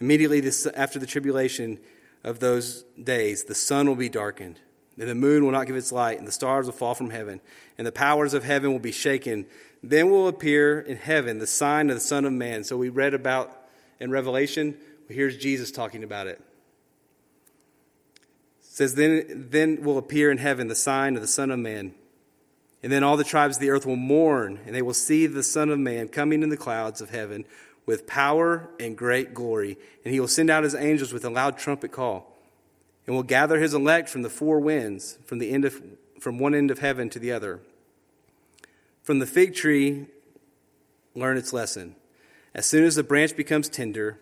Immediately 0.02 0.42
after 0.74 0.98
the 0.98 1.06
tribulation 1.06 1.78
of 2.24 2.40
those 2.40 2.82
days, 3.00 3.44
the 3.44 3.54
sun 3.54 3.86
will 3.86 3.94
be 3.94 4.08
darkened, 4.08 4.58
and 4.98 5.08
the 5.08 5.14
moon 5.14 5.44
will 5.44 5.52
not 5.52 5.68
give 5.68 5.76
its 5.76 5.92
light, 5.92 6.18
and 6.18 6.26
the 6.26 6.32
stars 6.32 6.66
will 6.66 6.72
fall 6.72 6.96
from 6.96 7.10
heaven, 7.10 7.40
and 7.78 7.86
the 7.86 7.92
powers 7.92 8.34
of 8.34 8.42
heaven 8.42 8.72
will 8.72 8.80
be 8.80 8.90
shaken. 8.90 9.46
Then 9.80 10.10
will 10.10 10.26
appear 10.26 10.80
in 10.80 10.96
heaven 10.96 11.38
the 11.38 11.46
sign 11.46 11.88
of 11.88 11.94
the 11.94 12.00
Son 12.00 12.24
of 12.24 12.32
Man. 12.32 12.64
So 12.64 12.76
we 12.76 12.88
read 12.88 13.14
about 13.14 13.56
in 14.00 14.10
Revelation. 14.10 14.76
Here's 15.08 15.36
Jesus 15.36 15.70
talking 15.70 16.02
about 16.02 16.26
it. 16.26 16.40
it 18.18 18.64
says, 18.64 18.96
then, 18.96 19.46
then 19.50 19.84
will 19.84 19.98
appear 19.98 20.32
in 20.32 20.38
heaven 20.38 20.66
the 20.66 20.74
sign 20.74 21.14
of 21.14 21.22
the 21.22 21.28
Son 21.28 21.52
of 21.52 21.60
Man. 21.60 21.94
And 22.82 22.90
then 22.90 23.04
all 23.04 23.16
the 23.16 23.22
tribes 23.22 23.58
of 23.58 23.60
the 23.60 23.70
earth 23.70 23.86
will 23.86 23.94
mourn, 23.94 24.58
and 24.66 24.74
they 24.74 24.82
will 24.82 24.94
see 24.94 25.28
the 25.28 25.44
Son 25.44 25.70
of 25.70 25.78
Man 25.78 26.08
coming 26.08 26.42
in 26.42 26.48
the 26.48 26.56
clouds 26.56 27.00
of 27.00 27.10
heaven 27.10 27.44
with 27.86 28.06
power 28.06 28.68
and 28.78 28.96
great 28.96 29.34
glory, 29.34 29.76
and 30.04 30.12
he 30.12 30.20
will 30.20 30.28
send 30.28 30.50
out 30.50 30.64
his 30.64 30.74
angels 30.74 31.12
with 31.12 31.24
a 31.24 31.30
loud 31.30 31.58
trumpet 31.58 31.92
call, 31.92 32.36
and 33.06 33.16
will 33.16 33.22
gather 33.22 33.58
his 33.58 33.74
elect 33.74 34.08
from 34.08 34.22
the 34.22 34.30
four 34.30 34.60
winds, 34.60 35.18
from 35.24 35.38
the 35.38 35.50
end 35.50 35.64
of 35.64 35.82
from 36.20 36.38
one 36.38 36.54
end 36.54 36.70
of 36.70 36.78
heaven 36.78 37.10
to 37.10 37.18
the 37.18 37.32
other. 37.32 37.60
From 39.02 39.18
the 39.18 39.26
fig 39.26 39.54
tree, 39.56 40.06
learn 41.16 41.36
its 41.36 41.52
lesson. 41.52 41.96
As 42.54 42.66
soon 42.66 42.84
as 42.84 42.94
the 42.94 43.02
branch 43.02 43.36
becomes 43.36 43.68
tender 43.68 44.20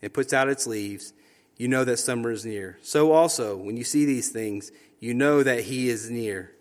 and 0.00 0.12
puts 0.12 0.32
out 0.32 0.48
its 0.48 0.66
leaves, 0.66 1.12
you 1.58 1.68
know 1.68 1.84
that 1.84 1.98
summer 1.98 2.30
is 2.30 2.46
near. 2.46 2.78
So 2.82 3.12
also, 3.12 3.56
when 3.56 3.76
you 3.76 3.84
see 3.84 4.06
these 4.06 4.30
things, 4.30 4.72
you 4.98 5.12
know 5.12 5.42
that 5.42 5.64
he 5.64 5.88
is 5.90 6.10
near, 6.10 6.52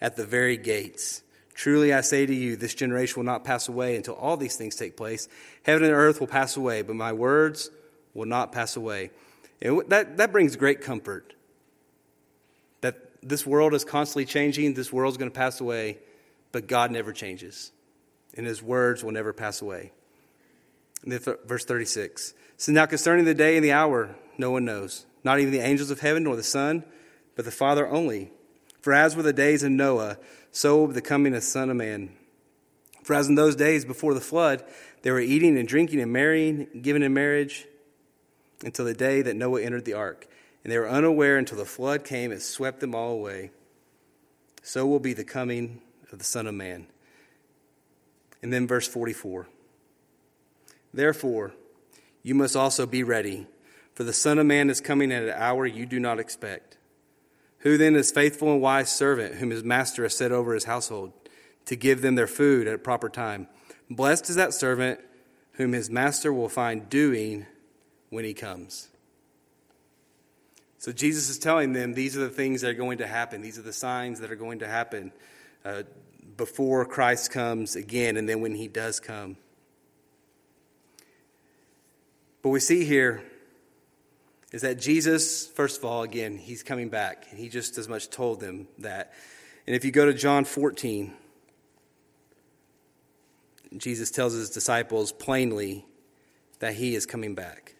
at 0.00 0.16
the 0.16 0.26
very 0.26 0.56
gates. 0.56 1.22
Truly 1.54 1.92
I 1.92 2.00
say 2.00 2.24
to 2.24 2.34
you, 2.34 2.56
this 2.56 2.74
generation 2.74 3.16
will 3.16 3.26
not 3.26 3.44
pass 3.44 3.68
away 3.68 3.96
until 3.96 4.14
all 4.14 4.36
these 4.36 4.56
things 4.56 4.74
take 4.74 4.96
place. 4.96 5.28
Heaven 5.62 5.84
and 5.84 5.92
earth 5.92 6.20
will 6.20 6.26
pass 6.26 6.56
away, 6.56 6.82
but 6.82 6.96
my 6.96 7.12
words 7.12 7.70
will 8.14 8.26
not 8.26 8.52
pass 8.52 8.76
away. 8.76 9.10
And 9.60 9.82
that, 9.88 10.16
that 10.16 10.32
brings 10.32 10.56
great 10.56 10.80
comfort. 10.80 11.34
That 12.80 12.96
this 13.22 13.46
world 13.46 13.74
is 13.74 13.84
constantly 13.84 14.24
changing, 14.24 14.74
this 14.74 14.92
world's 14.92 15.16
going 15.16 15.30
to 15.30 15.38
pass 15.38 15.60
away, 15.60 15.98
but 16.52 16.66
God 16.66 16.90
never 16.90 17.12
changes. 17.12 17.70
And 18.34 18.46
his 18.46 18.62
words 18.62 19.04
will 19.04 19.12
never 19.12 19.32
pass 19.32 19.60
away. 19.60 19.92
verse 21.04 21.64
36. 21.64 22.34
So 22.56 22.72
now 22.72 22.86
concerning 22.86 23.24
the 23.24 23.34
day 23.34 23.56
and 23.56 23.64
the 23.64 23.72
hour, 23.72 24.14
no 24.38 24.50
one 24.50 24.64
knows, 24.64 25.04
not 25.22 25.38
even 25.38 25.52
the 25.52 25.60
angels 25.60 25.90
of 25.90 26.00
heaven 26.00 26.24
nor 26.24 26.34
the 26.34 26.42
Son, 26.42 26.84
but 27.36 27.44
the 27.44 27.50
Father 27.50 27.86
only. 27.86 28.30
For 28.80 28.92
as 28.92 29.14
were 29.14 29.22
the 29.22 29.32
days 29.32 29.62
of 29.62 29.70
Noah, 29.70 30.16
so 30.52 30.78
will 30.78 30.86
the 30.88 31.00
coming 31.00 31.34
of 31.34 31.40
the 31.40 31.46
Son 31.46 31.70
of 31.70 31.76
Man. 31.76 32.10
For 33.02 33.14
as 33.14 33.28
in 33.28 33.34
those 33.34 33.56
days 33.56 33.84
before 33.84 34.14
the 34.14 34.20
flood, 34.20 34.62
they 35.02 35.10
were 35.10 35.18
eating 35.20 35.58
and 35.58 35.66
drinking 35.66 36.00
and 36.00 36.12
marrying, 36.12 36.68
giving 36.82 37.02
in 37.02 37.12
marriage, 37.12 37.66
until 38.62 38.84
the 38.84 38.94
day 38.94 39.22
that 39.22 39.34
Noah 39.34 39.62
entered 39.62 39.84
the 39.84 39.94
ark. 39.94 40.28
And 40.62 40.72
they 40.72 40.78
were 40.78 40.88
unaware 40.88 41.36
until 41.36 41.58
the 41.58 41.64
flood 41.64 42.04
came 42.04 42.30
and 42.30 42.40
swept 42.40 42.78
them 42.78 42.94
all 42.94 43.12
away. 43.12 43.50
So 44.62 44.86
will 44.86 45.00
be 45.00 45.12
the 45.12 45.24
coming 45.24 45.80
of 46.12 46.18
the 46.18 46.24
Son 46.24 46.46
of 46.46 46.54
Man. 46.54 46.86
And 48.42 48.52
then 48.52 48.68
verse 48.68 48.86
44. 48.86 49.48
Therefore, 50.94 51.52
you 52.22 52.34
must 52.34 52.54
also 52.54 52.86
be 52.86 53.02
ready, 53.02 53.46
for 53.94 54.04
the 54.04 54.12
Son 54.12 54.38
of 54.38 54.46
Man 54.46 54.70
is 54.70 54.80
coming 54.80 55.10
at 55.10 55.24
an 55.24 55.30
hour 55.30 55.66
you 55.66 55.86
do 55.86 55.98
not 55.98 56.20
expect. 56.20 56.76
Who 57.62 57.78
then 57.78 57.94
is 57.94 58.10
faithful 58.10 58.52
and 58.52 58.60
wise 58.60 58.90
servant 58.90 59.36
whom 59.36 59.50
his 59.50 59.62
master 59.62 60.02
has 60.02 60.16
set 60.16 60.32
over 60.32 60.54
his 60.54 60.64
household 60.64 61.12
to 61.66 61.76
give 61.76 62.02
them 62.02 62.16
their 62.16 62.26
food 62.26 62.66
at 62.66 62.74
a 62.74 62.78
proper 62.78 63.08
time? 63.08 63.46
Blessed 63.88 64.30
is 64.30 64.36
that 64.36 64.52
servant 64.52 65.00
whom 65.52 65.72
his 65.72 65.88
master 65.88 66.32
will 66.32 66.48
find 66.48 66.88
doing 66.88 67.46
when 68.10 68.24
he 68.24 68.34
comes. 68.34 68.88
So 70.78 70.90
Jesus 70.90 71.28
is 71.28 71.38
telling 71.38 71.72
them 71.72 71.94
these 71.94 72.16
are 72.16 72.20
the 72.20 72.28
things 72.28 72.62
that 72.62 72.70
are 72.70 72.74
going 72.74 72.98
to 72.98 73.06
happen. 73.06 73.42
These 73.42 73.58
are 73.58 73.62
the 73.62 73.72
signs 73.72 74.18
that 74.20 74.32
are 74.32 74.36
going 74.36 74.58
to 74.58 74.66
happen 74.66 75.12
uh, 75.64 75.84
before 76.36 76.84
Christ 76.84 77.30
comes 77.30 77.76
again 77.76 78.16
and 78.16 78.28
then 78.28 78.40
when 78.40 78.56
he 78.56 78.66
does 78.66 78.98
come. 78.98 79.36
But 82.42 82.48
we 82.48 82.58
see 82.58 82.84
here 82.84 83.22
is 84.52 84.62
that 84.62 84.78
Jesus, 84.78 85.46
first 85.46 85.78
of 85.78 85.84
all, 85.84 86.02
again, 86.02 86.36
he's 86.36 86.62
coming 86.62 86.90
back. 86.90 87.26
And 87.30 87.38
he 87.38 87.48
just 87.48 87.78
as 87.78 87.88
much 87.88 88.10
told 88.10 88.40
them 88.40 88.68
that. 88.78 89.12
And 89.66 89.74
if 89.74 89.84
you 89.84 89.90
go 89.90 90.04
to 90.04 90.12
John 90.12 90.44
14, 90.44 91.12
Jesus 93.78 94.10
tells 94.10 94.34
his 94.34 94.50
disciples 94.50 95.10
plainly 95.10 95.86
that 96.58 96.74
he 96.74 96.94
is 96.94 97.06
coming 97.06 97.34
back. 97.34 97.74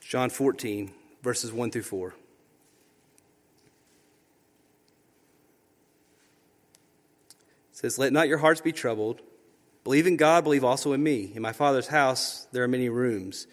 John 0.00 0.30
14, 0.30 0.92
verses 1.22 1.52
1 1.52 1.70
through 1.72 1.82
4. 1.82 2.08
It 2.08 2.14
says, 7.72 7.98
Let 7.98 8.12
not 8.12 8.28
your 8.28 8.38
hearts 8.38 8.60
be 8.60 8.72
troubled. 8.72 9.20
Believe 9.88 10.06
in 10.06 10.18
God, 10.18 10.44
believe 10.44 10.64
also 10.64 10.92
in 10.92 11.02
me. 11.02 11.32
In 11.34 11.40
my 11.40 11.52
Father's 11.52 11.86
house 11.86 12.46
there 12.52 12.62
are 12.62 12.68
many 12.68 12.90
rooms. 12.90 13.46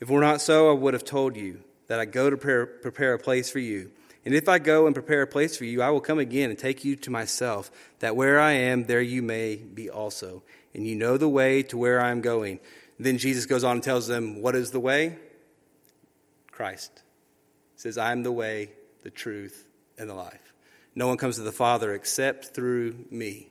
If 0.00 0.08
it 0.08 0.10
were 0.10 0.22
not 0.22 0.40
so, 0.40 0.70
I 0.70 0.72
would 0.72 0.94
have 0.94 1.04
told 1.04 1.36
you 1.36 1.60
that 1.88 2.00
I 2.00 2.06
go 2.06 2.30
to 2.30 2.36
prepare, 2.38 3.12
a 3.12 3.18
place 3.18 3.50
for 3.50 3.58
you. 3.58 3.90
And 4.24 4.34
if 4.34 4.48
I 4.48 4.58
go 4.58 4.86
and 4.86 4.94
prepare 4.94 5.20
a 5.20 5.26
place 5.26 5.54
for 5.54 5.66
you, 5.66 5.82
I 5.82 5.90
will 5.90 6.00
come 6.00 6.18
again 6.18 6.48
and 6.48 6.58
take 6.58 6.82
you 6.82 6.96
to 6.96 7.10
myself, 7.10 7.70
that 7.98 8.16
where 8.16 8.40
I 8.40 8.52
am, 8.52 8.84
there 8.84 9.02
you 9.02 9.20
may 9.20 9.56
be 9.56 9.90
also. 9.90 10.42
And 10.72 10.86
you 10.86 10.96
know 10.96 11.18
the 11.18 11.28
way 11.28 11.62
to 11.64 11.76
where 11.76 12.00
I 12.00 12.10
am 12.10 12.22
going. 12.22 12.60
then 12.98 13.18
Jesus 13.18 13.44
goes 13.44 13.62
on 13.62 13.72
and 13.72 13.82
tells 13.82 14.06
them, 14.06 14.40
What 14.40 14.56
is 14.56 14.70
the 14.70 14.80
way? 14.80 15.18
Christ. 16.52 17.02
Says, 17.76 17.98
I 17.98 18.12
am 18.12 18.22
the 18.22 18.32
way, 18.32 18.70
the 19.02 19.10
truth, 19.10 19.68
and 19.98 20.08
the 20.08 20.14
life. 20.14 20.54
No 20.94 21.06
one 21.06 21.18
comes 21.18 21.36
to 21.36 21.42
the 21.42 21.52
Father 21.52 21.92
except 21.92 22.54
through 22.54 22.96
me. 23.10 23.50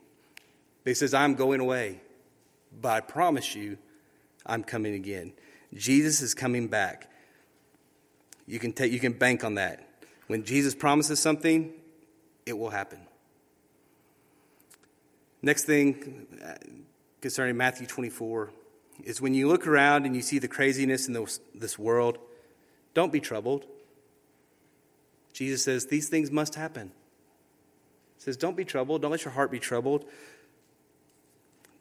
But 0.82 0.90
he 0.90 0.94
says, 0.94 1.14
I'm 1.14 1.36
going 1.36 1.60
away. 1.60 2.00
But 2.80 2.90
I 2.90 3.00
promise 3.00 3.54
you, 3.54 3.78
I'm 4.46 4.64
coming 4.64 4.94
again. 4.94 5.32
Jesus 5.74 6.22
is 6.22 6.34
coming 6.34 6.68
back. 6.68 7.10
You 8.46 8.58
can, 8.58 8.72
take, 8.72 8.92
you 8.92 9.00
can 9.00 9.12
bank 9.12 9.44
on 9.44 9.54
that. 9.54 9.86
When 10.26 10.44
Jesus 10.44 10.74
promises 10.74 11.20
something, 11.20 11.72
it 12.46 12.58
will 12.58 12.70
happen. 12.70 12.98
Next 15.42 15.64
thing 15.64 16.26
uh, 16.44 16.54
concerning 17.20 17.56
Matthew 17.56 17.86
24 17.86 18.50
is 19.04 19.20
when 19.20 19.34
you 19.34 19.48
look 19.48 19.66
around 19.66 20.06
and 20.06 20.14
you 20.14 20.22
see 20.22 20.38
the 20.38 20.48
craziness 20.48 21.08
in 21.08 21.14
this, 21.14 21.40
this 21.54 21.78
world, 21.78 22.18
don't 22.94 23.12
be 23.12 23.20
troubled. 23.20 23.66
Jesus 25.32 25.64
says 25.64 25.86
these 25.86 26.08
things 26.08 26.30
must 26.30 26.54
happen. 26.54 26.92
He 28.16 28.22
says, 28.22 28.36
Don't 28.36 28.56
be 28.56 28.64
troubled. 28.64 29.02
Don't 29.02 29.10
let 29.10 29.24
your 29.24 29.32
heart 29.32 29.50
be 29.50 29.58
troubled. 29.58 30.04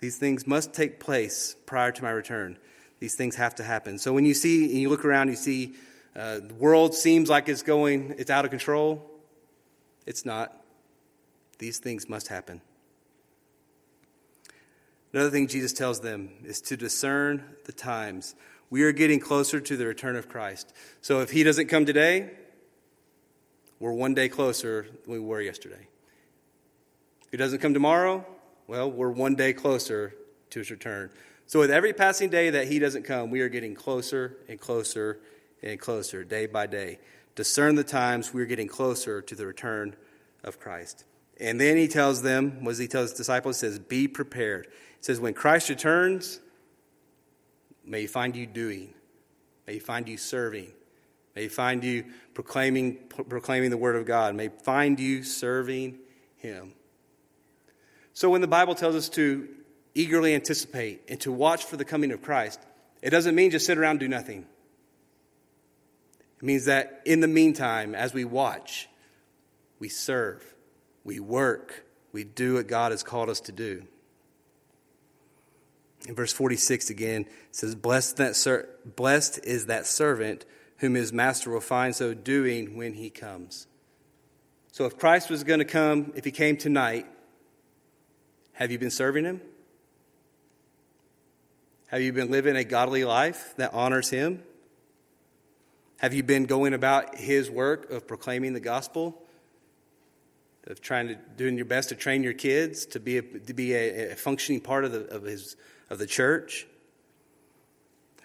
These 0.02 0.18
things 0.18 0.48
must 0.48 0.74
take 0.74 1.00
place 1.00 1.56
prior 1.66 1.92
to 1.92 2.04
my 2.04 2.10
return. 2.10 2.58
These 3.00 3.16
things 3.16 3.36
have 3.36 3.56
to 3.56 3.64
happen. 3.64 4.00
So 4.00 4.14
when 4.14 4.26
you 4.26 4.34
see 4.34 4.66
and 4.66 4.80
you 4.80 4.90
look 4.90 5.06
around, 5.06 5.30
you 5.30 5.36
see 5.36 5.76
uh, 6.16 6.40
the 6.40 6.56
world 6.56 6.94
seems 6.96 7.30
like 7.30 7.48
it's 7.48 7.62
going, 7.62 8.16
it's 8.18 8.32
out 8.32 8.44
of 8.44 8.52
control. 8.52 9.08
It's 10.08 10.26
not. 10.26 10.60
These 11.60 11.78
things 11.78 12.10
must 12.10 12.28
happen. 12.28 12.62
Another 15.14 15.30
thing 15.30 15.48
Jesus 15.48 15.72
tells 15.72 16.00
them 16.02 16.32
is 16.44 16.62
to 16.62 16.78
discern 16.78 17.44
the 17.66 17.72
times. 17.72 18.34
We 18.72 18.84
are 18.84 18.92
getting 18.92 19.20
closer 19.20 19.60
to 19.60 19.78
the 19.78 19.86
return 19.86 20.16
of 20.16 20.28
Christ. 20.28 20.74
So 21.02 21.20
if 21.20 21.30
he 21.30 21.44
doesn't 21.44 21.68
come 21.68 21.86
today, 21.86 22.32
we're 23.80 23.92
one 23.92 24.16
day 24.16 24.30
closer 24.30 24.88
than 25.04 25.14
we 25.14 25.20
were 25.20 25.42
yesterday. 25.42 25.88
If 27.26 27.32
he 27.32 27.38
doesn't 27.38 27.60
come 27.60 27.74
tomorrow, 27.74 28.26
well, 28.72 28.90
we're 28.90 29.12
one 29.12 29.36
day 29.36 29.52
closer 29.52 30.16
to 30.50 30.60
his 30.60 30.72
return. 30.72 31.10
So, 31.46 31.60
with 31.60 31.70
every 31.70 31.92
passing 31.92 32.30
day 32.30 32.52
that 32.52 32.70
he 32.70 32.80
doesn't 32.80 33.04
come, 33.04 33.30
we 33.30 33.42
are 33.42 33.50
getting 33.50 33.76
closer 33.76 34.38
and 34.48 34.58
closer 34.58 35.20
and 35.62 35.78
closer, 35.78 36.24
day 36.24 36.46
by 36.46 36.68
day. 36.68 37.00
Discern 37.36 37.76
the 37.76 37.84
times, 37.84 38.34
we're 38.34 38.46
getting 38.46 38.70
closer 38.70 39.22
to 39.24 39.36
the 39.36 39.46
return 39.46 39.98
of 40.46 40.58
Christ. 40.58 41.04
And 41.38 41.60
then 41.60 41.76
he 41.76 41.90
tells 41.90 42.22
them, 42.22 42.64
what 42.64 42.72
does 42.72 42.78
he 42.78 42.88
tell 42.88 43.02
his 43.02 43.12
disciples? 43.12 43.58
Says, 43.58 43.78
Be 43.78 44.08
prepared. 44.08 44.68
He 44.72 45.04
says, 45.04 45.20
When 45.20 45.34
Christ 45.34 45.68
returns, 45.68 46.40
may 47.84 48.02
he 48.02 48.08
find 48.08 48.38
you 48.38 48.48
doing, 48.48 48.94
may 49.68 49.74
he 49.74 49.80
find 49.80 50.08
you 50.08 50.16
serving, 50.16 50.72
may 51.36 51.42
he 51.42 51.50
find 51.50 51.84
you 51.84 52.06
proclaiming, 52.34 53.00
proclaiming 53.10 53.70
the 53.70 53.76
word 53.76 53.98
of 53.98 54.06
God, 54.06 54.34
may 54.34 54.46
he 54.46 54.64
find 54.64 54.98
you 54.98 55.24
serving 55.24 56.00
him. 56.38 56.72
So 58.14 58.30
when 58.30 58.42
the 58.42 58.48
Bible 58.48 58.76
tells 58.76 58.96
us 58.96 59.10
to 59.10 59.48
eagerly 59.94 60.34
anticipate 60.36 61.02
and 61.08 61.20
to 61.22 61.32
watch 61.32 61.66
for 61.66 61.78
the 61.78 61.86
coming 61.86 62.12
of 62.12 62.22
Christ, 62.22 62.60
it 63.02 63.10
doesn't 63.10 63.36
mean 63.36 63.52
just 63.52 63.66
sit 63.66 63.78
around 63.78 63.92
and 63.92 64.00
do 64.02 64.08
nothing. 64.08 64.46
It 66.38 66.46
means 66.46 66.66
that 66.66 67.02
in 67.06 67.20
the 67.20 67.28
meantime, 67.28 67.96
as 67.96 68.14
we 68.14 68.26
watch, 68.26 68.90
we 69.80 69.90
serve, 69.90 70.44
we 71.04 71.20
work, 71.20 71.86
we 72.12 72.24
do 72.24 72.56
what 72.56 72.68
God 72.68 72.92
has 72.92 73.04
called 73.04 73.30
us 73.30 73.42
to 73.42 73.52
do. 73.52 73.84
In 76.08 76.16
verse 76.16 76.34
46 76.34 76.90
again, 76.90 77.22
it 77.22 77.56
says, 77.56 77.76
Blessed, 77.76 78.18
that 78.18 78.36
ser- 78.36 78.70
Blessed 78.96 79.46
is 79.46 79.68
that 79.68 79.86
servant 79.86 80.46
whom 80.78 80.96
his 80.96 81.14
master 81.14 81.52
will 81.52 81.62
find 81.62 81.96
so 81.96 82.14
doing 82.14 82.76
when 82.76 82.94
he 82.96 83.12
comes. 83.12 83.68
So 84.72 84.86
if 84.86 84.98
Christ 84.98 85.30
was 85.30 85.44
going 85.44 85.60
to 85.60 85.66
come, 85.66 86.12
if 86.16 86.26
he 86.26 86.32
came 86.32 86.58
tonight, 86.58 87.06
have 88.62 88.70
you 88.70 88.78
been 88.78 88.92
serving 88.92 89.26
Him? 89.26 89.42
Have 91.88 92.02
you 92.02 92.14
been 92.14 92.30
living 92.30 92.56
a 92.56 92.64
godly 92.64 93.04
life 93.04 93.56
that 93.58 93.74
honors 93.74 94.12
Him? 94.12 94.44
Have 95.98 96.14
you 96.14 96.22
been 96.22 96.46
going 96.46 96.76
about 96.76 97.16
His 97.16 97.50
work 97.50 97.90
of 97.90 98.08
proclaiming 98.08 98.54
the 98.54 98.60
gospel? 98.60 99.18
of 100.68 100.80
trying 100.80 101.08
to 101.08 101.16
doing 101.38 101.56
your 101.56 101.66
best 101.66 101.90
to 101.90 101.96
train 101.96 102.22
your 102.22 102.34
kids 102.34 102.86
to 102.86 103.00
be 103.00 103.18
a, 103.18 103.24
to 103.24 103.52
be 103.52 103.74
a, 103.74 104.12
a 104.12 104.16
functioning 104.16 104.62
part 104.62 104.86
of 104.86 104.92
the 104.92 105.08
of 105.08 105.24
his 105.24 105.56
of 105.90 105.98
the 105.98 106.06
church. 106.06 106.68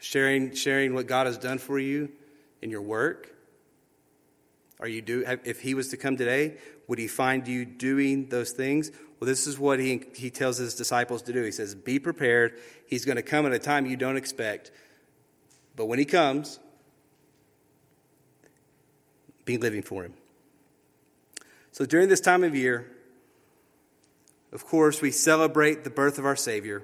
Sharing 0.01 0.55
sharing 0.55 0.93
what 0.93 1.07
God 1.07 1.27
has 1.27 1.39
done 1.39 1.57
for 1.57 1.79
you 1.79 2.11
in 2.61 2.71
your 2.71 2.83
work. 2.83 3.35
Are 4.81 4.87
you 4.87 5.01
do 5.01 5.25
if 5.45 5.63
he 5.63 5.73
was 5.73 5.89
to 5.89 5.97
come 5.97 6.19
today, 6.19 6.59
would 6.89 6.99
he 6.99 7.09
find 7.09 7.49
you 7.49 7.65
doing 7.65 8.29
those 8.29 8.51
things? 8.51 8.91
Well, 9.19 9.27
this 9.27 9.47
is 9.47 9.59
what 9.59 9.79
he 9.81 10.03
he 10.15 10.31
tells 10.31 10.59
his 10.59 10.75
disciples 10.75 11.23
to 11.23 11.33
do. 11.33 11.43
He 11.43 11.53
says, 11.53 11.75
"Be 11.75 11.99
prepared. 11.99 12.59
He's 12.87 13.05
going 13.05 13.17
to 13.17 13.23
come 13.23 13.47
at 13.47 13.53
a 13.53 13.59
time 13.59 13.87
you 13.87 13.97
don't 13.97 14.17
expect. 14.17 14.71
But 15.75 15.87
when 15.87 15.99
he 15.99 16.05
comes, 16.05 16.59
be 19.45 19.57
living 19.57 19.83
for 19.83 20.05
him." 20.05 20.15
So 21.73 21.87
during 21.87 22.09
this 22.09 22.21
time 22.21 22.45
of 22.45 22.55
year, 22.55 22.91
of 24.53 24.65
course, 24.65 25.03
we 25.03 25.11
celebrate 25.11 25.85
the 25.85 25.91
birth 25.91 26.19
of 26.19 26.25
our 26.25 26.37
Savior 26.37 26.83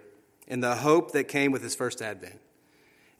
and 0.48 0.62
the 0.62 0.76
hope 0.76 1.12
that 1.12 1.24
came 1.24 1.52
with 1.52 1.62
his 1.62 1.74
first 1.74 2.02
advent. 2.02 2.38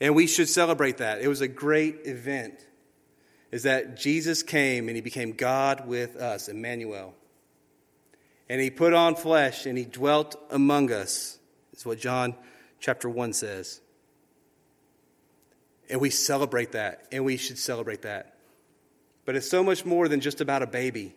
And 0.01 0.15
we 0.15 0.27
should 0.27 0.49
celebrate 0.49 0.99
that. 0.99 1.23
It 1.23 1.29
was 1.29 1.41
a 1.41 1.49
great 1.49 2.01
event. 2.07 2.67
Is 3.51 3.63
that 3.63 3.97
Jesus 3.97 4.43
came 4.43 4.89
and 4.89 4.97
he 4.97 5.03
became 5.03 5.33
God 5.33 5.87
with 5.87 6.17
us, 6.17 6.49
Emmanuel. 6.49 7.15
And 8.53 8.61
he 8.61 8.69
put 8.69 8.93
on 8.93 9.15
flesh 9.15 9.65
and 9.65 9.79
he 9.79 9.87
dwelt 9.87 10.37
among 10.51 10.93
us, 10.93 11.39
is 11.73 11.87
what 11.87 11.99
John 11.99 12.35
chapter 12.81 13.09
1 13.09 13.33
says. 13.33 13.81
And 15.89 16.03
we 16.03 16.11
celebrate 16.11 16.73
that, 16.73 17.07
and 17.11 17.25
we 17.25 17.39
should 17.39 17.57
celebrate 17.57 18.03
that. 18.03 18.37
But 19.25 19.37
it's 19.37 19.49
so 19.49 19.65
much 19.65 19.87
more 19.87 20.07
than 20.07 20.21
just 20.21 20.43
about 20.43 20.61
a 20.61 20.67
baby. 20.67 21.15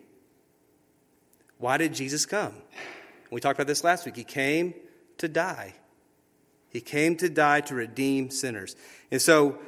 Why 1.58 1.76
did 1.76 1.92
Jesus 1.92 2.24
come? 2.24 2.54
We 3.30 3.42
talked 3.42 3.58
about 3.58 3.66
this 3.66 3.84
last 3.84 4.06
week. 4.06 4.16
He 4.16 4.24
came 4.24 4.72
to 5.18 5.28
die. 5.28 5.74
He 6.70 6.80
came 6.80 7.18
to 7.18 7.28
die 7.28 7.60
to 7.60 7.74
redeem 7.74 8.30
sinners. 8.30 8.76
And 9.10 9.20
so 9.20 9.58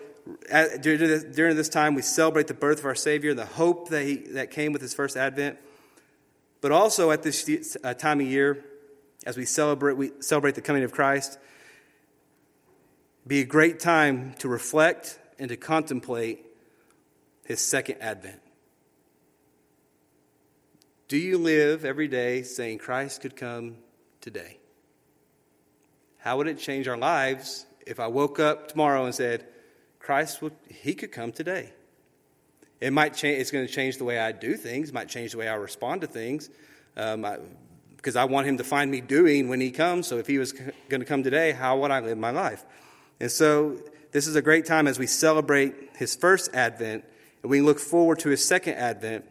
during 0.81 1.55
this 1.55 1.69
time, 1.69 1.95
we 1.95 2.01
celebrate 2.01 2.47
the 2.47 2.55
birth 2.55 2.79
of 2.79 2.87
our 2.87 2.95
Savior, 2.95 3.29
and 3.29 3.39
the 3.39 3.45
hope 3.45 3.91
that, 3.91 4.05
he, 4.05 4.17
that 4.29 4.53
came 4.53 4.73
with 4.73 4.81
his 4.81 4.95
first 4.95 5.19
advent. 5.19 5.59
But 6.61 6.73
also 6.73 7.11
at 7.11 7.23
this 7.23 7.77
uh, 7.83 7.95
time 7.95 8.21
of 8.21 8.27
year, 8.27 8.65
as 9.25 9.37
we 9.37 9.45
celebrate, 9.45 9.97
we 9.97 10.13
celebrate 10.21 10.55
the 10.55 10.61
coming 10.61 10.83
of 10.83 10.93
Christ, 10.93 11.39
be 13.27 13.41
a 13.41 13.45
great 13.45 13.79
time 13.79 14.35
to 14.39 14.49
reflect 14.49 15.19
and 15.39 15.49
to 15.51 15.57
contemplate 15.57 16.45
his 17.45 17.61
second 17.61 17.99
advent. 18.01 18.41
Do 21.09 21.17
you 21.17 21.39
live 21.39 21.85
every 21.85 22.09
day 22.09 22.43
saying 22.43 22.79
Christ 22.79 23.23
could 23.23 23.37
come 23.37 23.77
today? 24.21 24.59
How 26.19 26.37
would 26.37 26.49
it 26.49 26.59
change 26.59 26.89
our 26.89 26.97
lives 26.97 27.65
if 27.87 28.01
I 28.01 28.09
woke 28.09 28.39
up 28.39 28.69
tomorrow 28.69 29.05
and 29.05 29.15
said, 29.15 29.47
Christ, 29.99 30.43
would, 30.43 30.53
he 30.69 30.95
could 30.95 31.13
come 31.13 31.33
today? 31.33 31.73
It 32.81 32.93
might 32.93 33.15
change, 33.15 33.41
it's 33.41 33.51
going 33.51 33.67
to 33.67 33.73
change 33.73 33.99
the 33.99 34.05
way 34.05 34.19
I 34.19 34.33
do 34.33 34.57
things, 34.57 34.93
might 34.93 35.09
change 35.09 35.33
the 35.33 35.39
way 35.39 35.49
I 35.49 35.55
respond 35.55 36.03
to 36.03 36.07
things. 36.07 36.51
Um, 36.97 37.25
I, 37.25 37.39
because 37.97 38.15
I 38.15 38.25
want 38.25 38.47
him 38.47 38.59
to 38.59 38.65
find 38.65 38.91
me 38.91 39.01
doing 39.01 39.49
when 39.49 39.61
he 39.61 39.73
comes. 39.73 40.07
So 40.07 40.19
if 40.19 40.29
he 40.29 40.39
was 40.39 40.53
going 40.53 41.01
to 41.01 41.05
come 41.05 41.25
today, 41.25 41.51
how 41.51 41.81
would 41.81 41.91
I 41.91 41.99
live 41.99 42.17
my 42.17 42.31
life? 42.31 42.65
And 43.19 43.31
so 43.31 43.77
this 44.13 44.29
is 44.29 44.37
a 44.37 44.43
great 44.43 44.67
time 44.67 44.87
as 44.87 45.01
we 45.01 45.07
celebrate 45.09 45.75
his 45.97 46.15
first 46.15 46.55
advent 46.55 47.05
and 47.43 47.51
we 47.51 47.61
look 47.61 47.81
forward 47.81 48.21
to 48.21 48.29
his 48.29 48.45
second 48.45 48.75
advent 48.75 49.25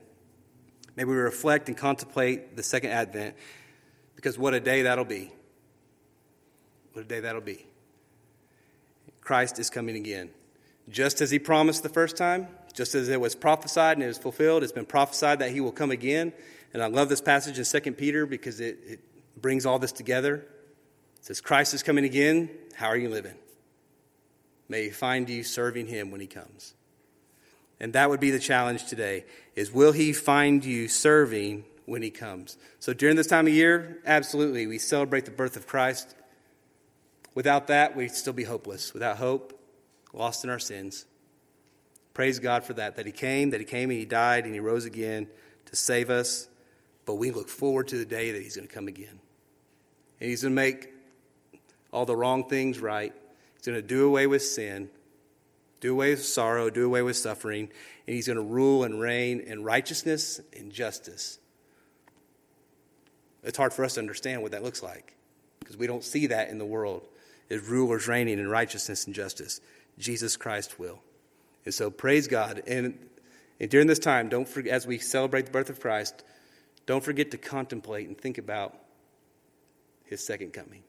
May 0.98 1.06
we 1.06 1.16
reflect 1.16 1.68
and 1.68 1.78
contemplate 1.78 2.56
the 2.56 2.64
second 2.64 2.90
advent 2.90 3.36
because 4.16 4.38
what 4.38 4.56
a 4.56 4.60
day 4.60 4.82
that'll 4.82 5.06
be. 5.06 5.32
What 6.94 7.06
a 7.06 7.08
day 7.08 7.20
that'll 7.20 7.40
be. 7.40 7.68
Christ 9.22 9.60
is 9.60 9.70
coming 9.70 9.96
again. 9.96 10.32
Just 10.90 11.22
as 11.22 11.30
he 11.30 11.38
promised 11.38 11.84
the 11.84 11.90
first 11.90 12.18
time, 12.18 12.48
just 12.74 12.96
as 12.96 13.10
it 13.10 13.20
was 13.20 13.36
prophesied 13.36 13.98
and 13.98 14.04
it 14.04 14.08
was 14.08 14.18
fulfilled, 14.18 14.64
it's 14.64 14.72
been 14.72 14.86
prophesied 14.86 15.40
that 15.40 15.52
he 15.52 15.62
will 15.62 15.72
come 15.72 15.92
again. 15.92 16.34
And 16.74 16.84
I 16.84 16.88
love 16.88 17.10
this 17.10 17.22
passage 17.22 17.58
in 17.58 17.82
2 17.82 17.92
Peter 17.94 18.26
because 18.26 18.60
it, 18.60 18.80
it 18.86 19.00
brings 19.42 19.66
all 19.66 19.80
this 19.80 19.92
together. 19.92 20.36
It 21.18 21.26
says, 21.26 21.42
Christ 21.42 21.74
is 21.74 21.84
coming 21.84 22.06
again. 22.06 22.50
How 22.76 22.88
are 22.88 22.98
you 22.98 23.10
living? 23.10 23.36
May 24.70 24.86
he 24.86 24.90
find 24.90 25.30
you 25.30 25.44
serving 25.44 25.88
him 25.88 26.12
when 26.12 26.22
he 26.22 26.28
comes. 26.28 26.74
And 27.80 27.94
that 27.94 28.10
would 28.10 28.20
be 28.20 28.32
the 28.32 28.40
challenge 28.40 28.86
today 28.86 29.26
is 29.56 29.72
will 29.72 29.92
he 29.92 30.14
find 30.14 30.64
you 30.66 30.88
serving 30.88 31.64
when 31.86 32.02
he 32.02 32.10
comes? 32.10 32.58
So 32.80 32.94
during 32.94 33.16
this 33.16 33.28
time 33.28 33.48
of 33.48 33.54
year, 33.54 34.00
absolutely, 34.06 34.68
we 34.68 34.78
celebrate 34.78 35.26
the 35.26 35.32
birth 35.32 35.56
of 35.56 35.68
Christ. 35.68 36.16
Without 37.34 37.68
that, 37.68 37.96
we'd 37.96 38.12
still 38.12 38.34
be 38.34 38.44
hopeless. 38.44 38.94
Without 38.94 39.18
hope, 39.18 39.60
lost 40.14 40.44
in 40.44 40.50
our 40.50 40.60
sins. 40.60 41.06
Praise 42.18 42.40
God 42.40 42.64
for 42.64 42.74
that, 42.74 42.96
that 42.96 43.06
he 43.06 43.12
came, 43.12 43.52
that 43.52 43.60
he 43.60 43.66
came 43.66 43.92
and 43.92 44.00
he 44.00 44.04
died 44.04 44.46
and 44.46 44.54
he 44.56 44.60
rose 44.60 44.86
again 44.86 45.28
to 45.68 45.76
save 45.76 46.10
us. 46.10 46.48
But 47.06 47.16
we 47.16 47.30
look 47.30 47.48
forward 47.48 47.90
to 47.90 47.98
the 48.00 48.06
day 48.06 48.32
that 48.32 48.42
he's 48.42 48.56
going 48.56 48.68
to 48.68 48.74
come 48.74 48.88
again. 48.88 49.20
And 50.20 50.28
he's 50.28 50.42
going 50.42 50.56
to 50.56 50.56
make 50.56 50.90
all 51.94 52.08
the 52.08 52.16
wrong 52.16 52.50
things 52.50 52.80
right. 52.80 53.14
He's 53.58 53.68
going 53.68 53.80
to 53.80 53.88
do 53.88 54.08
away 54.08 54.26
with 54.26 54.42
sin 54.42 54.90
do 55.80 55.92
away 55.92 56.10
with 56.10 56.26
sorrow, 56.26 56.72
do 56.72 56.88
away 56.88 57.04
with 57.04 57.16
suffering, 57.16 57.70
and 58.08 58.16
he's 58.16 58.26
going 58.26 58.38
to 58.38 58.44
rule 58.44 58.84
and 58.84 59.00
reign 59.00 59.40
in 59.40 59.64
righteousness 59.64 60.42
and 60.58 60.72
justice. 60.72 61.38
It's 63.44 63.60
hard 63.60 63.74
for 63.74 63.86
us 63.86 63.94
to 63.94 64.00
understand 64.00 64.42
what 64.42 64.54
that 64.54 64.64
looks 64.64 64.82
like 64.82 65.14
because 65.60 65.78
we 65.78 65.86
don't 65.86 66.04
see 66.04 66.26
that 66.26 66.50
in 66.50 66.58
the 66.58 66.66
world 66.66 67.04
as 67.52 67.62
rulers 67.62 68.08
reigning 68.08 68.40
in 68.40 68.50
righteousness 68.50 69.06
and 69.06 69.14
justice. 69.14 69.62
Jesus 70.00 70.36
Christ 70.36 70.80
will. 70.80 71.04
And 71.68 71.74
so 71.74 71.92
praise 71.92 72.30
God. 72.30 72.64
And, 72.66 72.98
and 73.60 73.70
during 73.70 73.88
this 73.88 74.00
time, 74.00 74.30
don't 74.30 74.48
forget, 74.48 74.72
as 74.72 74.88
we 74.88 75.00
celebrate 75.00 75.48
the 75.48 75.52
birth 75.52 75.70
of 75.70 75.82
Christ, 75.82 76.24
don't 76.86 77.04
forget 77.04 77.32
to 77.32 77.38
contemplate 77.38 78.08
and 78.08 78.18
think 78.18 78.38
about 78.38 78.74
his 80.06 80.26
second 80.26 80.54
coming 80.54 80.84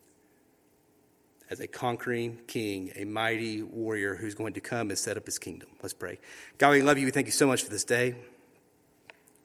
as 1.51 1.59
a 1.59 1.66
conquering 1.66 2.39
king, 2.47 2.93
a 2.95 3.05
mighty 3.05 3.61
warrior 3.61 4.14
who's 4.14 4.37
going 4.37 4.53
to 4.53 4.61
come 4.61 4.91
and 4.91 4.97
set 4.97 5.16
up 5.16 5.26
his 5.26 5.37
kingdom. 5.37 5.68
Let's 5.83 5.95
pray. 5.95 6.20
God, 6.59 6.70
we 6.70 6.83
love 6.83 6.97
you. 6.97 7.07
We 7.07 7.11
thank 7.11 7.26
you 7.26 7.33
so 7.33 7.49
much 7.49 7.64
for 7.64 7.70
this 7.70 7.83
day. 7.83 8.14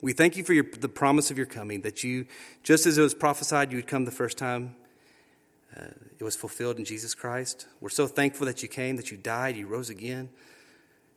We 0.01 0.13
thank 0.13 0.37
you 0.37 0.43
for 0.43 0.53
your, 0.53 0.65
the 0.65 0.87
promise 0.87 1.31
of 1.31 1.37
your 1.37 1.47
coming, 1.47 1.81
that 1.81 2.03
you, 2.03 2.27
just 2.61 2.85
as 2.85 2.99
it 2.99 3.01
was 3.01 3.15
prophesied 3.15 3.71
you 3.71 3.79
would 3.79 3.87
come 3.87 4.05
the 4.05 4.11
first 4.11 4.37
time, 4.37 4.75
uh, 5.75 5.85
it 6.19 6.23
was 6.23 6.35
fulfilled 6.35 6.77
in 6.77 6.85
Jesus 6.85 7.15
Christ. 7.15 7.65
We're 7.81 7.89
so 7.89 8.05
thankful 8.05 8.45
that 8.45 8.61
you 8.61 8.69
came, 8.69 8.97
that 8.97 9.09
you 9.09 9.17
died, 9.17 9.57
you 9.57 9.65
rose 9.65 9.89
again 9.89 10.29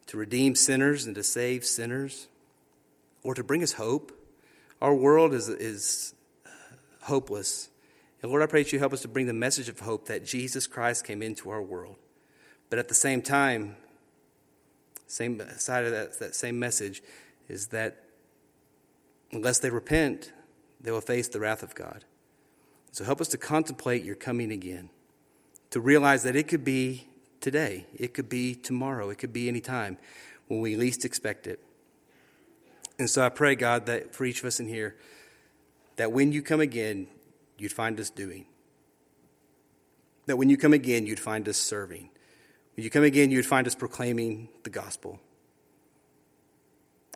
to 0.06 0.16
redeem 0.16 0.54
sinners 0.54 1.04
and 1.06 1.14
to 1.14 1.22
save 1.22 1.64
sinners, 1.64 2.28
or 3.22 3.34
to 3.34 3.42
bring 3.42 3.62
us 3.62 3.72
hope. 3.72 4.12
Our 4.80 4.94
world 4.94 5.34
is, 5.34 5.48
is 5.48 6.14
uh, 6.44 6.50
hopeless. 7.02 7.68
And 8.22 8.30
Lord, 8.30 8.42
I 8.42 8.46
pray 8.46 8.62
that 8.62 8.72
you 8.72 8.78
help 8.78 8.92
us 8.92 9.02
to 9.02 9.08
bring 9.08 9.26
the 9.26 9.32
message 9.32 9.68
of 9.68 9.80
hope 9.80 10.06
that 10.06 10.24
Jesus 10.24 10.66
Christ 10.66 11.04
came 11.04 11.22
into 11.22 11.50
our 11.50 11.62
world. 11.62 11.96
But 12.70 12.78
at 12.78 12.88
the 12.88 12.94
same 12.94 13.22
time, 13.22 13.76
same 15.06 15.40
side 15.58 15.84
of 15.84 15.92
that, 15.92 16.18
that 16.18 16.34
same 16.34 16.58
message 16.58 17.02
is 17.48 17.68
that 17.68 18.04
unless 19.32 19.58
they 19.58 19.70
repent, 19.70 20.32
they 20.80 20.90
will 20.90 21.00
face 21.00 21.28
the 21.28 21.40
wrath 21.40 21.62
of 21.62 21.74
God. 21.74 22.04
So 22.92 23.04
help 23.04 23.20
us 23.20 23.28
to 23.28 23.38
contemplate 23.38 24.04
your 24.04 24.14
coming 24.14 24.50
again, 24.50 24.90
to 25.70 25.80
realize 25.80 26.22
that 26.22 26.36
it 26.36 26.48
could 26.48 26.64
be 26.64 27.08
today, 27.46 27.86
it 27.94 28.12
could 28.12 28.28
be 28.28 28.56
tomorrow, 28.56 29.08
it 29.08 29.18
could 29.18 29.32
be 29.32 29.46
any 29.46 29.60
time 29.60 29.96
when 30.48 30.60
we 30.60 30.74
least 30.74 31.04
expect 31.04 31.46
it. 31.46 31.60
And 32.98 33.08
so 33.08 33.24
I 33.24 33.28
pray, 33.28 33.54
God, 33.54 33.86
that 33.86 34.16
for 34.16 34.24
each 34.24 34.40
of 34.40 34.46
us 34.46 34.58
in 34.58 34.66
here, 34.66 34.96
that 35.94 36.10
when 36.10 36.32
you 36.32 36.42
come 36.42 36.58
again, 36.58 37.06
you'd 37.56 37.70
find 37.70 38.00
us 38.00 38.10
doing. 38.10 38.46
That 40.26 40.38
when 40.38 40.50
you 40.50 40.56
come 40.56 40.72
again, 40.72 41.06
you'd 41.06 41.20
find 41.20 41.48
us 41.48 41.56
serving. 41.56 42.10
When 42.74 42.82
you 42.82 42.90
come 42.90 43.04
again, 43.04 43.30
you'd 43.30 43.46
find 43.46 43.64
us 43.68 43.76
proclaiming 43.76 44.48
the 44.64 44.70
gospel. 44.70 45.20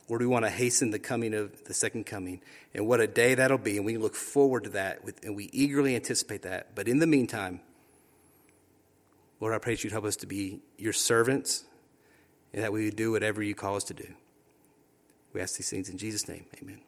Lord, 0.09 0.21
we 0.21 0.29
want 0.29 0.45
to 0.45 0.51
hasten 0.51 0.93
the 0.93 1.01
coming 1.01 1.35
of 1.35 1.65
the 1.65 1.75
second 1.75 2.07
coming. 2.07 2.41
And 2.73 2.87
what 2.87 3.01
a 3.01 3.09
day 3.09 3.35
that'll 3.35 3.59
be. 3.59 3.79
And 3.79 3.85
we 3.85 3.97
look 3.97 4.15
forward 4.15 4.63
to 4.63 4.71
that. 4.71 5.01
And 5.25 5.35
we 5.35 5.51
eagerly 5.53 5.97
anticipate 5.97 6.43
that. 6.43 6.77
But 6.77 6.87
in 6.87 7.01
the 7.01 7.07
meantime, 7.09 7.63
Lord, 9.41 9.55
I 9.55 9.59
pray 9.59 9.75
that 9.75 9.83
you'd 9.83 9.93
help 9.93 10.05
us 10.05 10.17
to 10.17 10.27
be 10.27 10.61
your 10.79 10.93
servants 10.93 11.65
and 12.53 12.63
that 12.63 12.73
we 12.73 12.85
would 12.85 12.97
do 12.97 13.11
whatever 13.11 13.43
you 13.43 13.55
call 13.55 13.77
us 13.77 13.85
to 13.85 13.95
do. 13.95 14.07
We 15.33 15.41
ask 15.41 15.57
these 15.57 15.71
things 15.71 15.89
in 15.89 15.99
Jesus' 15.99 16.29
name. 16.29 16.45
Amen. 16.63 16.79